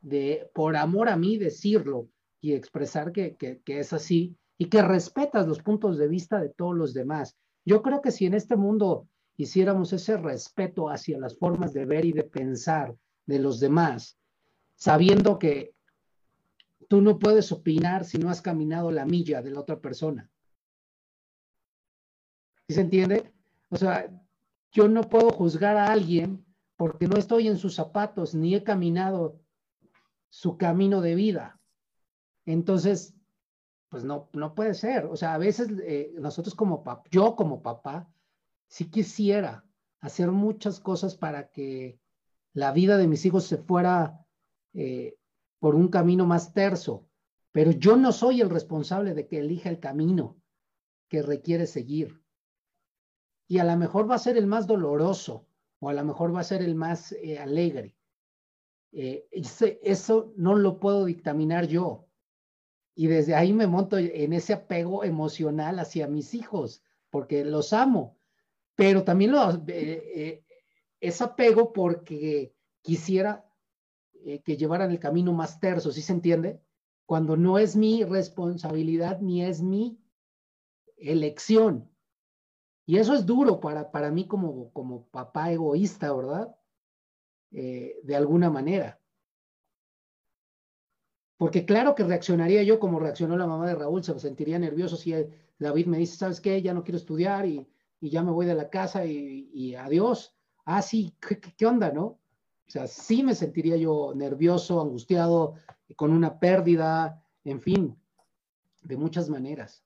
de, 0.01 0.49
por 0.56 0.78
amor 0.78 1.10
a 1.10 1.18
mí, 1.18 1.38
decirlo 1.38 2.08
y 2.39 2.54
expresar 2.54 3.12
que, 3.12 3.36
que, 3.36 3.62
que, 3.62 3.80
es 3.80 3.91
así 3.91 4.38
y 4.58 4.70
que 4.70 4.82
respetas 4.82 5.45
los 5.45 5.62
puntos 5.62 5.97
de 5.97 6.08
vista 6.08 6.39
de 6.39 6.49
todos 6.49 6.76
los 6.76 6.93
demás. 6.93 7.36
Yo 7.66 7.82
creo 7.82 8.01
que 8.01 8.12
si 8.12 8.26
en 8.26 8.34
este 8.34 8.56
mundo 8.56 9.08
hiciéramos 9.38 9.93
ese 9.93 10.17
respeto 10.17 10.89
hacia 10.89 11.17
las 11.17 11.38
formas 11.38 11.73
de 11.73 11.86
ver 11.86 12.05
y 12.05 12.13
de 12.13 12.23
pensar 12.23 12.95
de 13.25 13.39
los 13.39 13.59
demás, 13.59 14.17
sabiendo 14.75 15.39
que 15.39 15.73
tú 16.88 17.01
no 17.01 17.17
puedes 17.17 17.51
opinar 17.51 18.05
si 18.05 18.17
no 18.17 18.29
has 18.29 18.41
caminado 18.41 18.91
la 18.91 19.05
milla 19.05 19.41
de 19.41 19.51
la 19.51 19.59
otra 19.61 19.79
persona. 19.79 20.29
¿Sí 22.67 22.75
se 22.75 22.81
entiende? 22.81 23.34
O 23.69 23.77
sea, 23.77 24.09
yo 24.71 24.88
no 24.88 25.01
puedo 25.01 25.31
juzgar 25.31 25.77
a 25.77 25.91
alguien 25.91 26.45
porque 26.77 27.07
no 27.07 27.17
estoy 27.17 27.47
en 27.47 27.57
sus 27.57 27.75
zapatos 27.75 28.36
ni 28.36 28.55
he 28.55 28.63
caminado 28.63 29.39
su 30.29 30.57
camino 30.57 31.01
de 31.01 31.15
vida. 31.15 31.59
Entonces, 32.45 33.15
pues 33.89 34.03
no, 34.03 34.29
no 34.34 34.55
puede 34.55 34.73
ser. 34.73 35.05
O 35.05 35.15
sea, 35.15 35.36
a 35.36 35.38
veces 35.38 35.69
eh, 35.86 36.13
nosotros 36.17 36.55
como 36.55 36.84
papá, 36.84 37.03
yo 37.11 37.36
como 37.36 37.61
papá, 37.61 38.09
sí 38.74 38.89
quisiera 38.89 39.63
hacer 39.99 40.32
muchas 40.32 40.80
cosas 40.80 41.15
para 41.15 41.51
que 41.51 41.99
la 42.53 42.71
vida 42.71 42.97
de 42.97 43.05
mis 43.05 43.24
hijos 43.24 43.43
se 43.43 43.57
fuera 43.57 44.26
eh, 44.74 45.15
por 45.59 45.76
un 45.76 45.89
camino 45.89 46.26
más 46.26 46.53
terso, 46.53 47.07
pero 47.51 47.69
yo 47.69 47.97
no 47.97 48.11
soy 48.11 48.41
el 48.41 48.49
responsable 48.49 49.13
de 49.13 49.28
que 49.28 49.38
elija 49.38 49.69
el 49.69 49.80
camino 49.80 50.41
que 51.07 51.21
requiere 51.21 51.67
seguir. 51.67 52.24
Y 53.47 53.59
a 53.59 53.63
lo 53.63 53.78
mejor 53.78 54.09
va 54.09 54.15
a 54.15 54.26
ser 54.26 54.38
el 54.38 54.47
más 54.47 54.65
doloroso 54.65 55.45
o 55.78 55.89
a 55.89 55.93
lo 55.93 56.03
mejor 56.03 56.36
va 56.36 56.39
a 56.39 56.43
ser 56.43 56.63
el 56.63 56.74
más 56.74 57.11
eh, 57.11 57.38
alegre. 57.38 57.95
Eh, 58.91 59.28
eso 59.84 60.34
no 60.36 60.55
lo 60.55 60.80
puedo 60.80 61.05
dictaminar 61.05 61.67
yo. 61.67 62.07
Y 62.95 63.05
desde 63.05 63.36
ahí 63.36 63.53
me 63.53 63.67
monto 63.67 63.99
en 63.99 64.34
ese 64.34 64.53
apego 64.53 65.03
emocional 65.03 65.78
hacia 65.78 66.07
mis 66.07 66.34
hijos, 66.34 66.82
porque 67.11 67.45
los 67.45 67.71
amo 67.71 68.17
pero 68.84 69.05
también 69.05 69.31
lo, 69.31 69.49
eh, 69.49 69.63
eh, 69.67 70.45
es 70.99 71.21
apego 71.21 71.71
porque 71.71 72.53
quisiera 72.81 73.49
eh, 74.25 74.41
que 74.41 74.57
llevaran 74.57 74.91
el 74.91 74.99
camino 74.99 75.31
más 75.31 75.61
terso, 75.61 75.89
¿sí 75.89 76.01
se 76.01 76.11
entiende? 76.11 76.61
Cuando 77.05 77.38
no 77.38 77.59
es 77.59 77.77
mi 77.77 78.03
responsabilidad 78.03 79.21
ni 79.21 79.41
es 79.41 79.61
mi 79.61 79.97
elección. 80.97 81.89
Y 82.86 82.97
eso 82.97 83.13
es 83.13 83.25
duro 83.25 83.61
para, 83.61 83.89
para 83.89 84.11
mí 84.11 84.27
como, 84.27 84.69
como 84.73 85.07
papá 85.07 85.49
egoísta, 85.53 86.11
¿verdad? 86.13 86.53
de 87.51 88.15
alguna 88.15 88.49
manera. 88.49 88.99
Porque 91.38 91.65
claro 91.65 91.95
que 91.95 92.03
reaccionaría 92.03 92.63
yo 92.63 92.79
como 92.79 92.99
reaccionó 92.99 93.38
la 93.38 93.47
mamá 93.47 93.67
de 93.67 93.75
Raúl, 93.75 94.03
se 94.03 94.19
sentiría 94.19 94.59
nervioso 94.59 94.97
si 94.97 95.13
David 95.57 95.86
me 95.86 95.99
dice, 95.99 96.17
¿sabes 96.17 96.41
qué? 96.41 96.61
Ya 96.61 96.73
no 96.73 96.84
quiero 96.84 96.97
estudiar 96.97 97.45
y 97.45 97.65
y 98.04 98.10
ya 98.10 98.22
me 98.22 98.32
voy 98.32 98.45
de 98.45 98.54
la 98.54 98.70
casa 98.70 99.06
y, 99.06 99.76
adiós. 99.76 100.36
Ah, 100.66 100.82
sí, 100.82 101.16
¿qué, 101.58 101.66
onda, 101.66 101.89
no? 101.89 102.04
O 102.04 102.20
sea, 102.68 102.86
sí 102.86 103.24
me 103.24 103.34
sentiría 103.34 103.78
yo 103.78 104.12
nervioso, 104.14 104.82
angustiado, 104.82 105.54
con 105.95 106.12
una 106.12 106.38
pérdida, 106.38 107.24
en 107.45 107.62
fin, 107.62 107.97
de 108.82 108.97
muchas 108.97 109.30
maneras. 109.30 109.86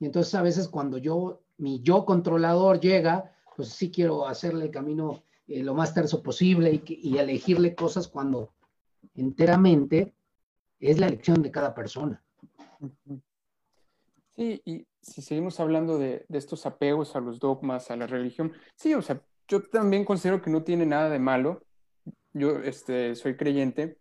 Y 0.00 0.06
entonces 0.06 0.34
a 0.34 0.40
veces 0.40 0.66
cuando 0.66 0.96
yo, 0.96 1.42
mi 1.58 1.82
yo 1.82 2.06
controlador 2.06 2.80
llega, 2.80 3.36
pues 3.54 3.68
sí 3.68 3.90
quiero 3.90 4.26
hacerle 4.26 4.64
el 4.64 4.70
camino 4.70 5.22
eh, 5.46 5.62
lo 5.62 5.74
más 5.74 5.92
terso 5.92 6.22
posible 6.22 6.72
y, 6.72 6.82
y 7.02 7.18
elegirle 7.18 7.74
cosas 7.74 8.08
cuando 8.08 8.54
enteramente 9.14 10.14
es 10.80 10.98
la 10.98 11.08
elección 11.08 11.42
de 11.42 11.50
cada 11.50 11.74
persona. 11.74 12.24
Sí, 14.36 14.62
y 14.64 14.86
si 15.12 15.22
seguimos 15.22 15.60
hablando 15.60 15.98
de, 15.98 16.24
estos 16.32 16.66
apegos 16.66 17.16
a 17.16 17.20
los 17.20 17.38
dogmas, 17.38 17.90
a 17.90 17.96
la 17.96 18.06
religión, 18.06 18.52
sí, 18.76 18.94
o 18.94 19.02
sea, 19.02 19.20
yo 19.48 19.62
también 19.62 20.04
considero 20.04 20.42
que 20.42 20.50
no 20.50 20.62
tiene 20.62 20.86
nada 20.86 21.08
de 21.08 21.18
malo. 21.18 21.62
Yo 22.32 22.58
este, 22.58 23.14
soy 23.14 23.36
creyente, 23.36 23.98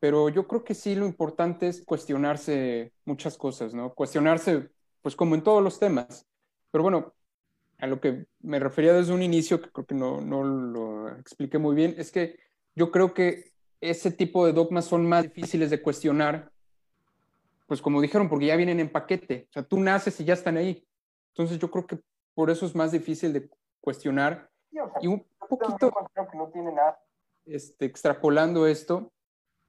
pero 0.00 0.28
yo 0.28 0.46
creo 0.46 0.64
que 0.64 0.74
sí 0.74 0.94
lo 0.94 1.06
importante 1.06 1.68
es 1.68 1.84
cuestionarse 1.84 2.92
muchas 3.04 3.38
cosas, 3.38 3.74
¿no? 3.74 3.94
Cuestionarse, 3.94 4.70
pues 5.00 5.14
como 5.16 5.34
en 5.34 5.42
todos 5.42 5.62
los 5.62 5.78
temas. 5.78 6.26
Pero 6.70 6.82
bueno, 6.82 7.14
a 7.78 7.86
lo 7.86 8.00
que 8.00 8.26
me 8.40 8.58
refería 8.58 8.92
desde 8.92 9.12
un 9.12 9.22
inicio, 9.22 9.60
que 9.60 9.70
creo 9.70 9.86
que 9.86 9.94
no, 9.94 10.20
no 10.20 10.42
lo 10.42 11.08
expliqué 11.16 11.58
muy 11.58 11.74
bien, 11.74 11.94
es 11.96 12.10
que 12.10 12.38
yo 12.74 12.90
creo 12.90 13.14
que 13.14 13.52
ese 13.80 14.10
tipo 14.10 14.44
de 14.44 14.52
dogmas 14.52 14.84
son 14.84 15.06
más 15.08 15.22
difíciles 15.22 15.70
de 15.70 15.80
cuestionar 15.80 16.50
pues 17.68 17.82
como 17.82 18.00
dijeron, 18.00 18.30
porque 18.30 18.46
ya 18.46 18.56
vienen 18.56 18.80
en 18.80 18.90
paquete. 18.90 19.46
O 19.50 19.52
sea, 19.52 19.62
tú 19.62 19.78
naces 19.78 20.18
y 20.20 20.24
ya 20.24 20.32
están 20.32 20.56
ahí. 20.56 20.88
Entonces 21.34 21.58
yo 21.58 21.70
creo 21.70 21.86
que 21.86 22.00
por 22.34 22.50
eso 22.50 22.64
es 22.64 22.74
más 22.74 22.92
difícil 22.92 23.32
de 23.34 23.50
cuestionar. 23.80 24.50
y 25.02 25.06
un 25.06 25.24
poquito, 25.38 25.92
que 26.14 26.36
no 26.36 26.48
tiene 26.48 26.72
nada. 26.72 26.98
Este, 27.44 27.84
extrapolando 27.84 28.66
esto, 28.66 29.12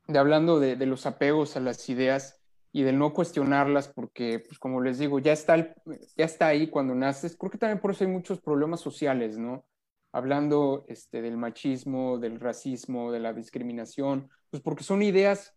de 0.08 0.18
hablando 0.18 0.60
de, 0.60 0.78
de, 0.78 0.86
los 0.86 1.06
apegos 1.06 1.58
a 1.58 1.60
las 1.60 1.90
ideas 1.90 2.42
y 2.72 2.84
de 2.84 2.94
no 2.94 3.14
cuestionarlas, 3.14 3.90
porque, 3.90 4.40
pues 4.40 4.60
como 4.60 4.82
les 4.82 4.98
digo, 4.98 5.20
ya 5.20 5.34
está, 5.34 5.58
ya 5.58 6.26
está 6.26 6.48
ahí 6.48 6.70
cuando 6.70 6.96
naces. 6.96 7.36
Creo 7.36 7.52
que 7.52 7.58
también 7.58 7.80
por 7.80 7.92
eso 7.92 8.06
hay 8.06 8.10
muchos 8.10 8.40
problemas 8.40 8.80
sociales, 8.80 9.38
¿no? 9.38 9.66
Hablando 10.14 10.86
este, 10.88 11.22
del 11.22 11.36
machismo, 11.36 12.18
del 12.18 12.40
racismo, 12.40 13.12
de 13.12 13.20
la 13.20 13.34
discriminación, 13.34 14.30
pues 14.50 14.64
porque 14.64 14.86
son 14.86 15.02
ideas 15.02 15.54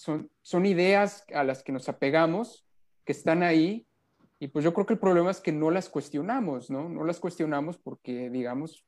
son, 0.00 0.66
ideas 0.66 1.24
a 1.34 1.44
las 1.44 1.62
que 1.62 1.72
nos 1.72 1.88
apegamos, 1.88 2.64
que 3.04 3.12
están 3.12 3.42
ahí, 3.42 3.86
y 4.38 4.48
pues 4.48 4.64
yo 4.64 4.72
creo 4.72 4.86
que 4.86 4.94
el 4.94 4.98
problema 4.98 5.30
es 5.30 5.40
que 5.40 5.52
no 5.52 5.70
las 5.70 5.90
cuestionamos, 5.90 6.70
¿no? 6.70 6.88
No 6.88 7.04
las 7.04 7.20
cuestionamos 7.20 7.76
porque, 7.76 8.30
digamos, 8.30 8.84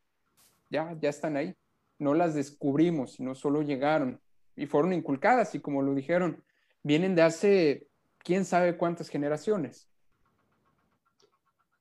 ya, 0.70 0.96
ya 0.98 1.10
están 1.10 1.36
ahí. 1.36 1.54
No 1.98 2.14
las 2.14 2.34
descubrimos, 2.34 3.12
sino 3.12 3.34
solo 3.34 3.60
llegaron 3.60 4.20
y 4.56 4.66
fueron 4.66 4.94
inculcadas, 4.94 5.54
y 5.54 5.60
como 5.60 5.82
lo 5.82 5.94
dijeron, 5.94 6.42
vienen 6.82 7.14
de 7.14 7.22
hace 7.22 7.88
quién 8.18 8.46
sabe 8.46 8.78
cuántas 8.78 9.10
generaciones. 9.10 9.88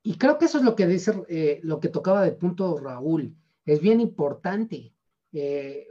Y 0.04 0.18
creo 0.18 0.38
que 0.38 0.46
eso 0.46 0.58
es 0.58 0.64
lo 0.66 0.76
que 0.76 0.88
dice, 0.88 1.24
eh, 1.30 1.62
lo 1.64 1.80
que 1.80 1.90
tocaba 1.90 2.24
de 2.24 2.34
punto 2.34 2.78
Raúl. 2.78 3.36
Es 3.66 3.80
bien 3.80 4.02
importante, 4.02 4.94
eh, 5.32 5.88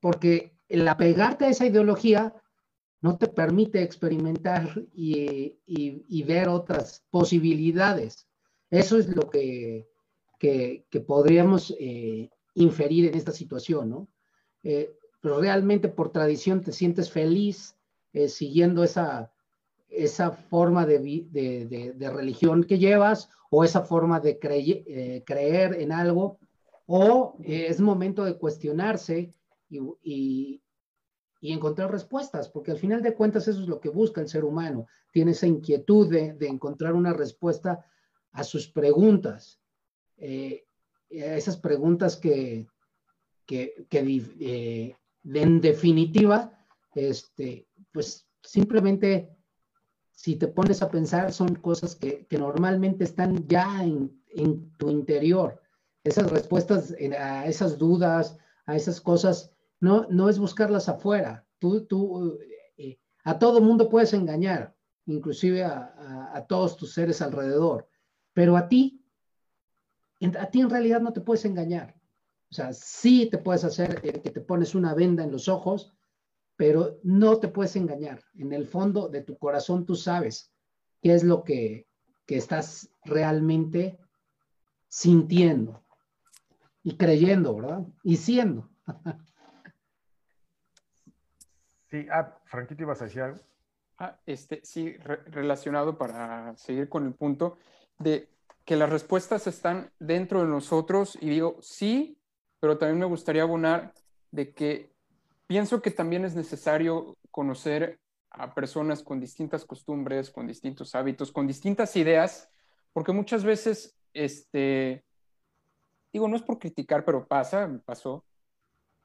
porque 0.00 0.54
el 0.68 0.86
apegarte 0.88 1.44
a 1.44 1.48
esa 1.48 1.66
ideología 1.66 2.34
no 3.04 3.18
te 3.18 3.26
permite 3.28 3.82
experimentar 3.82 4.82
y, 4.94 6.22
ver 6.26 6.48
otras 6.48 7.04
posibilidades. 7.10 8.26
Eso 8.70 8.96
es 8.96 9.14
lo 9.14 9.28
que, 9.28 9.86
que, 10.38 11.04
podríamos 11.06 11.74
eh, 11.78 12.30
inferir 12.54 13.04
en 13.04 13.14
esta 13.14 13.32
situación, 13.32 13.90
¿no? 13.90 14.08
Eh, 14.62 14.96
pero 15.20 15.38
realmente 15.38 15.88
por 15.88 16.12
tradición 16.12 16.62
te 16.62 16.72
sientes 16.72 17.10
feliz 17.10 17.76
eh, 18.14 18.28
siguiendo 18.28 18.82
esa, 18.82 19.30
esa 19.90 20.30
forma 20.30 20.86
de, 20.86 20.98
de, 21.30 22.10
religión 22.10 22.64
que 22.64 22.78
llevas 22.78 23.28
o 23.50 23.64
esa 23.64 23.82
forma 23.82 24.18
de 24.18 24.38
creer 24.38 25.74
en 25.78 25.92
algo, 25.92 26.38
o 26.86 27.36
es 27.44 27.82
momento 27.82 28.24
de 28.24 28.38
cuestionarse 28.38 29.34
y, 29.68 29.80
y 30.02 30.63
encontrar 31.52 31.90
respuestas, 31.90 32.48
porque 32.48 32.70
al 32.70 32.78
final 32.78 33.02
de 33.02 33.14
cuentas 33.14 33.48
eso 33.48 33.60
es 33.60 33.68
lo 33.68 33.80
que 33.80 33.90
busca 33.90 34.20
el 34.20 34.28
ser 34.28 34.44
humano, 34.44 34.86
tiene 35.10 35.32
esa 35.32 35.46
inquietud 35.46 36.10
de, 36.10 36.36
encontrar 36.48 36.94
una 36.94 37.12
respuesta 37.12 37.84
a 38.32 38.44
sus 38.44 38.68
preguntas, 38.68 39.60
eh, 40.16 40.64
esas 41.10 41.56
preguntas 41.56 42.16
que, 42.16 42.66
que, 43.46 43.86
eh, 43.92 44.96
en 45.24 45.60
definitiva, 45.60 46.58
este, 46.94 47.68
pues 47.92 48.26
simplemente 48.42 49.30
si 50.10 50.36
te 50.36 50.48
pones 50.48 50.80
a 50.82 50.90
pensar 50.90 51.32
son 51.32 51.56
cosas 51.56 51.94
que, 51.96 52.26
normalmente 52.30 53.04
están 53.04 53.46
ya 53.46 53.82
en, 53.82 54.22
en, 54.28 54.70
tu 54.78 54.90
interior. 54.90 55.60
Esas 56.02 56.30
respuestas 56.30 56.94
a 57.18 57.46
esas 57.46 57.78
dudas, 57.78 58.36
a 58.66 58.76
esas 58.76 59.00
cosas 59.00 59.53
no, 59.84 60.06
no 60.08 60.30
es 60.30 60.38
buscarlas 60.38 60.88
afuera. 60.88 61.46
Tú, 61.58 61.84
tú, 61.84 62.38
eh, 62.78 62.98
a 63.22 63.38
todo 63.38 63.60
mundo 63.60 63.90
puedes 63.90 64.14
engañar, 64.14 64.74
inclusive 65.04 65.62
a, 65.62 66.46
todos 66.48 66.76
tus 66.76 66.94
seres 66.94 67.20
alrededor, 67.20 67.86
pero 68.32 68.56
a 68.56 68.66
ti, 68.66 69.04
a 70.38 70.46
ti 70.46 70.60
en 70.60 70.70
realidad 70.70 71.02
no 71.02 71.12
te 71.12 71.20
puedes 71.20 71.44
engañar. 71.44 71.94
O 72.50 72.54
sea, 72.54 72.72
sí 72.72 73.28
te 73.30 73.36
puedes 73.36 73.64
hacer 73.64 74.00
que 74.00 74.30
te 74.30 74.40
pones 74.40 74.74
una 74.74 74.94
venda 74.94 75.22
en 75.22 75.30
los 75.30 75.48
ojos, 75.48 75.92
pero 76.56 76.98
no 77.02 77.38
te 77.38 77.48
puedes 77.48 77.76
engañar. 77.76 78.22
En 78.38 78.52
el 78.54 78.66
fondo 78.66 79.08
de 79.08 79.20
tu 79.20 79.36
corazón 79.36 79.84
tú 79.84 79.96
sabes 79.96 80.50
qué 81.02 81.14
es 81.14 81.24
lo 81.24 81.44
que, 81.44 81.86
que 82.24 82.36
estás 82.36 82.90
realmente 83.04 83.98
sintiendo 84.88 85.84
y 86.82 86.96
creyendo, 86.96 87.54
¿verdad? 87.56 87.86
Y 88.02 88.16
siendo. 88.16 88.70
Sí, 91.94 92.08
ah, 92.10 92.36
Franquito, 92.46 92.82
¿ibas 92.82 93.00
a 93.00 93.04
decir 93.04 93.22
algo? 93.22 93.38
Ah, 93.98 94.18
este, 94.26 94.60
sí, 94.64 94.96
re- 94.96 95.22
relacionado 95.26 95.96
para 95.96 96.56
seguir 96.56 96.88
con 96.88 97.06
el 97.06 97.14
punto 97.14 97.56
de 98.00 98.28
que 98.64 98.74
las 98.74 98.90
respuestas 98.90 99.46
están 99.46 99.92
dentro 100.00 100.40
de 100.40 100.48
nosotros 100.48 101.16
y 101.20 101.28
digo 101.28 101.56
sí, 101.60 102.18
pero 102.58 102.78
también 102.78 102.98
me 102.98 103.06
gustaría 103.06 103.42
abonar 103.42 103.92
de 104.32 104.52
que 104.52 104.90
pienso 105.46 105.80
que 105.80 105.92
también 105.92 106.24
es 106.24 106.34
necesario 106.34 107.16
conocer 107.30 108.00
a 108.30 108.52
personas 108.54 109.04
con 109.04 109.20
distintas 109.20 109.64
costumbres, 109.64 110.32
con 110.32 110.48
distintos 110.48 110.96
hábitos, 110.96 111.30
con 111.30 111.46
distintas 111.46 111.94
ideas, 111.94 112.50
porque 112.92 113.12
muchas 113.12 113.44
veces, 113.44 113.96
este, 114.12 115.04
digo, 116.12 116.26
no 116.26 116.34
es 116.34 116.42
por 116.42 116.58
criticar, 116.58 117.04
pero 117.04 117.24
pasa, 117.24 117.68
me 117.68 117.78
pasó, 117.78 118.24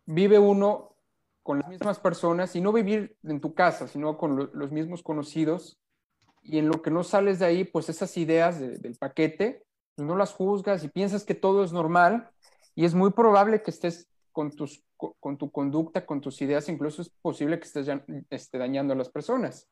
vive 0.07 0.39
uno 0.39 0.88
con 1.49 1.57
las 1.61 1.67
mismas 1.69 1.99
personas 1.99 2.55
y 2.55 2.61
no 2.61 2.71
vivir 2.71 3.17
en 3.23 3.41
tu 3.41 3.55
casa, 3.55 3.87
sino 3.87 4.19
con 4.19 4.35
lo- 4.35 4.51
los 4.53 4.71
mismos 4.71 5.01
conocidos. 5.01 5.79
Y 6.43 6.59
en 6.59 6.67
lo 6.67 6.83
que 6.83 6.91
no 6.91 7.03
sales 7.03 7.39
de 7.39 7.47
ahí, 7.47 7.63
pues 7.63 7.89
esas 7.89 8.15
ideas 8.17 8.59
de- 8.59 8.77
del 8.77 8.95
paquete, 8.97 9.63
pues 9.95 10.07
no 10.07 10.15
las 10.15 10.31
juzgas 10.31 10.83
y 10.83 10.89
piensas 10.89 11.23
que 11.25 11.33
todo 11.33 11.63
es 11.63 11.73
normal 11.73 12.29
y 12.75 12.85
es 12.85 12.93
muy 12.93 13.09
probable 13.09 13.63
que 13.63 13.71
estés 13.71 14.07
con, 14.31 14.51
tus, 14.51 14.83
co- 14.95 15.15
con 15.19 15.39
tu 15.39 15.49
conducta, 15.49 16.05
con 16.05 16.21
tus 16.21 16.39
ideas, 16.43 16.69
incluso 16.69 17.01
es 17.01 17.09
posible 17.09 17.57
que 17.59 17.65
estés 17.65 17.87
ya- 17.87 18.05
este, 18.29 18.59
dañando 18.59 18.93
a 18.93 18.97
las 18.97 19.09
personas. 19.09 19.67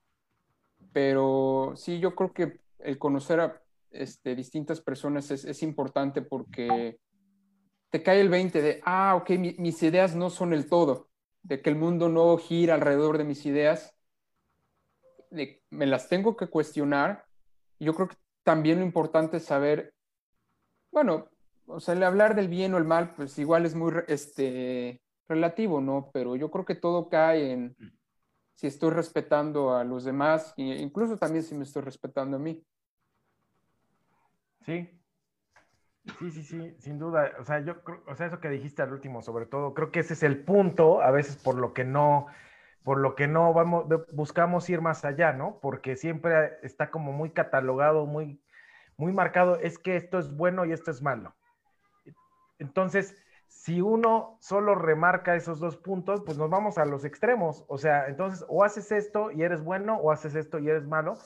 Pero 0.94 1.74
sí, 1.76 2.00
yo 2.00 2.16
creo 2.16 2.34
que 2.34 2.60
el 2.80 2.98
conocer 2.98 3.40
a 3.40 3.62
este, 3.92 4.36
distintas 4.36 4.82
personas 4.82 5.30
es, 5.30 5.46
es 5.46 5.62
importante 5.62 6.24
porque 6.24 6.98
te 7.92 8.02
cae 8.02 8.20
el 8.20 8.30
20 8.30 8.64
de, 8.64 8.82
ah, 8.84 9.16
ok, 9.16 9.30
mi- 9.38 9.56
mis 9.60 9.84
ideas 9.84 10.16
no 10.16 10.32
son 10.32 10.54
el 10.54 10.68
todo, 10.68 11.07
de 11.48 11.62
que 11.62 11.70
el 11.70 11.78
mundo 11.78 12.10
no 12.10 12.38
gira 12.38 12.76
alrededor 12.76 13.18
de 13.18 13.24
mis 13.24 13.46
ideas, 13.46 13.96
de, 15.32 15.64
me 15.70 15.86
las 15.86 16.10
tengo 16.10 16.36
que 16.36 16.48
cuestionar. 16.48 17.26
Yo 17.80 17.96
creo 17.96 18.10
que 18.10 18.18
también 18.44 18.80
lo 18.80 18.86
importante 18.86 19.38
es 19.38 19.46
saber, 19.46 19.94
bueno, 20.92 21.30
o 21.66 21.80
sea, 21.80 21.94
el 21.94 22.04
hablar 22.04 22.36
del 22.36 22.50
bien 22.50 22.74
o 22.74 22.78
el 22.78 22.84
mal, 22.84 23.16
pues 23.16 23.40
igual 23.40 23.66
es 23.66 23.76
muy 23.76 23.94
este, 24.08 25.02
relativo, 25.30 25.80
¿no? 25.80 26.10
Pero 26.14 26.36
yo 26.36 26.52
creo 26.52 26.66
que 26.66 26.76
todo 26.76 27.08
cae 27.08 27.52
en 27.54 27.76
si 28.56 28.68
estoy 28.68 28.90
respetando 28.90 29.74
a 29.76 29.84
los 29.84 30.04
demás 30.04 30.54
e 30.58 30.64
incluso 30.64 31.16
también 31.16 31.44
si 31.44 31.56
me 31.56 31.64
estoy 31.64 31.84
respetando 31.84 32.38
a 32.38 32.40
mí. 32.40 32.62
Sí. 34.66 34.97
Sí, 36.20 36.32
sí, 36.32 36.44
sí, 36.44 36.76
sin 36.80 36.98
duda. 37.00 37.32
O 37.40 37.44
sea, 37.44 37.60
yo 37.60 37.84
creo, 37.84 38.02
o 38.08 38.16
sea, 38.16 38.28
eso 38.28 38.40
que 38.40 38.50
dijiste 38.50 38.82
al 38.82 38.94
último, 38.94 39.22
sobre 39.22 39.46
todo, 39.46 39.74
creo 39.74 39.92
que 39.92 40.00
ese 40.00 40.14
es 40.14 40.24
el 40.24 40.44
punto, 40.44 41.02
a 41.02 41.12
veces 41.12 41.36
por 41.38 41.56
lo 41.56 41.74
que 41.74 41.84
no, 41.84 42.28
por 42.84 43.00
lo 43.00 43.16
que 43.16 43.28
no 43.28 43.54
vamos, 43.54 43.86
buscamos 44.14 44.70
ir 44.70 44.82
más 44.82 45.06
allá, 45.06 45.34
¿no? 45.34 45.60
Porque 45.60 45.96
siempre 45.96 46.58
está 46.64 46.90
como 46.90 47.12
muy 47.12 47.32
catalogado, 47.32 48.06
muy, 48.06 48.42
muy 48.96 49.12
marcado, 49.12 49.58
es 49.58 49.78
que 49.78 49.96
esto 49.96 50.18
es 50.18 50.36
bueno 50.36 50.66
y 50.66 50.72
esto 50.72 50.92
es 50.92 51.02
malo. 51.02 51.36
Entonces, 52.60 53.16
si 53.48 53.82
uno 53.82 54.38
solo 54.42 54.76
remarca 54.76 55.36
esos 55.36 55.60
dos 55.60 55.78
puntos, 55.78 56.24
pues 56.26 56.38
nos 56.38 56.50
vamos 56.50 56.78
a 56.78 56.86
los 56.86 57.06
extremos. 57.06 57.66
O 57.68 57.78
sea, 57.78 58.08
entonces, 58.08 58.46
o 58.48 58.64
haces 58.64 58.92
esto 58.92 59.32
y 59.32 59.44
eres 59.44 59.64
bueno, 59.64 59.98
o 59.98 60.12
haces 60.12 60.36
esto 60.36 60.60
y 60.60 60.70
eres 60.70 60.88
malo, 60.88 61.18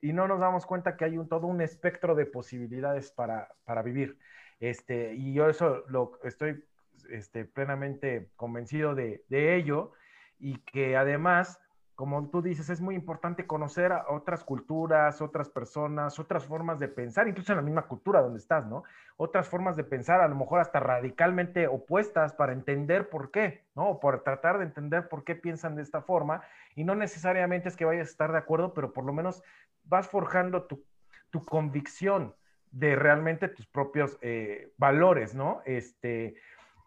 y 0.00 0.12
no 0.12 0.26
nos 0.28 0.40
damos 0.40 0.66
cuenta 0.66 0.96
que 0.96 1.04
hay 1.04 1.18
un, 1.18 1.28
todo 1.28 1.46
un 1.46 1.60
espectro 1.60 2.14
de 2.14 2.26
posibilidades 2.26 3.10
para, 3.12 3.48
para 3.64 3.82
vivir. 3.82 4.18
Este, 4.58 5.14
y 5.14 5.32
yo 5.34 5.48
eso 5.48 5.84
lo 5.88 6.18
estoy 6.24 6.64
este, 7.10 7.44
plenamente 7.44 8.30
convencido 8.36 8.94
de, 8.94 9.24
de 9.28 9.56
ello, 9.56 9.92
y 10.38 10.58
que 10.60 10.96
además, 10.96 11.60
como 12.00 12.30
tú 12.30 12.40
dices, 12.40 12.70
es 12.70 12.80
muy 12.80 12.94
importante 12.94 13.46
conocer 13.46 13.92
a 13.92 14.06
otras 14.08 14.42
culturas, 14.42 15.20
otras 15.20 15.50
personas, 15.50 16.18
otras 16.18 16.46
formas 16.46 16.78
de 16.78 16.88
pensar, 16.88 17.28
incluso 17.28 17.52
en 17.52 17.56
la 17.56 17.62
misma 17.62 17.82
cultura 17.82 18.22
donde 18.22 18.38
estás, 18.38 18.66
¿no? 18.66 18.84
Otras 19.18 19.50
formas 19.50 19.76
de 19.76 19.84
pensar, 19.84 20.22
a 20.22 20.28
lo 20.28 20.34
mejor 20.34 20.60
hasta 20.60 20.80
radicalmente 20.80 21.68
opuestas 21.68 22.32
para 22.32 22.54
entender 22.54 23.10
por 23.10 23.30
qué, 23.30 23.66
¿no? 23.76 23.90
O 23.90 24.00
por 24.00 24.22
tratar 24.22 24.56
de 24.56 24.64
entender 24.64 25.10
por 25.10 25.24
qué 25.24 25.34
piensan 25.34 25.76
de 25.76 25.82
esta 25.82 26.00
forma. 26.00 26.40
Y 26.74 26.84
no 26.84 26.94
necesariamente 26.94 27.68
es 27.68 27.76
que 27.76 27.84
vayas 27.84 28.08
a 28.08 28.12
estar 28.12 28.32
de 28.32 28.38
acuerdo, 28.38 28.72
pero 28.72 28.94
por 28.94 29.04
lo 29.04 29.12
menos 29.12 29.42
vas 29.84 30.08
forjando 30.08 30.62
tu, 30.62 30.82
tu 31.28 31.44
convicción 31.44 32.34
de 32.70 32.96
realmente 32.96 33.48
tus 33.48 33.66
propios 33.66 34.16
eh, 34.22 34.72
valores, 34.78 35.34
¿no? 35.34 35.60
Este, 35.66 36.36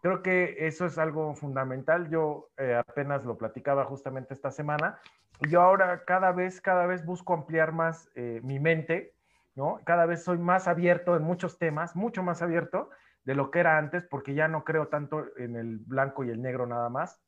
creo 0.04 0.22
que 0.22 0.66
eso 0.66 0.84
es 0.84 0.98
algo 0.98 1.34
fundamental. 1.34 2.10
Yo 2.10 2.50
eh, 2.58 2.74
apenas 2.74 3.24
lo 3.24 3.38
platicaba 3.38 3.86
justamente 3.86 4.34
esta 4.34 4.50
semana. 4.50 4.98
Yo 5.48 5.62
ahora 5.62 6.04
cada 6.04 6.30
vez, 6.30 6.60
cada 6.60 6.84
vez 6.84 7.06
busco 7.06 7.32
ampliar 7.32 7.72
más 7.72 8.10
eh, 8.14 8.38
mi 8.44 8.60
mente, 8.60 9.14
¿no? 9.54 9.80
Cada 9.86 10.04
vez 10.04 10.22
soy 10.22 10.36
más 10.36 10.68
abierto 10.68 11.16
en 11.16 11.22
muchos 11.22 11.58
temas, 11.58 11.96
mucho 11.96 12.22
más 12.22 12.42
abierto 12.42 12.90
de 13.24 13.34
lo 13.34 13.50
que 13.50 13.60
era 13.60 13.78
antes, 13.78 14.04
porque 14.04 14.34
ya 14.34 14.46
no 14.46 14.62
creo 14.62 14.88
tanto 14.88 15.24
en 15.38 15.56
el 15.56 15.78
blanco 15.78 16.22
y 16.22 16.28
el 16.28 16.42
negro 16.42 16.66
nada 16.66 16.90
más. 16.90 17.18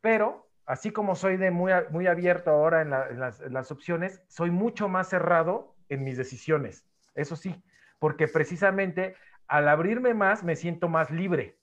Pero 0.00 0.48
así 0.66 0.90
como 0.90 1.14
soy 1.14 1.36
de 1.36 1.52
muy, 1.52 1.70
muy 1.90 2.08
abierto 2.08 2.50
ahora 2.50 2.82
en, 2.82 2.90
la, 2.90 3.08
en, 3.10 3.20
las, 3.20 3.40
en, 3.40 3.52
las, 3.52 3.70
opciones, 3.70 4.24
soy 4.26 4.50
mucho 4.50 4.88
más 4.88 5.08
cerrado 5.08 5.76
en 5.88 6.02
mis 6.02 6.16
decisiones. 6.16 6.84
Eso 7.14 7.36
sí, 7.36 7.62
porque 8.00 8.26
precisamente 8.26 9.14
al 9.46 9.68
abrirme 9.68 10.14
más 10.14 10.42
me 10.42 10.56
siento 10.56 10.88
más 10.88 11.12
libre. 11.12 11.57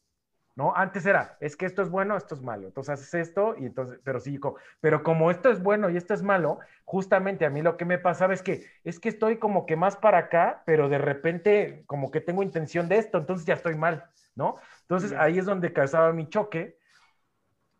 ¿No? 0.56 0.74
Antes 0.74 1.06
era, 1.06 1.38
es 1.42 1.58
que 1.58 1.66
esto 1.66 1.82
es 1.82 1.90
bueno, 1.90 2.16
esto 2.16 2.34
es 2.34 2.42
malo. 2.42 2.68
Entonces 2.68 2.94
haces 2.94 3.14
esto 3.14 3.56
y 3.58 3.66
entonces, 3.66 4.00
pero 4.06 4.22
sí, 4.22 4.40
pero 4.80 5.04
como 5.04 5.30
esto 5.30 5.50
es 5.50 5.62
bueno 5.62 5.90
y 5.90 5.98
esto 5.98 6.14
es 6.14 6.24
malo, 6.24 6.60
justamente 6.86 7.46
a 7.46 7.50
mí 7.50 7.62
lo 7.62 7.76
que 7.76 7.84
me 7.84 7.98
pasaba 8.00 8.34
es 8.34 8.42
que, 8.42 8.66
es 8.86 9.00
que 9.02 9.10
estoy 9.10 9.38
como 9.38 9.66
que 9.66 9.76
más 9.76 9.98
para 9.98 10.18
acá, 10.20 10.64
pero 10.66 10.88
de 10.88 10.98
repente 10.98 11.84
como 11.88 12.10
que 12.10 12.22
tengo 12.22 12.42
intención 12.42 12.88
de 12.88 13.00
esto, 13.00 13.18
entonces 13.18 13.46
ya 13.46 13.56
estoy 13.56 13.76
mal, 13.76 14.06
¿no? 14.34 14.56
Entonces 14.84 15.10
sí. 15.10 15.16
ahí 15.20 15.38
es 15.40 15.46
donde 15.46 15.74
causaba 15.74 16.14
mi 16.14 16.30
choque 16.30 16.78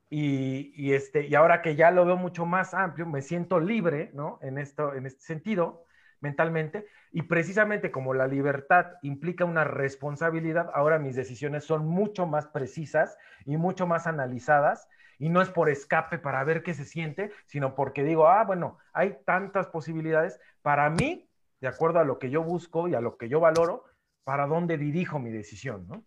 y, 0.10 0.74
y, 0.76 0.94
este, 0.94 1.28
y 1.28 1.36
ahora 1.36 1.62
que 1.62 1.76
ya 1.76 1.92
lo 1.92 2.06
veo 2.06 2.18
mucho 2.18 2.46
más 2.46 2.74
amplio, 2.74 3.06
me 3.06 3.22
siento 3.22 3.60
libre, 3.60 4.12
¿no? 4.14 4.38
En, 4.42 4.58
esto, 4.58 4.94
en 4.94 5.06
este 5.06 5.22
sentido, 5.22 5.85
mentalmente, 6.26 6.88
y 7.12 7.22
precisamente 7.24 7.92
como 7.92 8.16
la 8.16 8.28
libertad 8.28 8.94
implica 9.04 9.46
una 9.46 9.64
responsabilidad, 9.64 10.72
ahora 10.74 10.98
mis 10.98 11.16
decisiones 11.16 11.64
son 11.64 11.86
mucho 11.88 12.26
más 12.26 12.48
precisas 12.48 13.18
y 13.46 13.58
mucho 13.58 13.86
más 13.86 14.08
analizadas, 14.08 14.90
y 15.20 15.30
no 15.30 15.42
es 15.42 15.50
por 15.50 15.70
escape 15.70 16.18
para 16.18 16.44
ver 16.44 16.64
qué 16.64 16.74
se 16.74 16.84
siente, 16.84 17.32
sino 17.46 17.76
porque 17.76 18.04
digo, 18.04 18.28
ah, 18.28 18.44
bueno, 18.44 18.80
hay 18.92 19.18
tantas 19.24 19.68
posibilidades 19.68 20.40
para 20.62 20.90
mí, 20.90 21.30
de 21.62 21.68
acuerdo 21.68 22.00
a 22.00 22.04
lo 22.04 22.18
que 22.18 22.32
yo 22.32 22.44
busco 22.44 22.88
y 22.88 22.96
a 22.96 23.02
lo 23.02 23.18
que 23.18 23.30
yo 23.30 23.40
valoro, 23.40 23.86
para 24.24 24.48
dónde 24.48 24.78
dirijo 24.78 25.20
mi 25.20 25.30
decisión, 25.30 25.88
¿no? 25.88 26.04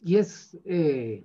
y 0.00 0.16
es, 0.16 0.58
eh, 0.64 1.24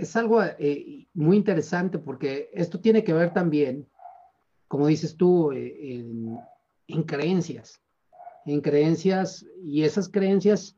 es 0.00 0.16
algo 0.16 0.42
eh, 0.42 1.06
muy 1.14 1.36
interesante 1.36 1.98
porque 1.98 2.50
esto 2.52 2.80
tiene 2.80 3.04
que 3.04 3.12
ver 3.12 3.32
también, 3.32 3.86
como 4.68 4.86
dices 4.86 5.16
tú, 5.16 5.52
eh, 5.52 5.94
en, 5.94 6.38
en, 6.88 7.02
creencias, 7.02 7.80
en 8.46 8.60
creencias 8.60 9.44
y 9.62 9.84
esas 9.84 10.08
creencias, 10.08 10.76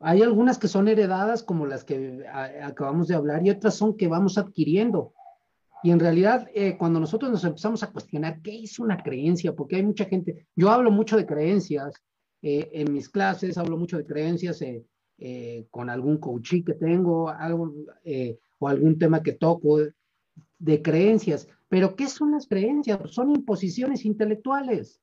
hay 0.00 0.22
algunas 0.22 0.58
que 0.58 0.68
son 0.68 0.88
heredadas 0.88 1.42
como 1.42 1.66
las 1.66 1.84
que 1.84 2.24
a, 2.32 2.66
acabamos 2.66 3.08
de 3.08 3.14
hablar 3.14 3.44
y 3.44 3.50
otras 3.50 3.74
son 3.74 3.96
que 3.96 4.08
vamos 4.08 4.38
adquiriendo. 4.38 5.12
Y 5.82 5.92
en 5.92 6.00
realidad, 6.00 6.48
cuando 6.76 6.98
nosotros 6.98 7.30
nos 7.30 7.44
empezamos 7.44 7.84
a 7.84 7.92
cuestionar 7.92 8.42
qué 8.42 8.64
es 8.64 8.80
una 8.80 9.00
creencia, 9.00 9.54
porque 9.54 9.76
hay 9.76 9.84
mucha 9.84 10.06
gente, 10.06 10.48
yo 10.56 10.70
hablo 10.70 10.90
mucho 10.90 11.16
de 11.16 11.24
creencias 11.24 11.94
en 12.42 12.92
mis 12.92 13.08
clases, 13.08 13.56
hablo 13.58 13.76
mucho 13.76 13.96
de 13.96 14.04
creencias 14.04 14.60
eh, 15.20 15.66
con 15.72 15.90
algún 15.90 16.18
coaching 16.18 16.62
que 16.62 16.74
tengo, 16.74 17.28
algo, 17.28 17.74
eh, 18.04 18.38
o 18.58 18.68
algún 18.68 18.98
tema 18.98 19.22
que 19.22 19.32
toco 19.32 19.78
de, 20.58 20.82
creencias. 20.82 21.48
Pero, 21.68 21.94
¿qué 21.96 22.06
son 22.08 22.32
las 22.32 22.46
creencias? 22.46 22.98
Son 23.10 23.30
imposiciones 23.30 24.04
intelectuales, 24.04 25.00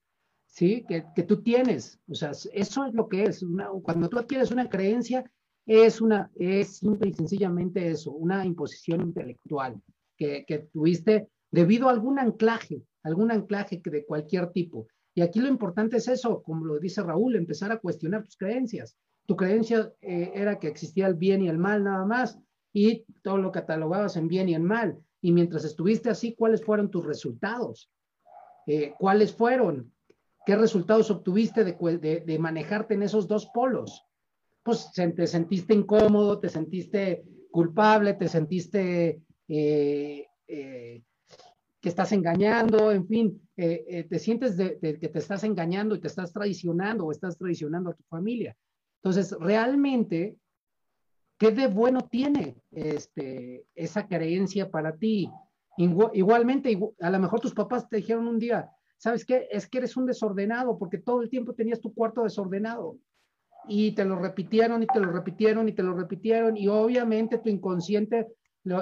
¿sí? 0.48 0.86
Que, 0.88 1.06
que, 1.16 1.24
tú 1.24 1.42
tienes. 1.42 2.00
O 2.10 2.16
sea, 2.16 2.32
eso 2.54 2.86
es 2.86 2.94
lo 2.94 3.08
que 3.08 3.24
es. 3.24 3.44
Una, 3.44 3.70
cuando 3.84 4.10
tú 4.10 4.18
adquieres 4.18 4.52
una 4.52 4.70
creencia, 4.70 5.30
es, 5.66 6.02
una, 6.02 6.32
es 6.36 6.78
simple 6.78 7.10
y 7.10 7.14
sencillamente 7.14 7.90
eso, 7.90 8.12
una 8.12 8.46
imposición 8.46 9.02
intelectual 9.02 9.82
que, 10.18 10.46
que 10.46 10.60
tuviste 10.60 11.30
debido 11.52 11.88
a 11.88 11.92
algún 11.92 12.20
anclaje, 12.20 12.84
algún 13.04 13.32
anclaje 13.32 13.82
que 13.82 13.90
de 13.90 14.06
cualquier 14.06 14.52
tipo. 14.52 14.88
Y 15.14 15.22
aquí 15.22 15.40
lo 15.40 15.48
importante 15.48 15.98
es 15.98 16.08
eso, 16.08 16.44
como 16.44 16.66
lo 16.66 16.78
dice 16.80 17.02
Raúl, 17.02 17.36
empezar 17.36 17.72
a 17.72 17.80
cuestionar 17.80 18.24
tus 18.24 18.36
creencias 18.36 18.98
tu 19.26 19.36
creencia 19.36 19.92
eh, 20.02 20.32
era 20.36 20.60
que 20.60 20.68
existía 20.68 21.08
el 21.08 21.16
bien 21.16 21.42
y 21.42 21.50
el 21.50 21.58
mal 21.58 21.84
nada 21.84 22.06
más, 22.06 22.40
y 22.76 23.06
todo 23.24 23.38
lo 23.38 23.54
catalogabas 23.54 24.18
en 24.18 24.28
bien 24.28 24.50
y 24.50 24.54
en 24.54 24.66
mal. 24.66 25.00
Y 25.22 25.32
mientras 25.32 25.64
estuviste 25.64 26.10
así, 26.10 26.36
¿cuáles 26.36 26.62
fueron 26.62 26.92
tus 26.92 27.06
resultados? 27.06 27.90
Eh, 28.68 28.94
¿Cuáles 29.00 29.34
fueron? 29.34 29.94
¿Qué 30.46 30.58
resultados 30.58 31.10
obtuviste 31.10 31.64
de, 31.64 32.24
de, 32.26 32.40
manejarte 32.40 32.96
en 32.96 33.04
esos 33.04 33.30
dos 33.30 33.46
polos? 33.54 34.04
Pues 34.62 34.92
te 34.92 35.26
sentiste 35.26 35.74
incómodo, 35.74 36.38
te 36.42 36.50
sentiste 36.50 37.24
culpable, 37.50 38.16
te 38.16 38.28
sentiste 38.28 39.22
eh, 39.48 40.28
eh, 40.46 41.02
que 41.80 41.90
estás 41.90 42.12
engañando, 42.12 42.92
en 42.92 43.08
fin, 43.08 43.42
te 43.56 44.20
sientes 44.20 44.58
que 44.58 44.98
te 44.98 45.20
estás 45.20 45.46
engañando 45.46 45.96
y 45.96 46.02
te 46.02 46.08
estás 46.08 46.34
traicionando 46.34 47.06
o 47.06 47.12
estás 47.12 47.38
traicionando 47.38 47.92
a 47.92 47.94
tu 47.94 48.04
familia. 48.04 48.58
Entonces, 49.02 49.34
realmente 49.40 50.36
¿Qué 51.46 51.52
de 51.52 51.68
bueno 51.68 52.02
tiene 52.02 52.56
este, 52.72 53.68
esa 53.76 54.08
creencia 54.08 54.72
para 54.72 54.98
ti? 54.98 55.30
Igualmente, 55.78 56.76
a 57.00 57.10
lo 57.12 57.20
mejor 57.20 57.40
tus 57.40 57.54
papás 57.54 57.88
te 57.88 57.98
dijeron 57.98 58.28
un 58.28 58.40
día, 58.40 58.72
¿sabes 58.98 59.24
qué? 59.26 59.48
Es 59.52 59.68
que 59.68 59.78
eres 59.78 59.96
un 59.96 60.08
desordenado 60.08 60.76
porque 60.80 60.98
todo 60.98 61.22
el 61.22 61.30
tiempo 61.30 61.54
tenías 61.54 61.80
tu 61.80 61.94
cuarto 61.94 62.24
desordenado. 62.24 62.98
Y 63.68 63.92
te 63.92 64.06
lo 64.06 64.16
repitieron 64.16 64.82
y 64.82 64.88
te 64.88 65.00
lo 65.00 65.12
repitieron 65.12 65.70
y 65.70 65.74
te 65.74 65.84
lo 65.84 65.94
repitieron 65.94 66.58
y 66.58 66.68
obviamente 66.68 67.38
tu 67.38 67.50
inconsciente 67.50 68.26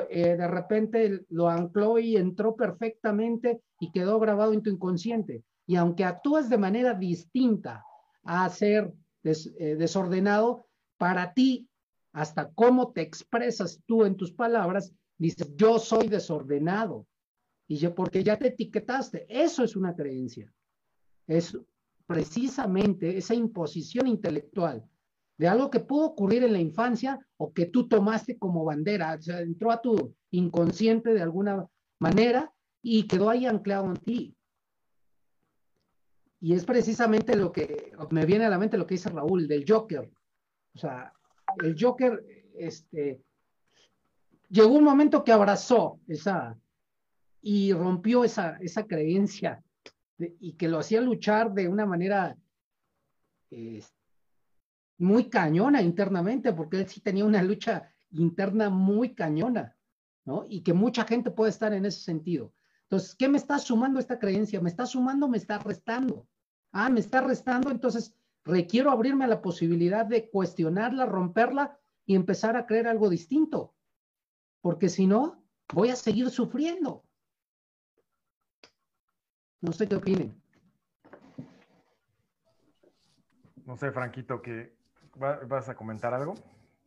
eh, 0.09 0.37
de 0.37 0.47
repente 0.47 1.25
lo 1.27 1.49
ancló 1.49 1.99
y 1.99 2.15
entró 2.15 2.55
perfectamente 2.55 3.59
y 3.77 3.91
quedó 3.91 4.21
grabado 4.21 4.53
en 4.53 4.63
tu 4.63 4.69
inconsciente. 4.69 5.43
Y 5.67 5.75
aunque 5.75 6.05
actúas 6.05 6.49
de 6.49 6.57
manera 6.57 6.93
distinta 6.93 7.83
a 8.23 8.47
ser 8.47 8.93
eh, 9.25 9.75
desordenado, 9.75 10.67
para 10.97 11.33
ti 11.33 11.67
hasta 12.13 12.51
cómo 12.53 12.93
te 12.93 13.01
expresas 13.01 13.81
tú 13.85 14.05
en 14.05 14.15
tus 14.15 14.31
palabras, 14.31 14.93
dices, 15.17 15.53
yo 15.55 15.79
soy 15.79 16.07
desordenado. 16.07 17.07
Y 17.67 17.77
yo, 17.77 17.95
porque 17.95 18.23
ya 18.23 18.37
te 18.37 18.47
etiquetaste, 18.47 19.25
eso 19.27 19.63
es 19.63 19.75
una 19.75 19.95
creencia. 19.95 20.53
Es 21.27 21.57
precisamente 22.05 23.17
esa 23.17 23.33
imposición 23.33 24.07
intelectual 24.07 24.87
de 25.37 25.47
algo 25.47 25.71
que 25.71 25.79
pudo 25.79 26.05
ocurrir 26.05 26.43
en 26.43 26.53
la 26.53 26.59
infancia 26.59 27.25
o 27.37 27.53
que 27.53 27.65
tú 27.65 27.87
tomaste 27.87 28.37
como 28.37 28.63
bandera, 28.63 29.15
o 29.17 29.21
sea, 29.21 29.39
entró 29.39 29.71
a 29.71 29.81
tu 29.81 30.15
inconsciente 30.31 31.13
de 31.13 31.21
alguna 31.21 31.67
manera 31.99 32.53
y 32.81 33.07
quedó 33.07 33.29
ahí 33.29 33.45
anclado 33.45 33.85
en 33.85 33.97
ti. 33.97 34.37
Y 36.39 36.53
es 36.53 36.65
precisamente 36.65 37.35
lo 37.35 37.51
que 37.51 37.93
me 38.11 38.25
viene 38.25 38.45
a 38.45 38.49
la 38.49 38.59
mente 38.59 38.77
lo 38.77 38.85
que 38.85 38.95
dice 38.95 39.09
Raúl 39.09 39.47
del 39.47 39.65
Joker. 39.67 40.11
O 40.75 40.77
sea, 40.77 41.13
el 41.61 41.75
Joker, 41.79 42.23
este, 42.57 43.21
llegó 44.49 44.73
un 44.73 44.83
momento 44.83 45.23
que 45.23 45.31
abrazó 45.31 45.99
esa 46.07 46.57
y 47.41 47.73
rompió 47.73 48.23
esa, 48.23 48.57
esa 48.61 48.85
creencia 48.85 49.61
y 50.17 50.53
que 50.53 50.67
lo 50.67 50.79
hacía 50.79 51.01
luchar 51.01 51.53
de 51.53 51.67
una 51.67 51.85
manera 51.85 52.37
muy 54.97 55.29
cañona 55.29 55.81
internamente, 55.81 56.53
porque 56.53 56.77
él 56.77 56.87
sí 56.87 57.01
tenía 57.01 57.25
una 57.25 57.43
lucha 57.43 57.89
interna 58.11 58.69
muy 58.69 59.13
cañona, 59.13 59.75
¿no? 60.25 60.45
Y 60.47 60.61
que 60.61 60.73
mucha 60.73 61.03
gente 61.03 61.31
puede 61.31 61.51
estar 61.51 61.73
en 61.73 61.85
ese 61.85 62.01
sentido. 62.01 62.53
Entonces, 62.83 63.15
¿qué 63.15 63.27
me 63.27 63.37
está 63.37 63.59
sumando 63.59 63.99
esta 63.99 64.19
creencia? 64.19 64.61
¿Me 64.61 64.69
está 64.69 64.85
sumando 64.85 65.27
me 65.27 65.37
está 65.37 65.57
restando? 65.59 66.27
Ah, 66.71 66.89
me 66.89 66.99
está 66.99 67.21
restando, 67.21 67.71
entonces 67.71 68.15
requiero 68.45 68.91
abrirme 68.91 69.25
a 69.25 69.27
la 69.27 69.41
posibilidad 69.41 70.05
de 70.05 70.29
cuestionarla, 70.29 71.05
romperla 71.05 71.79
y 72.05 72.15
empezar 72.15 72.57
a 72.57 72.65
creer 72.65 72.87
algo 72.87 73.09
distinto. 73.09 73.73
Porque 74.61 74.89
si 74.89 75.07
no, 75.07 75.43
voy 75.73 75.89
a 75.89 75.95
seguir 75.95 76.29
sufriendo. 76.29 77.03
No 79.61 79.71
sé 79.71 79.87
qué 79.87 79.95
opinen. 79.95 80.41
No 83.65 83.77
sé, 83.77 83.91
Franquito, 83.91 84.41
que 84.41 84.75
vas 85.15 85.69
a 85.69 85.75
comentar 85.75 86.13
algo. 86.13 86.35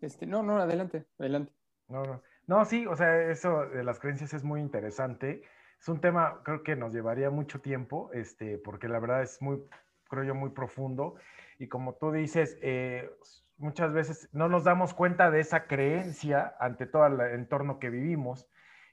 Este, 0.00 0.26
no, 0.26 0.42
no, 0.42 0.58
adelante, 0.58 1.06
adelante. 1.18 1.52
No, 1.88 2.02
no. 2.02 2.22
No, 2.46 2.64
sí, 2.64 2.86
o 2.86 2.94
sea, 2.94 3.30
eso 3.30 3.66
de 3.66 3.82
las 3.82 3.98
creencias 3.98 4.32
es 4.34 4.44
muy 4.44 4.60
interesante. 4.60 5.42
Es 5.80 5.88
un 5.88 6.00
tema, 6.00 6.42
creo 6.44 6.62
que 6.62 6.76
nos 6.76 6.92
llevaría 6.92 7.30
mucho 7.30 7.60
tiempo, 7.60 8.10
este, 8.12 8.58
porque 8.58 8.88
la 8.88 9.00
verdad 9.00 9.22
es 9.22 9.42
muy, 9.42 9.62
creo 10.08 10.24
yo, 10.24 10.34
muy 10.34 10.50
profundo. 10.50 11.16
Y 11.58 11.68
como 11.68 11.94
tú 11.94 12.12
dices, 12.12 12.58
eh, 12.62 13.10
muchas 13.58 13.92
veces 13.92 14.28
no 14.32 14.48
nos 14.48 14.64
damos 14.64 14.94
cuenta 14.94 15.30
de 15.30 15.40
esa 15.40 15.66
creencia 15.66 16.54
ante 16.60 16.86
todo 16.86 17.06
el 17.06 17.20
entorno 17.20 17.78
que 17.78 17.90
vivimos. 17.90 18.46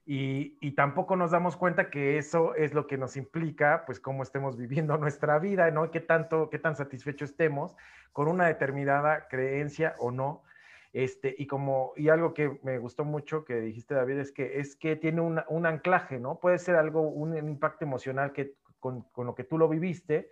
Y, 0.06 0.72
tampoco 0.76 1.16
nos 1.16 1.32
damos 1.32 1.56
cuenta 1.56 1.90
que 1.90 2.18
eso 2.18 2.56
es 2.56 2.74
lo 2.74 2.88
que 2.88 2.98
nos 2.98 3.16
implica, 3.16 3.84
pues, 3.86 4.02
cómo 4.02 4.24
estemos 4.24 4.58
viviendo 4.58 4.98
nuestra 4.98 5.40
vida, 5.40 5.72
¿no? 5.72 5.92
Qué 5.92 6.02
tanto, 6.02 6.50
qué 6.50 6.60
tan 6.60 6.76
satisfechos 6.76 7.32
estemos 7.32 7.76
con 8.12 8.28
una 8.28 8.48
determinada 8.48 9.28
creencia 9.30 9.96
o 10.00 10.12
no. 10.12 10.44
Este, 10.92 11.34
y 11.38 11.48
como, 11.48 11.94
y 11.96 12.10
algo 12.10 12.34
que 12.34 12.60
me 12.64 12.78
gustó 12.78 13.04
mucho 13.06 13.46
que 13.46 13.62
dijiste, 13.62 13.96
David, 13.96 14.20
es 14.20 14.32
que 14.32 14.60
es 14.60 14.76
que 14.76 14.96
tiene 14.96 15.22
un 15.22 15.66
anclaje, 15.66 16.20
¿no? 16.20 16.40
Puede 16.40 16.60
ser 16.60 16.76
algo, 16.76 17.02
un, 17.02 17.36
impacto 17.36 17.86
emocional 17.86 18.32
que 18.32 18.56
con, 18.80 19.02
con, 19.12 19.26
lo 19.26 19.34
que 19.34 19.44
tú 19.44 19.58
lo 19.58 19.68
viviste, 19.70 20.32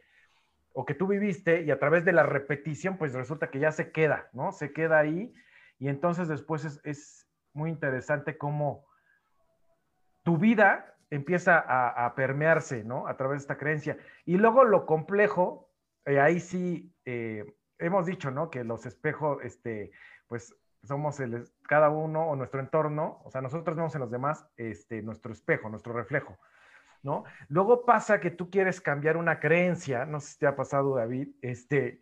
o 0.73 0.85
que 0.85 0.93
tú 0.93 1.07
viviste 1.07 1.63
y 1.63 1.71
a 1.71 1.79
través 1.79 2.05
de 2.05 2.13
la 2.13 2.23
repetición, 2.23 2.97
pues 2.97 3.13
resulta 3.13 3.49
que 3.49 3.59
ya 3.59 3.71
se 3.71 3.91
queda, 3.91 4.29
¿no? 4.33 4.51
Se 4.51 4.71
queda 4.71 4.99
ahí 4.99 5.33
y 5.79 5.89
entonces 5.89 6.27
después 6.27 6.81
es, 6.83 7.27
muy 7.53 7.69
interesante 7.69 8.37
cómo 8.37 8.85
tu 10.23 10.37
vida 10.37 10.95
empieza 11.09 11.57
a, 11.57 12.15
permearse, 12.15 12.85
¿no? 12.85 13.07
A 13.07 13.17
través 13.17 13.39
de 13.39 13.41
esta 13.41 13.57
creencia. 13.57 13.97
Y 14.23 14.37
luego 14.37 14.63
lo 14.63 14.85
complejo, 14.85 15.69
eh, 16.05 16.21
ahí 16.21 16.39
sí, 16.39 16.95
eh, 17.03 17.43
hemos 17.77 18.05
dicho, 18.05 18.31
¿no? 18.31 18.49
Que 18.49 18.63
los 18.63 18.85
espejos, 18.85 19.43
este, 19.43 19.91
pues 20.27 20.55
somos 20.83 21.17
cada 21.67 21.89
uno 21.89 22.29
o 22.29 22.35
nuestro 22.37 22.61
entorno, 22.61 23.19
o 23.25 23.31
sea, 23.31 23.41
nosotros 23.41 23.75
vemos 23.75 23.93
en 23.95 24.01
los 24.01 24.11
demás, 24.11 24.47
este, 24.55 25.01
nuestro 25.01 25.33
espejo, 25.33 25.67
nuestro 25.67 25.91
reflejo. 25.91 26.37
¿No? 27.03 27.23
Luego 27.49 27.85
pasa 27.85 28.19
que 28.19 28.31
tú 28.31 28.49
quieres 28.49 28.81
cambiar 28.81 29.17
una 29.17 29.39
creencia, 29.39 30.05
no 30.05 30.19
sé 30.19 30.33
si 30.33 30.39
te 30.39 30.47
ha 30.47 30.55
pasado, 30.55 30.95
David, 30.95 31.29
este, 31.41 32.01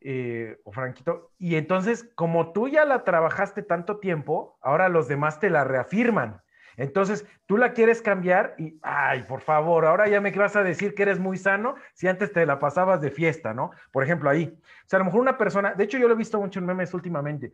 eh, 0.00 0.60
o 0.64 0.72
Franquito, 0.72 1.32
y 1.38 1.56
entonces, 1.56 2.08
como 2.14 2.52
tú 2.52 2.68
ya 2.68 2.84
la 2.84 3.04
trabajaste 3.04 3.62
tanto 3.62 3.98
tiempo, 3.98 4.58
ahora 4.60 4.88
los 4.88 5.08
demás 5.08 5.40
te 5.40 5.50
la 5.50 5.64
reafirman. 5.64 6.40
Entonces, 6.78 7.26
tú 7.46 7.56
la 7.56 7.72
quieres 7.72 8.00
cambiar 8.00 8.54
y, 8.56 8.78
ay, 8.82 9.24
por 9.24 9.40
favor, 9.40 9.84
ahora 9.84 10.06
ya 10.06 10.20
me 10.20 10.30
vas 10.30 10.54
a 10.54 10.62
decir 10.62 10.94
que 10.94 11.02
eres 11.02 11.18
muy 11.18 11.36
sano 11.36 11.74
si 11.92 12.06
antes 12.06 12.32
te 12.32 12.46
la 12.46 12.60
pasabas 12.60 13.00
de 13.00 13.10
fiesta, 13.10 13.52
¿no? 13.52 13.72
Por 13.90 14.04
ejemplo, 14.04 14.30
ahí. 14.30 14.56
O 14.84 14.88
sea, 14.88 14.98
a 14.98 15.00
lo 15.00 15.06
mejor 15.06 15.20
una 15.20 15.36
persona, 15.36 15.74
de 15.74 15.82
hecho 15.82 15.98
yo 15.98 16.06
lo 16.06 16.14
he 16.14 16.16
visto 16.16 16.38
mucho 16.38 16.60
en 16.60 16.66
memes 16.66 16.94
últimamente. 16.94 17.52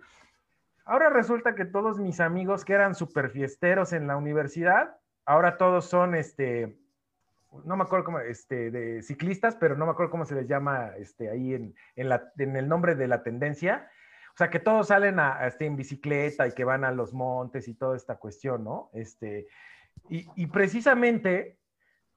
Ahora 0.85 1.09
resulta 1.09 1.55
que 1.55 1.65
todos 1.65 1.99
mis 1.99 2.21
amigos 2.21 2.67
que 2.67 2.75
eran 2.75 2.95
súper 2.95 3.31
fiesteros 3.31 3.95
en 3.95 4.07
la 4.07 4.19
universidad, 4.19 4.95
ahora 5.25 5.57
todos 5.57 5.87
son, 5.87 6.15
este, 6.15 6.77
no 7.65 7.77
me 7.77 7.85
acuerdo 7.85 8.05
cómo, 8.05 8.21
este, 8.21 8.71
de 8.71 9.03
ciclistas, 9.03 9.57
pero 9.57 9.77
no 9.77 9.87
me 9.87 9.93
acuerdo 9.93 10.11
cómo 10.11 10.25
se 10.25 10.35
les 10.35 10.49
llama 10.49 10.93
este, 10.99 11.31
ahí 11.31 11.55
en, 11.55 11.75
en, 11.97 12.57
el 12.57 12.69
nombre 12.69 12.95
de 12.95 13.09
la 13.09 13.23
tendencia. 13.23 13.89
O 14.35 14.37
sea, 14.37 14.51
que 14.51 14.59
todos 14.59 14.89
salen 14.89 15.21
a, 15.21 15.47
este, 15.47 15.67
en 15.67 15.77
bicicleta 15.77 16.47
y 16.47 16.53
que 16.53 16.65
van 16.65 16.85
a 16.85 16.91
los 16.91 17.13
montes 17.13 17.69
y 17.69 17.75
toda 17.75 17.97
esta 17.97 18.17
cuestión, 18.17 18.65
¿no? 18.65 18.91
Este, 18.93 19.47
y, 20.09 20.27
y 20.35 20.47
precisamente 20.49 21.59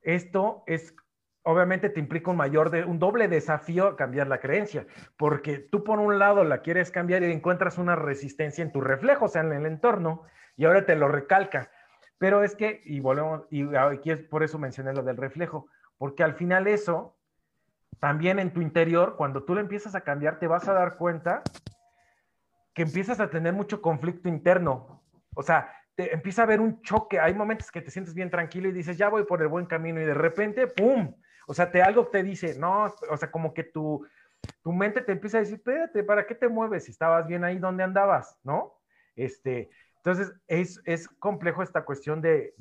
esto 0.02 0.64
es, 0.66 0.96
obviamente 1.44 1.90
te 1.90 2.00
implica 2.00 2.32
un 2.32 2.38
mayor, 2.38 2.72
de, 2.72 2.84
un 2.84 3.00
doble 3.00 3.28
desafío 3.28 3.96
cambiar 3.96 4.28
la 4.28 4.40
creencia, 4.40 4.88
porque 5.18 5.60
tú 5.60 5.84
por 5.84 6.00
un 6.00 6.20
lado 6.20 6.44
la 6.44 6.62
quieres 6.62 6.92
cambiar 6.92 7.24
y 7.24 7.32
encuentras 7.32 7.78
una 7.78 7.96
resistencia 7.96 8.64
en 8.64 8.72
tu 8.72 8.82
reflejo, 8.82 9.28
sea, 9.28 9.44
en 9.44 9.54
el 9.54 9.66
entorno, 9.66 10.24
y 10.56 10.66
ahora 10.66 10.86
te 10.86 10.96
lo 10.96 11.08
recalca. 11.08 11.72
Pero 12.18 12.44
es 12.44 12.56
que, 12.56 12.82
y 12.86 13.00
volvemos, 13.00 13.44
y 13.50 13.76
aquí 13.76 14.12
es 14.12 14.24
por 14.24 14.44
eso 14.44 14.58
mencioné 14.58 14.94
lo 14.94 15.04
del 15.04 15.18
reflejo, 15.18 15.68
porque 15.98 16.24
al 16.24 16.34
final 16.34 16.68
eso, 16.68 17.16
también 18.00 18.40
en 18.40 18.52
tu 18.54 18.62
interior, 18.62 19.16
cuando 19.16 19.44
tú 19.44 19.54
lo 19.54 19.62
empiezas 19.62 19.96
a 19.96 20.02
cambiar, 20.02 20.40
te 20.40 20.48
vas 20.48 20.68
a 20.68 20.74
dar 20.74 20.98
cuenta 20.98 21.44
que 22.74 22.84
empiezas 22.84 23.20
a 23.20 23.30
tener 23.30 23.54
mucho 23.54 23.82
conflicto 23.82 24.30
interno. 24.30 25.04
O 25.36 25.44
sea, 25.44 25.72
te 25.96 26.14
empieza 26.14 26.44
a 26.44 26.46
haber 26.46 26.62
un 26.62 26.82
choque. 26.82 27.20
Hay 27.20 27.34
momentos 27.34 27.72
que 27.72 27.82
te 27.82 27.90
sientes 27.90 28.14
bien 28.14 28.30
tranquilo 28.30 28.70
y 28.70 28.72
dices, 28.72 28.98
ya 28.98 29.10
voy 29.10 29.26
por 29.26 29.42
el 29.42 29.48
buen 29.48 29.66
camino, 29.66 30.00
y 30.00 30.06
de 30.06 30.14
repente, 30.14 30.68
¡pum! 30.68 31.14
O 31.48 31.54
sea, 31.54 31.72
te, 31.72 31.82
algo 31.82 32.08
te 32.08 32.24
dice, 32.24 32.58
no, 32.60 32.94
o 33.10 33.18
sea, 33.18 33.32
como 33.32 33.54
que 33.54 33.64
tu, 33.64 34.06
tu 34.62 34.74
mente 34.74 35.02
te 35.02 35.14
empieza 35.14 35.38
a 35.38 35.40
decir, 35.42 35.56
espérate, 35.56 36.04
¿para 36.04 36.28
qué 36.28 36.36
te 36.36 36.50
mueves 36.50 36.86
si 36.86 36.92
estabas 36.92 37.26
bien 37.26 37.44
ahí 37.44 37.58
donde 37.58 37.84
andabas? 37.84 38.38
¿No? 38.44 38.74
Este, 39.16 39.70
entonces, 40.08 40.34
es, 40.48 41.10
complejo 41.20 41.62
esta 41.62 41.84
cuestión 41.84 42.22
de, 42.22 42.54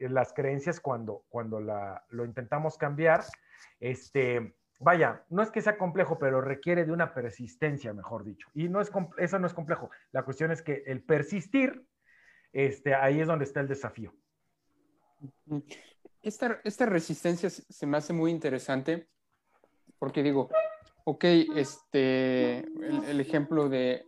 las 0.00 0.32
creencias 0.32 0.80
cuando, 0.80 1.24
cuando 1.28 1.60
lo 1.60 2.24
intentamos 2.24 2.76
cambiar. 2.76 3.22
Este, 3.78 4.56
vaya, 4.80 5.24
no 5.30 5.42
es 5.42 5.52
que 5.52 5.62
sea 5.62 5.78
complejo, 5.78 6.18
pero 6.18 6.40
requiere 6.40 6.84
de 6.84 6.90
una 6.90 7.14
persistencia, 7.14 7.92
mejor 7.92 8.24
dicho. 8.24 8.48
Y 8.52 8.68
no 8.68 8.80
es, 8.80 8.90
eso 9.18 9.38
no 9.38 9.46
es 9.46 9.54
complejo. 9.54 9.90
La 10.10 10.24
cuestión 10.24 10.50
es 10.50 10.60
que 10.60 10.82
el 10.86 11.04
persistir, 11.04 11.86
este, 12.52 12.96
ahí 12.96 13.20
es 13.20 13.28
donde 13.28 13.44
está 13.44 13.60
el 13.60 13.68
desafío. 13.68 14.12
Esta, 16.20 16.60
esta 16.64 16.86
resistencia 16.86 17.48
se 17.48 17.86
me 17.86 17.96
hace 17.96 18.12
muy 18.12 18.32
interesante 18.32 19.08
porque 20.00 20.24
digo, 20.24 20.50
ok, 21.04 21.24
este, 21.54 22.58
el, 22.58 23.04
el 23.06 23.20
ejemplo 23.20 23.68
de 23.68 24.04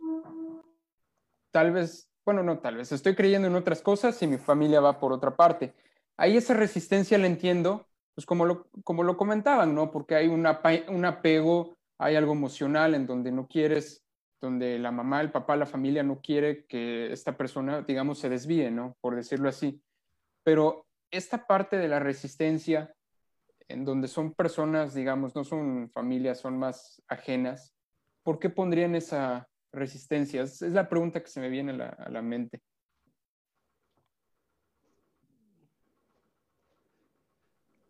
tal 1.51 1.71
vez, 1.71 2.08
bueno, 2.29 2.43
no 2.43 2.59
tal 2.59 2.77
vez, 2.77 2.91
estoy 2.91 3.15
creyendo 3.15 3.47
en 3.47 3.55
otras 3.55 3.81
cosas 3.81 4.21
y 4.21 4.27
mi 4.27 4.37
familia 4.37 4.79
va 4.81 4.99
por 4.99 5.11
otra 5.11 5.35
parte. 5.35 5.73
Ahí 6.15 6.37
esa 6.37 6.53
resistencia 6.53 7.17
la 7.17 7.25
entiendo, 7.25 7.87
pues 8.13 8.27
como 8.27 8.45
lo, 8.45 8.67
como 8.83 9.01
lo 9.01 9.17
comentaban, 9.17 9.73
¿no? 9.73 9.89
Porque 9.89 10.13
hay 10.13 10.27
un 10.27 10.45
apego, 10.45 11.75
hay 11.97 12.15
algo 12.15 12.33
emocional 12.33 12.93
en 12.93 13.07
donde 13.07 13.31
no 13.31 13.47
quieres, 13.47 14.05
donde 14.39 14.77
la 14.77 14.91
mamá, 14.91 15.21
el 15.21 15.31
papá, 15.31 15.55
la 15.55 15.65
familia 15.65 16.03
no 16.03 16.21
quiere 16.21 16.67
que 16.67 17.11
esta 17.11 17.35
persona, 17.35 17.81
digamos, 17.81 18.19
se 18.19 18.29
desvíe, 18.29 18.69
¿no? 18.69 18.95
Por 19.01 19.15
decirlo 19.15 19.49
así. 19.49 19.81
Pero 20.43 20.85
esta 21.09 21.47
parte 21.47 21.79
de 21.79 21.87
la 21.87 21.97
resistencia, 21.97 22.93
en 23.67 23.85
donde 23.85 24.07
son 24.07 24.35
personas, 24.35 24.93
digamos, 24.93 25.33
no 25.33 25.43
son 25.43 25.89
familias, 25.89 26.39
son 26.39 26.59
más 26.59 27.01
ajenas, 27.07 27.73
¿por 28.21 28.37
qué 28.37 28.51
pondrían 28.51 28.93
esa 28.93 29.48
resistencia? 29.71 30.41
Es, 30.41 30.61
la 30.61 30.89
pregunta 30.89 31.21
que 31.21 31.29
se 31.29 31.39
me 31.39 31.49
viene 31.49 31.71
a 31.71 31.75
la, 31.75 31.89
a 31.89 32.09
la 32.09 32.21
mente. 32.21 32.61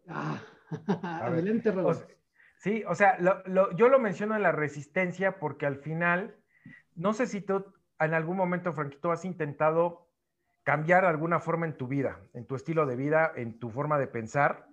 Ah, 0.07 0.41
adelante, 1.03 1.71
sí, 2.57 2.83
o 2.87 2.95
sea, 2.95 3.17
yo 3.75 3.89
lo 3.89 3.99
menciono 3.99 4.35
en 4.35 4.41
la 4.41 4.51
resistencia 4.51 5.39
porque 5.39 5.65
al 5.65 5.77
final, 5.77 6.35
no 6.95 7.13
sé 7.13 7.27
si 7.27 7.41
tú 7.41 7.63
en 7.99 8.13
algún 8.13 8.37
momento, 8.37 8.73
Franquito, 8.73 9.11
has 9.11 9.25
intentado 9.25 10.07
cambiar 10.63 11.05
alguna 11.05 11.39
forma 11.39 11.65
en 11.65 11.75
tu 11.75 11.87
vida, 11.87 12.19
en 12.33 12.45
tu 12.45 12.55
estilo 12.55 12.85
de 12.85 12.95
vida, 12.95 13.31
en 13.35 13.59
tu 13.59 13.69
forma 13.69 13.97
de 13.97 14.07
pensar, 14.07 14.67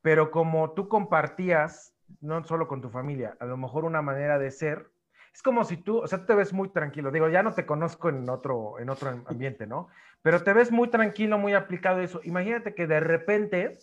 pero 0.00 0.30
como 0.30 0.72
tú 0.72 0.88
compartías, 0.88 1.96
no 2.20 2.44
solo 2.44 2.68
con 2.68 2.80
tu 2.80 2.90
familia, 2.90 3.36
a 3.40 3.46
lo 3.46 3.56
mejor 3.56 3.84
una 3.84 4.02
manera 4.02 4.38
de 4.38 4.50
ser, 4.50 4.90
es 5.32 5.42
como 5.42 5.64
si 5.64 5.78
tú, 5.78 5.98
o 5.98 6.06
sea, 6.06 6.26
te 6.26 6.34
ves 6.34 6.52
muy 6.52 6.68
tranquilo. 6.68 7.10
Digo, 7.10 7.28
ya 7.28 7.42
no 7.42 7.54
te 7.54 7.64
conozco 7.64 8.10
en 8.10 8.28
otro, 8.28 8.78
en 8.78 8.90
otro 8.90 9.10
ambiente, 9.26 9.66
¿no? 9.66 9.88
Pero 10.20 10.42
te 10.42 10.52
ves 10.52 10.70
muy 10.70 10.88
tranquilo, 10.88 11.38
muy 11.38 11.54
aplicado 11.54 12.00
eso. 12.00 12.20
Imagínate 12.24 12.74
que 12.74 12.86
de 12.86 13.00
repente 13.00 13.78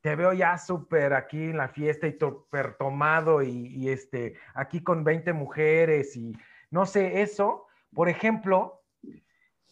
te 0.00 0.14
veo 0.14 0.32
ya 0.32 0.56
súper 0.56 1.14
aquí 1.14 1.50
en 1.50 1.56
la 1.56 1.68
fiesta 1.68 2.06
y 2.06 2.16
súper 2.18 2.74
tomado 2.74 3.42
y, 3.42 3.88
este, 3.88 4.36
aquí 4.54 4.82
con 4.82 5.02
20 5.02 5.32
mujeres 5.32 6.16
y 6.16 6.32
no 6.70 6.86
sé, 6.86 7.22
eso, 7.22 7.66
por 7.92 8.08
ejemplo, 8.08 8.82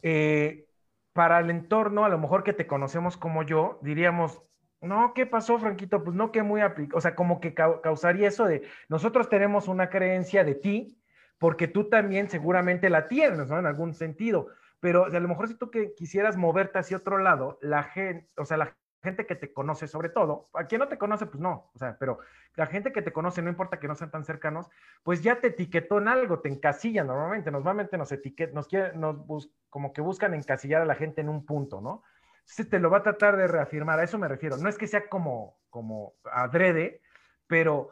eh, 0.02 0.66
para 1.12 1.38
el 1.38 1.50
entorno, 1.50 2.04
a 2.04 2.08
lo 2.08 2.18
mejor 2.18 2.42
que 2.42 2.52
te 2.52 2.66
conocemos 2.66 3.16
como 3.16 3.42
yo, 3.42 3.78
diríamos, 3.82 4.42
no, 4.86 5.12
¿qué 5.14 5.26
pasó, 5.26 5.58
Franquito? 5.58 6.02
Pues 6.02 6.16
no, 6.16 6.32
que 6.32 6.42
muy 6.42 6.60
aplicado, 6.60 6.98
o 6.98 7.00
sea, 7.00 7.14
como 7.14 7.40
que 7.40 7.54
causaría 7.54 8.28
eso 8.28 8.44
de, 8.46 8.62
nosotros 8.88 9.28
tenemos 9.28 9.68
una 9.68 9.90
creencia 9.90 10.44
de 10.44 10.54
ti, 10.54 10.98
porque 11.38 11.68
tú 11.68 11.88
también 11.88 12.30
seguramente 12.30 12.90
la 12.90 13.08
tienes, 13.08 13.48
¿no? 13.48 13.58
En 13.58 13.66
algún 13.66 13.94
sentido, 13.94 14.48
pero 14.80 15.06
a 15.06 15.20
lo 15.20 15.28
mejor 15.28 15.48
si 15.48 15.54
tú 15.54 15.70
que 15.70 15.94
quisieras 15.94 16.36
moverte 16.36 16.78
hacia 16.78 16.96
otro 16.96 17.18
lado, 17.18 17.58
la 17.60 17.82
gente, 17.82 18.28
o 18.36 18.44
sea, 18.44 18.56
la 18.56 18.74
gente 19.02 19.26
que 19.26 19.36
te 19.36 19.52
conoce 19.52 19.86
sobre 19.86 20.08
todo, 20.08 20.46
a 20.54 20.66
quien 20.66 20.80
no 20.80 20.88
te 20.88 20.98
conoce, 20.98 21.26
pues 21.26 21.40
no, 21.40 21.70
o 21.74 21.78
sea, 21.78 21.96
pero 21.98 22.18
la 22.56 22.66
gente 22.66 22.92
que 22.92 23.02
te 23.02 23.12
conoce, 23.12 23.42
no 23.42 23.50
importa 23.50 23.78
que 23.78 23.88
no 23.88 23.94
sean 23.94 24.10
tan 24.10 24.24
cercanos, 24.24 24.68
pues 25.02 25.22
ya 25.22 25.40
te 25.40 25.48
etiquetó 25.48 25.98
en 25.98 26.08
algo, 26.08 26.40
te 26.40 26.48
encasilla 26.48 27.04
normalmente, 27.04 27.50
normalmente 27.50 27.98
nos 27.98 28.10
etiquetan, 28.12 28.54
nos 28.54 28.66
quieren, 28.66 28.98
nos 29.00 29.50
como 29.68 29.92
que 29.92 30.00
buscan 30.00 30.34
encasillar 30.34 30.82
a 30.82 30.86
la 30.86 30.94
gente 30.94 31.20
en 31.20 31.28
un 31.28 31.44
punto, 31.44 31.80
¿no? 31.80 32.02
Entonces 32.46 32.70
te 32.70 32.78
lo 32.78 32.90
va 32.90 32.98
a 32.98 33.02
tratar 33.02 33.36
de 33.36 33.48
reafirmar, 33.48 33.98
a 33.98 34.04
eso 34.04 34.18
me 34.18 34.28
refiero, 34.28 34.56
no 34.56 34.68
es 34.68 34.78
que 34.78 34.86
sea 34.86 35.08
como, 35.08 35.58
como 35.68 36.14
adrede, 36.30 37.02
pero 37.48 37.90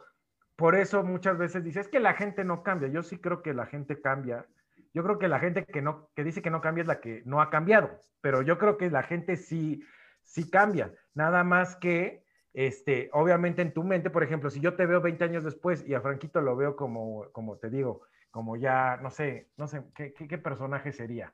por 0.55 0.75
eso 0.75 1.03
muchas 1.03 1.37
veces 1.37 1.61
dice, 1.61 1.81
es 1.81 1.89
que 1.89 1.99
la 1.99 2.13
gente 2.13 2.45
no 2.45 2.63
cambia, 2.63 2.87
yo 2.87 3.03
sí 3.03 3.17
creo 3.17 3.41
que 3.41 3.53
la 3.53 3.65
gente 3.65 3.99
cambia, 3.99 4.45
yo 4.93 5.03
creo 5.03 5.19
que 5.19 5.27
la 5.27 5.39
gente 5.39 5.65
que 5.65 5.81
no, 5.81 6.09
que 6.15 6.23
dice 6.23 6.41
que 6.41 6.49
no 6.49 6.61
cambia 6.61 6.83
es 6.83 6.87
la 6.87 7.01
que 7.01 7.21
no 7.25 7.41
ha 7.41 7.49
cambiado, 7.49 8.01
pero 8.21 8.41
yo 8.41 8.57
creo 8.57 8.77
que 8.77 8.89
la 8.89 9.03
gente 9.03 9.35
sí, 9.35 9.83
sí 10.23 10.49
cambia. 10.49 10.93
Nada 11.13 11.43
más 11.43 11.75
que, 11.75 12.23
este, 12.53 13.09
obviamente 13.11 13.61
en 13.61 13.73
tu 13.73 13.83
mente, 13.83 14.09
por 14.09 14.23
ejemplo, 14.23 14.49
si 14.49 14.61
yo 14.61 14.75
te 14.75 14.85
veo 14.85 15.01
20 15.01 15.21
años 15.25 15.43
después 15.43 15.85
y 15.85 15.93
a 15.93 16.01
Franquito 16.01 16.39
lo 16.39 16.55
veo 16.55 16.77
como, 16.77 17.29
como 17.33 17.57
te 17.57 17.69
digo, 17.69 18.03
como 18.31 18.55
ya, 18.55 18.97
no 19.01 19.11
sé, 19.11 19.49
no 19.57 19.67
sé, 19.67 19.83
¿qué, 19.93 20.13
qué, 20.13 20.37
personaje 20.37 20.93
sería? 20.93 21.33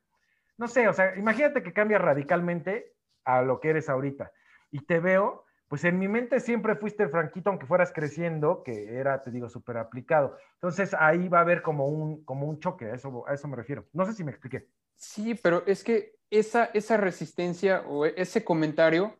No 0.57 0.67
sé, 0.67 0.87
o 0.87 0.93
sea, 0.93 1.15
imagínate 1.15 1.61
que 1.61 1.71
cambia 1.71 1.99
radicalmente 1.99 2.93
a 3.25 3.41
lo 3.41 3.59
que 3.59 3.69
eres 3.69 3.89
ahorita. 3.89 4.31
Y 4.71 4.79
te 4.85 4.99
veo, 4.99 5.45
pues 5.67 5.83
en 5.83 5.99
mi 5.99 6.07
mente 6.07 6.39
siempre 6.39 6.75
fuiste 6.75 7.07
Franquito, 7.07 7.49
aunque 7.49 7.65
fueras 7.65 7.91
creciendo, 7.93 8.63
que 8.63 8.95
era, 8.95 9.23
te 9.23 9.31
digo, 9.31 9.49
súper 9.49 9.77
aplicado. 9.77 10.37
Entonces 10.55 10.93
ahí 10.97 11.27
va 11.27 11.39
a 11.39 11.41
haber 11.41 11.61
como 11.61 11.87
un, 11.87 12.23
como 12.25 12.47
un 12.47 12.59
choque, 12.59 12.85
a 12.85 12.95
eso, 12.95 13.25
a 13.27 13.33
eso 13.33 13.47
me 13.47 13.55
refiero. 13.55 13.85
No 13.93 14.05
sé 14.05 14.13
si 14.13 14.23
me 14.23 14.31
expliqué. 14.31 14.67
Sí, 14.95 15.33
pero 15.35 15.63
es 15.65 15.83
que 15.83 16.15
esa, 16.29 16.65
esa 16.73 16.97
resistencia 16.97 17.81
o 17.87 18.05
ese 18.05 18.43
comentario, 18.43 19.17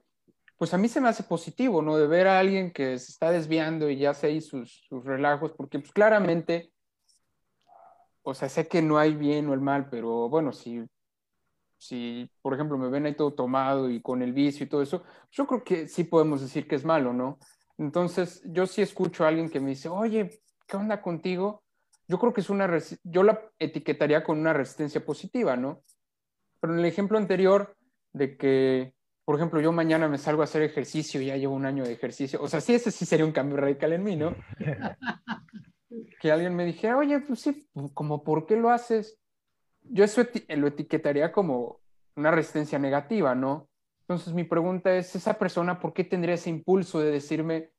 pues 0.57 0.73
a 0.73 0.77
mí 0.77 0.87
se 0.87 1.01
me 1.01 1.09
hace 1.09 1.23
positivo, 1.23 1.81
¿no? 1.81 1.97
De 1.97 2.07
ver 2.07 2.27
a 2.27 2.39
alguien 2.39 2.71
que 2.71 2.99
se 2.99 3.11
está 3.11 3.31
desviando 3.31 3.89
y 3.89 3.97
ya 3.97 4.11
hace 4.11 4.27
ahí 4.27 4.41
sus, 4.41 4.85
sus 4.87 5.03
relajos, 5.03 5.53
porque 5.53 5.79
pues 5.79 5.91
claramente, 5.91 6.71
o 8.21 8.33
sea, 8.33 8.47
sé 8.47 8.67
que 8.67 8.81
no 8.81 8.97
hay 8.97 9.15
bien 9.15 9.49
o 9.49 9.53
el 9.53 9.61
mal, 9.61 9.89
pero 9.89 10.29
bueno, 10.29 10.53
si, 10.53 10.85
si, 11.81 12.29
por 12.41 12.53
ejemplo, 12.53 12.77
me 12.77 12.89
ven 12.89 13.05
ahí 13.05 13.15
todo 13.15 13.33
tomado 13.33 13.89
y 13.89 14.01
con 14.01 14.21
el 14.21 14.33
vicio 14.33 14.65
y 14.65 14.69
todo 14.69 14.81
eso, 14.81 15.03
yo 15.31 15.47
creo 15.47 15.63
que 15.63 15.87
sí 15.87 16.03
podemos 16.03 16.41
decir 16.41 16.67
que 16.67 16.75
es 16.75 16.85
malo, 16.85 17.11
¿no? 17.11 17.39
Entonces, 17.77 18.43
yo 18.45 18.67
sí 18.67 18.81
escucho 18.81 19.25
a 19.25 19.29
alguien 19.29 19.49
que 19.49 19.59
me 19.59 19.71
dice, 19.71 19.89
oye, 19.89 20.41
¿qué 20.67 20.77
onda 20.77 21.01
contigo? 21.01 21.63
yo 22.11 22.19
creo 22.19 22.33
que 22.33 22.41
es 22.41 22.49
una, 22.49 22.69
yo 23.03 23.23
la 23.23 23.41
etiquetaría 23.57 24.21
con 24.21 24.37
una 24.37 24.51
resistencia 24.51 25.03
positiva, 25.03 25.55
¿no? 25.55 25.81
Pero 26.59 26.73
en 26.73 26.79
el 26.79 26.85
ejemplo 26.85 27.17
anterior 27.17 27.77
de 28.11 28.35
que, 28.35 28.93
por 29.23 29.37
ejemplo, 29.37 29.61
yo 29.61 29.71
mañana 29.71 30.09
me 30.09 30.17
salgo 30.17 30.41
a 30.41 30.43
hacer 30.43 30.61
ejercicio 30.61 31.21
y 31.21 31.27
ya 31.27 31.37
llevo 31.37 31.55
un 31.55 31.65
año 31.65 31.85
de 31.85 31.93
ejercicio, 31.93 32.41
o 32.41 32.49
sea, 32.49 32.59
sí, 32.59 32.73
ese 32.73 32.91
sí 32.91 33.05
sería 33.05 33.25
un 33.25 33.31
cambio 33.31 33.57
radical 33.57 33.93
en 33.93 34.03
mí, 34.03 34.17
¿no? 34.17 34.35
que 36.19 36.31
alguien 36.31 36.53
me 36.53 36.65
dijera, 36.65 36.97
oye, 36.97 37.21
pues 37.21 37.39
sí, 37.39 37.65
como, 37.93 38.25
¿por 38.25 38.45
qué 38.45 38.57
lo 38.57 38.71
haces? 38.71 39.17
Yo 39.93 40.03
eso 40.03 40.23
lo 40.49 40.67
etiquetaría 40.67 41.31
como 41.31 41.81
una 42.15 42.31
resistencia 42.31 42.79
negativa, 42.79 43.35
¿no? 43.35 43.69
Entonces 44.01 44.33
mi 44.33 44.43
pregunta 44.43 44.95
es, 44.95 45.15
esa 45.15 45.37
persona, 45.37 45.79
¿por 45.79 45.93
qué 45.93 46.03
tendría 46.03 46.35
ese 46.35 46.49
impulso 46.49 46.99
de 46.99 47.11
decirme, 47.11 47.71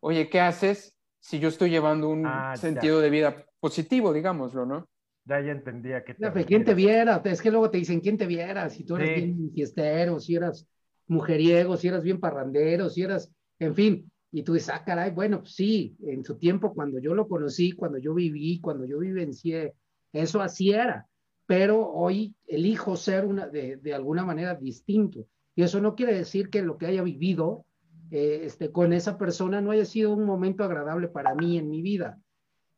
oye, 0.00 0.28
¿qué 0.28 0.40
haces 0.40 0.96
si 1.20 1.38
yo 1.38 1.48
estoy 1.48 1.70
llevando 1.70 2.08
un 2.08 2.24
ah, 2.26 2.56
sentido 2.56 3.00
de 3.00 3.10
vida 3.10 3.46
positivo, 3.60 4.12
digámoslo, 4.12 4.64
¿no? 4.64 4.88
Ya, 5.24 5.40
ya 5.40 5.52
entendía 5.52 6.04
que 6.04 6.14
te 6.14 6.44
¿Quién 6.44 6.64
te 6.64 6.74
viera? 6.74 7.20
Es 7.24 7.42
que 7.42 7.50
luego 7.50 7.68
te 7.68 7.78
dicen, 7.78 8.00
¿quién 8.00 8.16
te 8.16 8.26
viera? 8.26 8.70
Si 8.70 8.84
tú 8.84 8.96
eres 8.96 9.16
bien 9.16 9.50
fiestero, 9.52 10.20
si 10.20 10.36
eras 10.36 10.68
mujeriego, 11.08 11.76
si 11.76 11.88
eras 11.88 12.02
bien 12.02 12.20
parrandero, 12.20 12.88
si 12.88 13.02
eras, 13.02 13.32
en 13.58 13.74
fin. 13.74 14.10
Y 14.30 14.44
tú 14.44 14.54
dices, 14.54 14.70
ah, 14.70 14.84
caray, 14.84 15.10
bueno, 15.10 15.40
pues 15.40 15.54
sí, 15.54 15.96
en 16.04 16.24
su 16.24 16.38
tiempo, 16.38 16.72
cuando 16.74 17.00
yo 17.00 17.14
lo 17.14 17.26
conocí, 17.26 17.72
cuando 17.72 17.98
yo 17.98 18.14
viví, 18.14 18.60
cuando 18.60 18.84
yo 18.84 18.98
vivencié, 19.00 19.74
eso 20.12 20.40
así 20.40 20.70
era. 20.72 21.06
Pero 21.46 21.88
hoy 21.88 22.34
elijo 22.46 22.96
ser 22.96 23.24
una, 23.24 23.46
de, 23.46 23.76
de 23.76 23.94
alguna 23.94 24.24
manera 24.24 24.54
distinto. 24.54 25.26
Y 25.54 25.62
eso 25.62 25.80
no 25.80 25.94
quiere 25.94 26.14
decir 26.14 26.50
que 26.50 26.62
lo 26.62 26.76
que 26.76 26.86
haya 26.86 27.02
vivido 27.02 27.64
eh, 28.10 28.42
este, 28.44 28.70
con 28.70 28.92
esa 28.92 29.18
persona 29.18 29.60
no 29.60 29.72
haya 29.72 29.84
sido 29.84 30.12
un 30.12 30.24
momento 30.24 30.62
agradable 30.62 31.08
para 31.08 31.34
mí 31.34 31.58
en 31.58 31.68
mi 31.68 31.82
vida. 31.82 32.20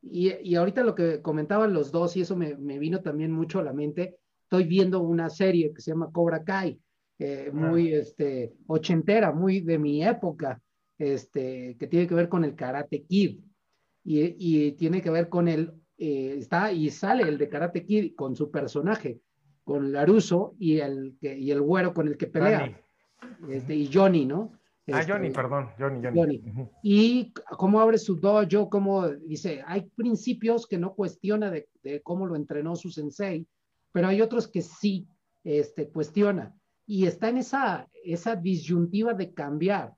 Y, 0.00 0.32
y 0.42 0.54
ahorita 0.54 0.82
lo 0.84 0.94
que 0.94 1.20
comentaban 1.20 1.74
los 1.74 1.92
dos, 1.92 2.16
y 2.16 2.22
eso 2.22 2.36
me, 2.36 2.56
me, 2.56 2.78
vino 2.78 3.02
también 3.02 3.32
mucho 3.32 3.58
a 3.58 3.64
la 3.64 3.72
mente, 3.72 4.16
estoy 4.42 4.64
viendo 4.64 5.00
una 5.00 5.28
serie 5.28 5.72
que 5.74 5.82
se 5.82 5.90
llama 5.90 6.10
Cobra 6.12 6.44
Kai, 6.44 6.80
eh, 7.18 7.50
muy 7.52 7.92
este, 7.92 8.54
ochentera, 8.68 9.32
muy 9.32 9.60
de 9.60 9.78
mi 9.78 10.04
época, 10.04 10.62
este, 10.96 11.76
que 11.78 11.86
tiene 11.88 12.06
que 12.06 12.14
ver 12.14 12.28
con 12.28 12.44
el 12.44 12.54
Karate 12.54 13.02
Kid. 13.02 13.40
Y, 14.04 14.34
y 14.38 14.72
tiene 14.72 15.02
que 15.02 15.10
ver 15.10 15.28
con 15.28 15.48
el, 15.48 15.74
eh, 15.99 16.36
está 16.38 16.72
y 16.72 16.90
sale 16.90 17.24
el 17.24 17.36
de 17.36 17.49
Karate 17.49 17.84
Kid 17.84 18.14
con 18.14 18.36
su 18.36 18.51
personaje, 18.53 19.20
con 19.64 19.90
Laruso 19.90 20.55
y 20.59 20.78
el, 20.78 21.18
y 21.20 21.51
el 21.51 21.61
güero 21.61 21.92
con 21.92 22.07
el 22.07 22.16
que 22.16 22.28
pelea. 22.28 22.80
Este, 23.49 23.74
y 23.74 23.90
Johnny, 23.92 24.24
¿no? 24.24 24.53
Ah, 24.92 25.05
Johnny, 25.07 25.26
este, 25.26 25.42
perdón, 25.42 25.70
Johnny, 25.76 26.01
Johnny. 26.14 26.42
Y 26.84 27.32
cómo 27.32 27.80
abre 27.80 27.99
su 27.99 28.14
dojo, 28.14 28.70
cómo 28.70 29.09
dice, 29.09 29.62
hay 29.66 29.90
principios 29.96 30.68
que 30.68 30.78
no 30.78 30.94
cuestiona 30.94 31.51
de, 31.51 31.68
cómo 32.05 32.26
lo 32.26 32.36
entrenó 32.36 32.76
su 32.76 32.90
sensei, 32.90 33.46
pero 33.92 34.07
hay 34.07 34.22
otros 34.22 34.46
que 34.46 34.62
sí 34.62 35.09
este, 35.42 35.88
cuestiona. 35.88 36.55
Y 36.86 37.07
está 37.07 37.28
en 37.28 37.38
esa, 37.38 37.88
esa 38.05 38.36
disyuntiva 38.36 39.14
de 39.14 39.34
cambiar, 39.34 39.94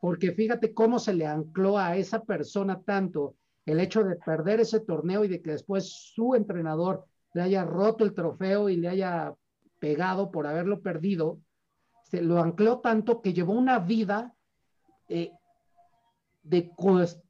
porque 0.00 0.32
fíjate 0.32 0.72
cómo 0.72 0.98
se 0.98 1.12
le 1.12 1.26
ancló 1.26 1.78
a 1.78 1.96
esa 1.96 2.24
persona 2.24 2.82
tanto 2.82 3.36
el 3.66 3.80
hecho 3.80 4.02
de 4.04 4.16
perder 4.16 4.60
ese 4.60 4.80
torneo 4.80 5.24
y 5.24 5.28
de 5.28 5.40
que 5.40 5.52
después 5.52 5.88
su 5.88 6.34
entrenador 6.34 7.04
le 7.34 7.42
haya 7.42 7.64
roto 7.64 8.04
el 8.04 8.14
trofeo 8.14 8.68
y 8.68 8.76
le 8.76 8.88
haya 8.88 9.34
pegado 9.78 10.30
por 10.30 10.46
haberlo 10.46 10.80
perdido, 10.80 11.38
se 12.04 12.20
lo 12.20 12.40
ancló 12.40 12.80
tanto 12.80 13.22
que 13.22 13.32
llevó 13.32 13.52
una 13.54 13.78
vida 13.78 14.34
eh, 15.08 15.32
de, 16.42 16.70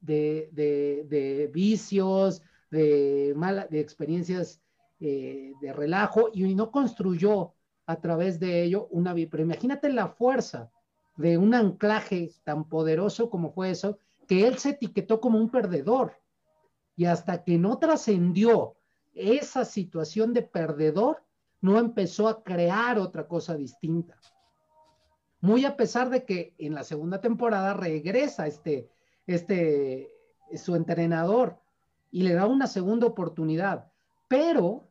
de, 0.01 1.49
vicios, 1.53 2.41
de, 2.69 3.33
mala, 3.35 3.67
de 3.67 3.79
experiencias 3.79 4.61
eh, 4.99 5.53
de 5.61 5.73
relajo 5.73 6.29
y 6.33 6.55
no 6.55 6.71
construyó 6.71 7.53
a 7.85 7.97
través 7.97 8.39
de 8.39 8.63
ello 8.63 8.87
una 8.91 9.13
vida. 9.13 9.29
Pero 9.31 9.43
imagínate 9.43 9.89
la 9.89 10.07
fuerza 10.07 10.71
de 11.17 11.37
un 11.37 11.53
anclaje 11.53 12.31
tan 12.43 12.67
poderoso 12.67 13.29
como 13.29 13.51
fue 13.51 13.69
eso, 13.69 13.97
que 14.27 14.47
él 14.47 14.57
se 14.57 14.71
etiquetó 14.71 15.19
como 15.19 15.37
un 15.37 15.49
perdedor. 15.49 16.17
Y 16.95 17.05
hasta 17.05 17.43
que 17.43 17.57
no 17.57 17.77
trascendió 17.77 18.75
esa 19.13 19.65
situación 19.65 20.33
de 20.33 20.43
perdedor, 20.43 21.23
no 21.61 21.79
empezó 21.79 22.27
a 22.27 22.43
crear 22.43 22.99
otra 22.99 23.27
cosa 23.27 23.55
distinta. 23.55 24.17
Muy 25.39 25.65
a 25.65 25.75
pesar 25.75 26.09
de 26.09 26.25
que 26.25 26.53
en 26.57 26.73
la 26.73 26.83
segunda 26.83 27.21
temporada 27.21 27.73
regresa 27.73 28.47
este, 28.47 28.89
este, 29.27 30.09
su 30.55 30.75
entrenador 30.75 31.59
y 32.11 32.23
le 32.23 32.33
da 32.33 32.47
una 32.47 32.67
segunda 32.67 33.07
oportunidad. 33.07 33.91
Pero 34.27 34.87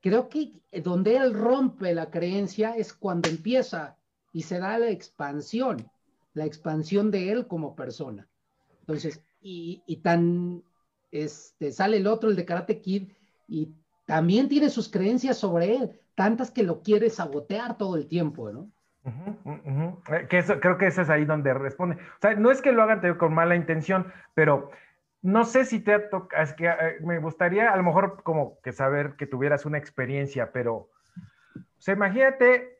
creo 0.00 0.28
que 0.28 0.52
donde 0.82 1.16
él 1.16 1.34
rompe 1.34 1.94
la 1.94 2.10
creencia 2.10 2.76
es 2.76 2.92
cuando 2.92 3.28
empieza 3.28 3.96
y 4.32 4.42
se 4.42 4.58
da 4.58 4.78
la 4.78 4.90
expansión, 4.90 5.90
la 6.34 6.44
expansión 6.44 7.10
de 7.10 7.32
él 7.32 7.46
como 7.46 7.74
persona. 7.74 8.28
Entonces, 8.80 9.22
y, 9.40 9.82
y 9.86 9.96
tan, 9.96 10.62
este, 11.10 11.72
sale 11.72 11.98
el 11.98 12.06
otro, 12.06 12.30
el 12.30 12.36
de 12.36 12.44
Karate 12.44 12.80
Kid, 12.80 13.10
y 13.46 13.72
también 14.06 14.48
tiene 14.48 14.70
sus 14.70 14.90
creencias 14.90 15.38
sobre 15.38 15.76
él, 15.76 16.00
tantas 16.14 16.50
que 16.50 16.62
lo 16.62 16.82
quiere 16.82 17.10
sabotear 17.10 17.76
todo 17.76 17.96
el 17.96 18.06
tiempo, 18.06 18.50
¿no? 18.50 18.70
Eh, 19.04 20.26
que 20.28 20.38
eso, 20.38 20.60
creo 20.60 20.76
que 20.76 20.88
ese 20.88 21.02
es 21.02 21.10
ahí 21.10 21.24
donde 21.24 21.54
responde. 21.54 21.96
O 21.96 22.20
sea, 22.20 22.34
no 22.34 22.50
es 22.50 22.60
que 22.60 22.72
lo 22.72 22.82
hagan 22.82 23.16
con 23.16 23.32
mala 23.32 23.56
intención, 23.56 24.12
pero 24.34 24.70
no 25.22 25.44
sé 25.44 25.64
si 25.64 25.80
te 25.80 25.94
ha 25.94 26.10
tocado, 26.10 26.56
que 26.56 26.66
eh, 26.66 26.96
me 27.00 27.18
gustaría 27.18 27.72
a 27.72 27.76
lo 27.76 27.82
mejor 27.82 28.22
como 28.22 28.60
que 28.60 28.72
saber 28.72 29.14
que 29.16 29.26
tuvieras 29.26 29.66
una 29.66 29.78
experiencia, 29.78 30.52
pero, 30.52 30.74
o 30.74 30.90
sea, 31.78 31.94
imagínate, 31.94 32.77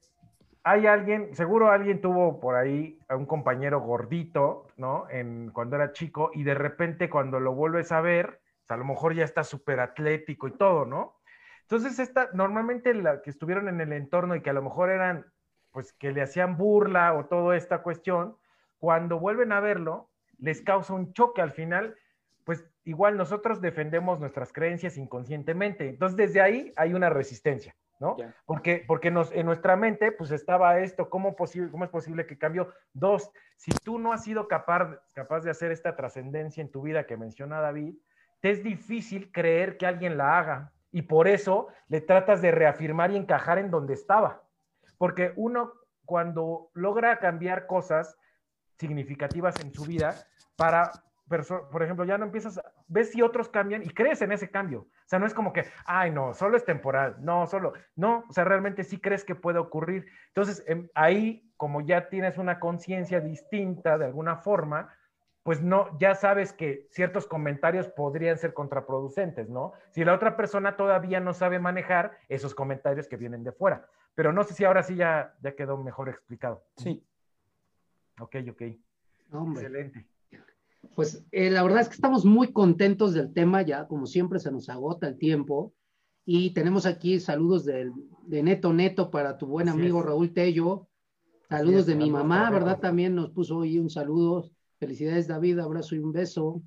hay 0.65 0.87
alguien, 0.87 1.35
seguro 1.35 1.71
alguien 1.71 2.01
tuvo 2.01 2.41
por 2.41 2.55
ahí 2.55 2.99
a 3.09 3.17
un 3.17 3.27
compañero 3.27 3.81
gordito, 3.81 4.67
¿no? 4.77 5.09
En, 5.11 5.51
cuando 5.51 5.77
era 5.77 5.93
chico 5.93 6.31
y 6.35 6.43
de 6.43 6.55
repente 6.55 7.09
cuando 7.09 7.41
lo 7.41 7.55
vuelves 7.55 7.93
a 7.93 8.01
ver, 8.01 8.41
a 8.69 8.77
lo 8.77 8.85
mejor 8.85 9.15
ya 9.15 9.25
está 9.25 9.45
súper 9.45 9.81
atlético 9.81 10.49
y 10.49 10.53
todo, 10.53 10.85
¿no? 10.85 11.17
Entonces, 11.63 11.99
esta, 11.99 12.31
normalmente 12.33 12.95
la 12.95 13.21
que 13.21 13.31
estuvieron 13.31 13.69
en 13.69 13.81
el 13.81 13.93
entorno 13.93 14.35
y 14.35 14.41
que 14.41 14.51
a 14.51 14.55
lo 14.55 14.63
mejor 14.63 14.91
eran, 14.91 15.27
pues, 15.71 15.93
que 15.93 16.13
le 16.13 16.23
hacían 16.23 16.57
burla 16.57 17.13
o 17.15 17.27
toda 17.27 17.57
esta 17.57 17.83
cuestión, 17.83 18.37
cuando 18.79 19.19
vuelven 19.19 19.53
a 19.53 19.61
verlo, 19.61 20.11
les 20.39 20.63
causa 20.63 20.95
un 20.95 21.13
choque 21.13 21.43
al 21.43 21.51
final, 21.51 21.97
pues 22.45 22.65
igual 22.85 23.19
nosotros 23.19 23.61
defendemos 23.61 24.19
nuestras 24.19 24.53
creencias 24.53 24.97
inconscientemente. 24.97 25.91
Entonces, 25.91 26.17
desde 26.17 26.41
ahí 26.41 26.73
hay 26.77 26.95
una 26.95 27.11
resistencia, 27.11 27.77
¿no? 28.01 28.17
Porque, 28.47 28.85
porque 28.87 29.11
nos, 29.11 29.33
en 29.33 29.47
nuestra 29.47 29.77
mente, 29.77 30.13
pues 30.13 30.31
estaba 30.31 30.79
esto, 30.79 31.11
¿cómo, 31.11 31.35
posible, 31.37 31.71
¿cómo 31.71 31.85
es 31.85 31.91
posible 31.91 32.27
que 32.27 32.39
cambió? 32.39 32.73
Dos, 32.93 33.31
si 33.57 33.73
tú 33.73 33.99
no 33.99 34.13
has 34.13 34.25
sido 34.25 34.49
capaz, 34.49 35.01
capaz 35.13 35.41
de 35.41 35.51
hacer 35.51 35.73
esta 35.73 35.97
trascendencia 35.97 36.61
en 36.61 36.71
tu 36.71 36.83
vida 36.83 37.07
que 37.07 37.17
menciona 37.17 37.61
David, 37.61 37.95
te 38.41 38.51
es 38.51 38.63
difícil 38.63 39.33
creer 39.33 39.77
que 39.77 39.87
alguien 39.87 40.17
la 40.17 40.39
haga 40.39 40.73
y 40.93 41.03
por 41.03 41.29
eso 41.29 41.69
le 41.89 42.01
tratas 42.01 42.41
de 42.41 42.51
reafirmar 42.51 43.11
y 43.11 43.17
encajar 43.17 43.59
en 43.59 43.71
donde 43.71 43.95
estaba. 43.95 44.43
Porque 44.97 45.33
uno 45.37 45.73
cuando 46.05 46.71
logra 46.75 47.19
cambiar 47.19 47.67
cosas 47.67 48.17
significativas 48.79 49.61
en 49.61 49.75
su 49.75 49.85
vida, 49.85 50.15
para, 50.57 50.91
por 51.29 51.83
ejemplo, 51.83 52.05
ya 52.05 52.17
no 52.17 52.25
empiezas, 52.25 52.61
ves 52.87 53.11
si 53.11 53.21
otros 53.21 53.49
cambian 53.49 53.83
y 53.83 53.91
crees 53.91 54.23
en 54.23 54.33
ese 54.33 54.51
cambio. 54.51 54.89
O 55.09 55.11
sea, 55.11 55.19
no 55.19 55.25
es 55.25 55.33
como 55.33 55.55
que, 55.55 55.65
ay, 55.87 56.11
no, 56.11 56.35
solo 56.35 56.59
es 56.59 56.67
temporal, 56.67 57.17
no, 57.21 57.47
solo, 57.47 57.73
no, 57.97 58.27
o 58.29 58.33
sea, 58.35 58.45
realmente 58.45 58.85
sí 58.85 59.01
crees 59.01 59.25
que 59.25 59.35
puede 59.35 59.59
ocurrir. 59.59 60.05
Entonces, 60.27 60.63
em, 60.67 60.91
ahí, 60.95 61.51
como 61.57 61.81
ya 61.81 62.11
tienes 62.11 62.37
una 62.37 62.61
conciencia 62.61 63.19
distinta 63.19 63.97
de 63.97 64.05
alguna 64.05 64.37
forma, 64.37 64.95
pues 65.45 65.63
no, 65.63 65.99
ya 65.99 66.15
sabes 66.15 66.53
que 66.53 66.87
ciertos 66.91 67.27
comentarios 67.27 67.89
podrían 67.89 68.37
ser 68.37 68.53
contraproducentes, 68.53 69.49
¿no? 69.49 69.73
Si 69.93 70.05
la 70.05 70.13
otra 70.13 70.37
persona 70.37 70.77
todavía 70.77 71.21
no 71.21 71.33
sabe 71.33 71.59
manejar 71.59 72.19
esos 72.29 72.55
comentarios 72.55 73.09
que 73.09 73.17
vienen 73.17 73.45
de 73.45 73.53
fuera. 73.53 73.89
Pero 74.15 74.35
no 74.35 74.45
sé 74.45 74.53
si 74.53 74.67
ahora 74.67 74.83
sí 74.83 74.95
ya, 74.95 75.35
ya 75.41 75.57
quedó 75.57 75.79
mejor 75.79 76.11
explicado. 76.11 76.67
Sí. 76.77 77.03
Ok, 78.21 78.37
ok. 78.51 78.63
Excelente. 79.55 80.07
Pues 80.95 81.25
eh, 81.33 81.51
la 81.51 81.63
verdad 81.63 81.83
es 81.83 81.89
que 81.89 81.95
estamos 81.95 82.25
muy 82.25 82.53
contentos 82.53 83.15
del 83.15 83.33
tema, 83.33 83.63
ya 83.63 83.87
como 83.87 84.07
siempre 84.07 84.39
se 84.39 84.51
nos 84.51 84.69
agota 84.69 85.09
el 85.09 85.19
tiempo. 85.19 85.75
Y 86.25 86.51
tenemos 86.51 86.87
aquí 86.87 87.21
saludos 87.21 87.65
de, 87.65 87.91
Neto 88.27 88.73
Neto 88.73 89.11
para 89.11 89.39
tu 89.39 89.47
buen 89.47 89.69
amigo 89.69 90.03
Raúl 90.03 90.33
Tello. 90.33 90.89
Saludos 91.49 91.87
de 91.87 91.95
mi 91.95 92.11
mamá, 92.11 92.51
¿verdad? 92.51 92.79
También 92.79 93.15
nos 93.15 93.31
puso 93.31 93.59
hoy 93.59 93.79
un 93.79 93.89
saludo 93.89 94.51
Felicidades, 94.79 95.27
David, 95.27 95.59
abrazo 95.59 95.97
y 95.97 95.99
un 95.99 96.13
beso. 96.13 96.63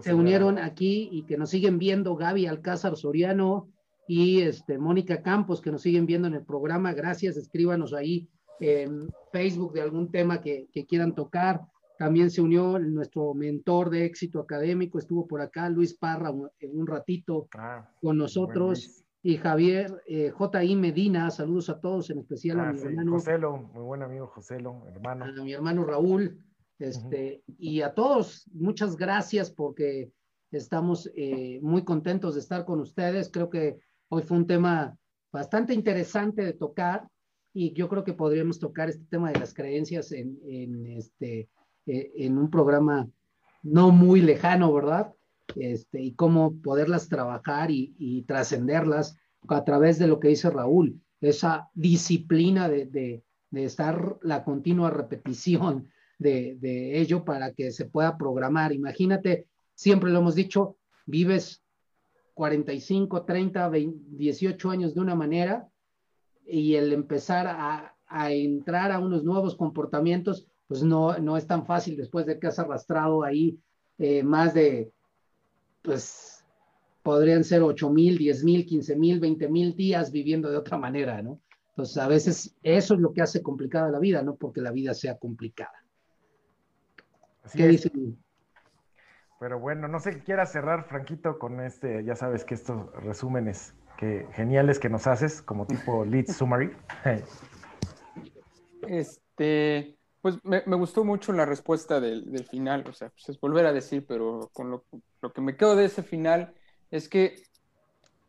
Se 0.00 0.14
unieron 0.14 0.58
aquí 0.58 1.08
y 1.12 1.24
que 1.24 1.36
nos 1.36 1.50
siguen 1.50 1.78
viendo 1.78 2.16
Gaby 2.16 2.46
Alcázar 2.46 2.96
Soriano 2.96 3.68
y 4.06 4.40
este, 4.40 4.78
Mónica 4.78 5.22
Campos, 5.22 5.60
que 5.60 5.70
nos 5.70 5.82
siguen 5.82 6.06
viendo 6.06 6.28
en 6.28 6.34
el 6.34 6.44
programa. 6.44 6.92
Gracias, 6.92 7.36
escríbanos 7.36 7.92
ahí 7.92 8.28
en 8.60 9.08
Facebook 9.32 9.72
de 9.72 9.82
algún 9.82 10.10
tema 10.10 10.40
que, 10.40 10.68
quieran 10.88 11.14
tocar. 11.14 11.62
También 12.02 12.32
se 12.32 12.40
unió 12.40 12.80
nuestro 12.80 13.32
mentor 13.32 13.88
de 13.88 14.04
éxito 14.04 14.40
académico, 14.40 14.98
estuvo 14.98 15.28
por 15.28 15.40
acá, 15.40 15.68
Luis 15.68 15.94
Parra, 15.94 16.32
un, 16.32 16.50
un 16.60 16.84
ratito 16.84 17.46
ah, 17.56 17.88
con 18.00 18.18
nosotros. 18.18 19.04
Y 19.22 19.36
Javier 19.36 20.02
eh, 20.08 20.30
J.I. 20.30 20.74
Medina, 20.74 21.30
saludos 21.30 21.70
a 21.70 21.78
todos, 21.78 22.10
en 22.10 22.18
especial 22.18 22.58
a 22.58 22.70
ah, 22.70 22.72
mi 22.72 22.80
hermano. 22.80 23.12
Joselo, 23.12 23.56
muy 23.56 23.84
buen 23.84 24.02
amigo 24.02 24.26
Joselo, 24.26 24.82
hermano. 24.88 25.26
A 25.26 25.30
mi 25.44 25.52
hermano 25.52 25.84
Raúl, 25.84 26.44
este, 26.80 27.44
Y 27.56 27.82
a 27.82 27.94
todos, 27.94 28.50
muchas 28.52 28.96
gracias 28.96 29.52
porque 29.52 30.10
estamos 30.50 31.08
eh, 31.14 31.60
muy 31.62 31.84
contentos 31.84 32.34
de 32.34 32.40
estar 32.40 32.64
con 32.64 32.80
ustedes. 32.80 33.30
Creo 33.30 33.48
que 33.48 33.78
hoy 34.08 34.22
fue 34.22 34.38
un 34.38 34.48
tema 34.48 34.98
bastante 35.30 35.72
interesante 35.72 36.44
de 36.44 36.54
tocar 36.54 37.06
y 37.54 37.72
yo 37.74 37.88
creo 37.88 38.02
que 38.02 38.14
podríamos 38.14 38.58
tocar 38.58 38.88
este 38.88 39.04
tema 39.04 39.30
de 39.30 39.38
las 39.38 39.54
creencias 39.54 40.10
en, 40.10 40.36
en 40.42 40.86
este, 40.88 41.48
eh, 41.86 42.12
en 42.16 42.38
un 42.38 42.50
programa 42.50 43.08
no 43.62 43.90
muy 43.90 44.20
lejano, 44.20 44.72
¿verdad? 44.72 45.12
Este, 45.56 46.00
y 46.00 46.12
cómo 46.14 46.60
poderlas 46.62 47.08
trabajar 47.08 47.70
y, 47.70 47.94
y 47.98 48.22
trascenderlas 48.22 49.16
a 49.48 49.64
través 49.64 49.98
de 49.98 50.06
lo 50.06 50.20
que 50.20 50.28
dice 50.28 50.50
Raúl, 50.50 51.00
esa 51.20 51.68
disciplina 51.74 52.68
de, 52.68 52.86
de, 52.86 53.24
de 53.50 53.64
estar 53.64 54.18
la 54.22 54.44
continua 54.44 54.90
repetición 54.90 55.88
de, 56.18 57.00
ello 57.00 57.24
para 57.24 57.52
que 57.52 57.70
se 57.70 57.84
pueda 57.84 58.16
programar. 58.16 58.72
Imagínate, 58.72 59.46
siempre 59.74 60.10
lo 60.10 60.20
hemos 60.20 60.34
dicho, 60.34 60.76
vives 61.06 61.62
45, 62.34 63.24
30, 63.24 63.70
18 63.70 64.70
años 64.70 64.94
de 64.94 65.00
una 65.00 65.14
manera 65.14 65.68
y 66.46 66.74
el 66.74 66.92
empezar 66.92 67.46
a, 67.46 67.88
entrar 68.30 68.92
a 68.92 68.98
unos 68.98 69.24
nuevos 69.24 69.56
comportamientos, 69.56 70.46
pues 70.72 70.84
no, 70.84 71.18
no 71.18 71.36
es 71.36 71.46
tan 71.46 71.66
fácil 71.66 71.98
después 71.98 72.24
de 72.24 72.38
que 72.38 72.46
has 72.46 72.58
arrastrado 72.58 73.24
ahí 73.24 73.60
eh, 73.98 74.22
más 74.22 74.54
de, 74.54 74.90
pues 75.82 76.46
podrían 77.02 77.44
ser 77.44 77.60
8 77.60 77.90
mil, 77.90 78.16
10 78.16 78.42
mil, 78.42 78.64
15 78.64 78.96
mil, 78.96 79.20
20 79.20 79.48
mil 79.50 79.76
días 79.76 80.10
viviendo 80.10 80.50
de 80.50 80.56
otra 80.56 80.78
manera, 80.78 81.20
¿no? 81.20 81.38
Entonces, 81.72 81.98
a 81.98 82.08
veces 82.08 82.56
eso 82.62 82.94
es 82.94 83.00
lo 83.00 83.12
que 83.12 83.20
hace 83.20 83.42
complicada 83.42 83.90
la 83.90 83.98
vida, 83.98 84.22
no 84.22 84.36
porque 84.36 84.62
la 84.62 84.70
vida 84.70 84.94
sea 84.94 85.18
complicada. 85.18 85.84
¿Qué 87.54 87.78
Pero 89.40 89.60
bueno, 89.60 89.88
no 89.88 90.00
sé 90.00 90.12
qué 90.12 90.20
quieras 90.20 90.52
cerrar, 90.52 90.88
Franquito, 90.88 91.38
con 91.38 91.60
este, 91.60 92.02
ya 92.02 92.16
sabes 92.16 92.46
que 92.46 92.54
estos 92.54 92.90
resúmenes 92.94 93.74
que 93.98 94.26
geniales 94.32 94.78
que 94.78 94.88
nos 94.88 95.06
haces, 95.06 95.42
como 95.42 95.66
tipo 95.66 96.02
lead 96.06 96.28
summary. 96.28 96.70
Este, 98.88 99.98
pues 100.22 100.38
me, 100.44 100.60
gustó 100.76 101.04
mucho 101.04 101.32
la 101.32 101.44
respuesta 101.44 102.00
del, 102.00 102.46
final, 102.48 102.84
o 102.88 102.92
sea, 102.92 103.10
pues 103.10 103.28
es 103.28 103.40
volver 103.40 103.66
a 103.66 103.72
decir, 103.72 104.06
pero 104.06 104.48
con 104.52 104.70
lo, 104.70 104.84
que 105.32 105.40
me 105.40 105.56
quedo 105.56 105.74
de 105.74 105.86
ese 105.86 106.04
final 106.04 106.54
es 106.92 107.08
que, 107.08 107.42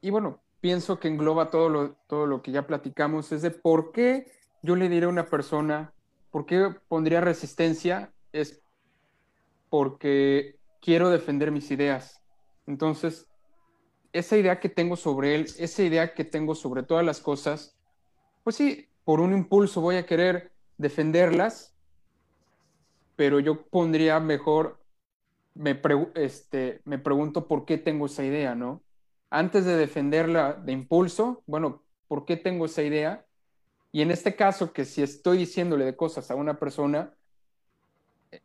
y 0.01 0.09
bueno, 0.09 0.41
pienso 0.59 0.99
que 0.99 1.07
engloba 1.07 1.51
todo 1.51 1.69
lo, 1.69 1.93
todo 2.07 2.25
lo 2.25 2.41
que 2.41 2.51
ya 2.51 2.65
platicamos, 2.65 3.31
es 3.31 3.43
de 3.43 3.51
por 3.51 3.91
qué 3.91 4.31
yo 4.63 4.75
le 4.75 4.89
diré 4.89 5.05
a 5.05 5.09
una 5.09 5.27
persona, 5.27 5.93
por 6.31 6.47
qué 6.47 6.75
pondría 6.87 7.21
resistencia, 7.21 8.11
es 8.31 8.59
porque 9.69 10.57
quiero 10.81 11.11
defender 11.11 11.51
mis 11.51 11.69
ideas. 11.69 12.21
Entonces, 12.65 13.27
esa 14.13 14.35
idea 14.35 14.59
que 14.59 14.69
tengo 14.69 14.95
sobre 14.95 15.35
él, 15.35 15.47
esa 15.59 15.83
idea 15.83 16.15
que 16.15 16.23
tengo 16.23 16.55
sobre 16.55 16.81
todas 16.81 17.05
las 17.05 17.19
cosas, 17.19 17.77
pues 18.43 18.55
sí, 18.55 18.89
por 19.03 19.19
un 19.19 19.33
impulso 19.33 19.79
voy 19.79 19.97
a 19.97 20.07
querer 20.07 20.51
defenderlas, 20.77 21.72
pero 23.15 23.39
yo 23.39 23.63
pondría 23.67 24.19
mejor, 24.19 24.79
me, 25.55 25.79
este, 26.15 26.81
me 26.85 26.99
pregunto 26.99 27.47
por 27.47 27.65
qué 27.65 27.77
tengo 27.77 28.07
esa 28.07 28.23
idea, 28.23 28.55
¿no? 28.55 28.83
Antes 29.29 29.65
de 29.65 29.75
defenderla 29.75 30.53
de 30.53 30.71
impulso, 30.73 31.43
bueno, 31.47 31.83
¿por 32.07 32.25
qué 32.25 32.37
tengo 32.37 32.65
esa 32.65 32.83
idea? 32.83 33.25
Y 33.91 34.01
en 34.01 34.11
este 34.11 34.35
caso, 34.35 34.73
que 34.73 34.85
si 34.85 35.03
estoy 35.03 35.37
diciéndole 35.39 35.85
de 35.85 35.95
cosas 35.95 36.31
a 36.31 36.35
una 36.35 36.59
persona, 36.59 37.13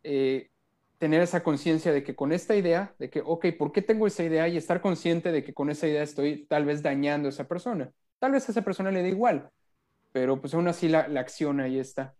eh, 0.03 0.51
tener 0.97 1.21
esa 1.21 1.43
conciencia 1.43 1.91
de 1.91 2.03
que 2.03 2.15
con 2.15 2.31
esta 2.31 2.55
idea, 2.55 2.93
de 2.99 3.09
que, 3.09 3.21
ok, 3.25 3.47
¿por 3.57 3.71
qué 3.71 3.81
tengo 3.81 4.05
esa 4.07 4.23
idea? 4.23 4.47
Y 4.47 4.57
estar 4.57 4.81
consciente 4.81 5.31
de 5.31 5.43
que 5.43 5.53
con 5.53 5.69
esa 5.69 5.87
idea 5.87 6.03
estoy 6.03 6.45
tal 6.47 6.65
vez 6.65 6.83
dañando 6.83 7.27
a 7.27 7.31
esa 7.31 7.47
persona. 7.47 7.91
Tal 8.19 8.33
vez 8.33 8.47
a 8.47 8.51
esa 8.51 8.63
persona 8.63 8.91
le 8.91 9.01
da 9.01 9.07
igual, 9.07 9.49
pero 10.11 10.41
pues 10.41 10.53
aún 10.53 10.67
así 10.67 10.89
la, 10.89 11.07
la 11.07 11.21
acción 11.21 11.59
ahí 11.61 11.79
está. 11.79 12.15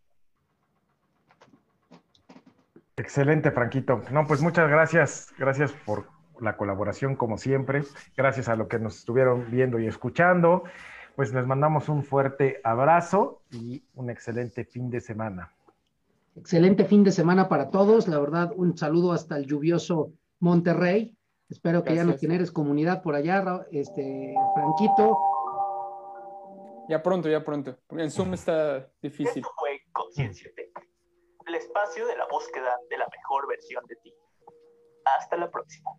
Excelente, 3.00 3.52
Franquito. 3.52 4.02
No, 4.12 4.28
pues 4.28 4.42
muchas 4.42 4.70
gracias. 4.70 5.34
Gracias 5.38 5.72
por 5.72 6.08
la 6.42 6.58
colaboración, 6.58 7.16
como 7.16 7.38
siempre. 7.38 7.84
Gracias 8.18 8.50
a 8.50 8.58
lo 8.58 8.68
que 8.68 8.78
nos 8.78 8.98
estuvieron 8.98 9.50
viendo 9.50 9.80
y 9.80 9.88
escuchando. 9.88 10.66
Pues 11.16 11.34
les 11.34 11.46
mandamos 11.46 11.88
un 11.88 12.04
fuerte 12.04 12.60
abrazo 12.62 13.42
y 13.52 13.82
un 13.96 14.10
excelente 14.10 14.66
fin 14.66 14.90
de 14.90 15.00
semana. 15.00 15.54
Excelente 16.36 16.84
fin 16.84 17.06
de 17.06 17.14
semana 17.14 17.48
para 17.48 17.70
todos. 17.70 18.10
La 18.10 18.20
verdad, 18.20 18.52
un 18.54 18.78
saludo 18.78 19.14
hasta 19.14 19.38
el 19.38 19.46
lluvioso 19.46 20.12
Monterrey. 20.42 21.16
Espero 21.50 21.86
que 21.86 21.96
ya 21.96 22.04
no 22.04 22.18
generes 22.18 22.52
comunidad 22.52 23.02
por 23.02 23.16
allá, 23.16 23.66
este 23.72 24.36
Franquito. 24.56 25.18
Ya 26.90 27.02
pronto, 27.02 27.30
ya 27.30 27.46
pronto. 27.46 27.78
En 27.92 28.12
Zoom 28.12 28.34
está 28.34 28.90
difícil. 29.02 29.38
Esto 29.38 29.54
fue 29.58 29.80
Conciencia 29.94 30.52
El 31.50 31.56
espacio 31.56 32.06
de 32.06 32.16
la 32.16 32.28
búsqueda 32.28 32.78
de 32.92 32.98
la 33.00 33.08
mejor 33.08 33.48
versión 33.48 33.84
de 33.88 33.96
ti. 34.04 34.14
Hasta 35.06 35.36
la 35.36 35.50
próxima. 35.50 35.90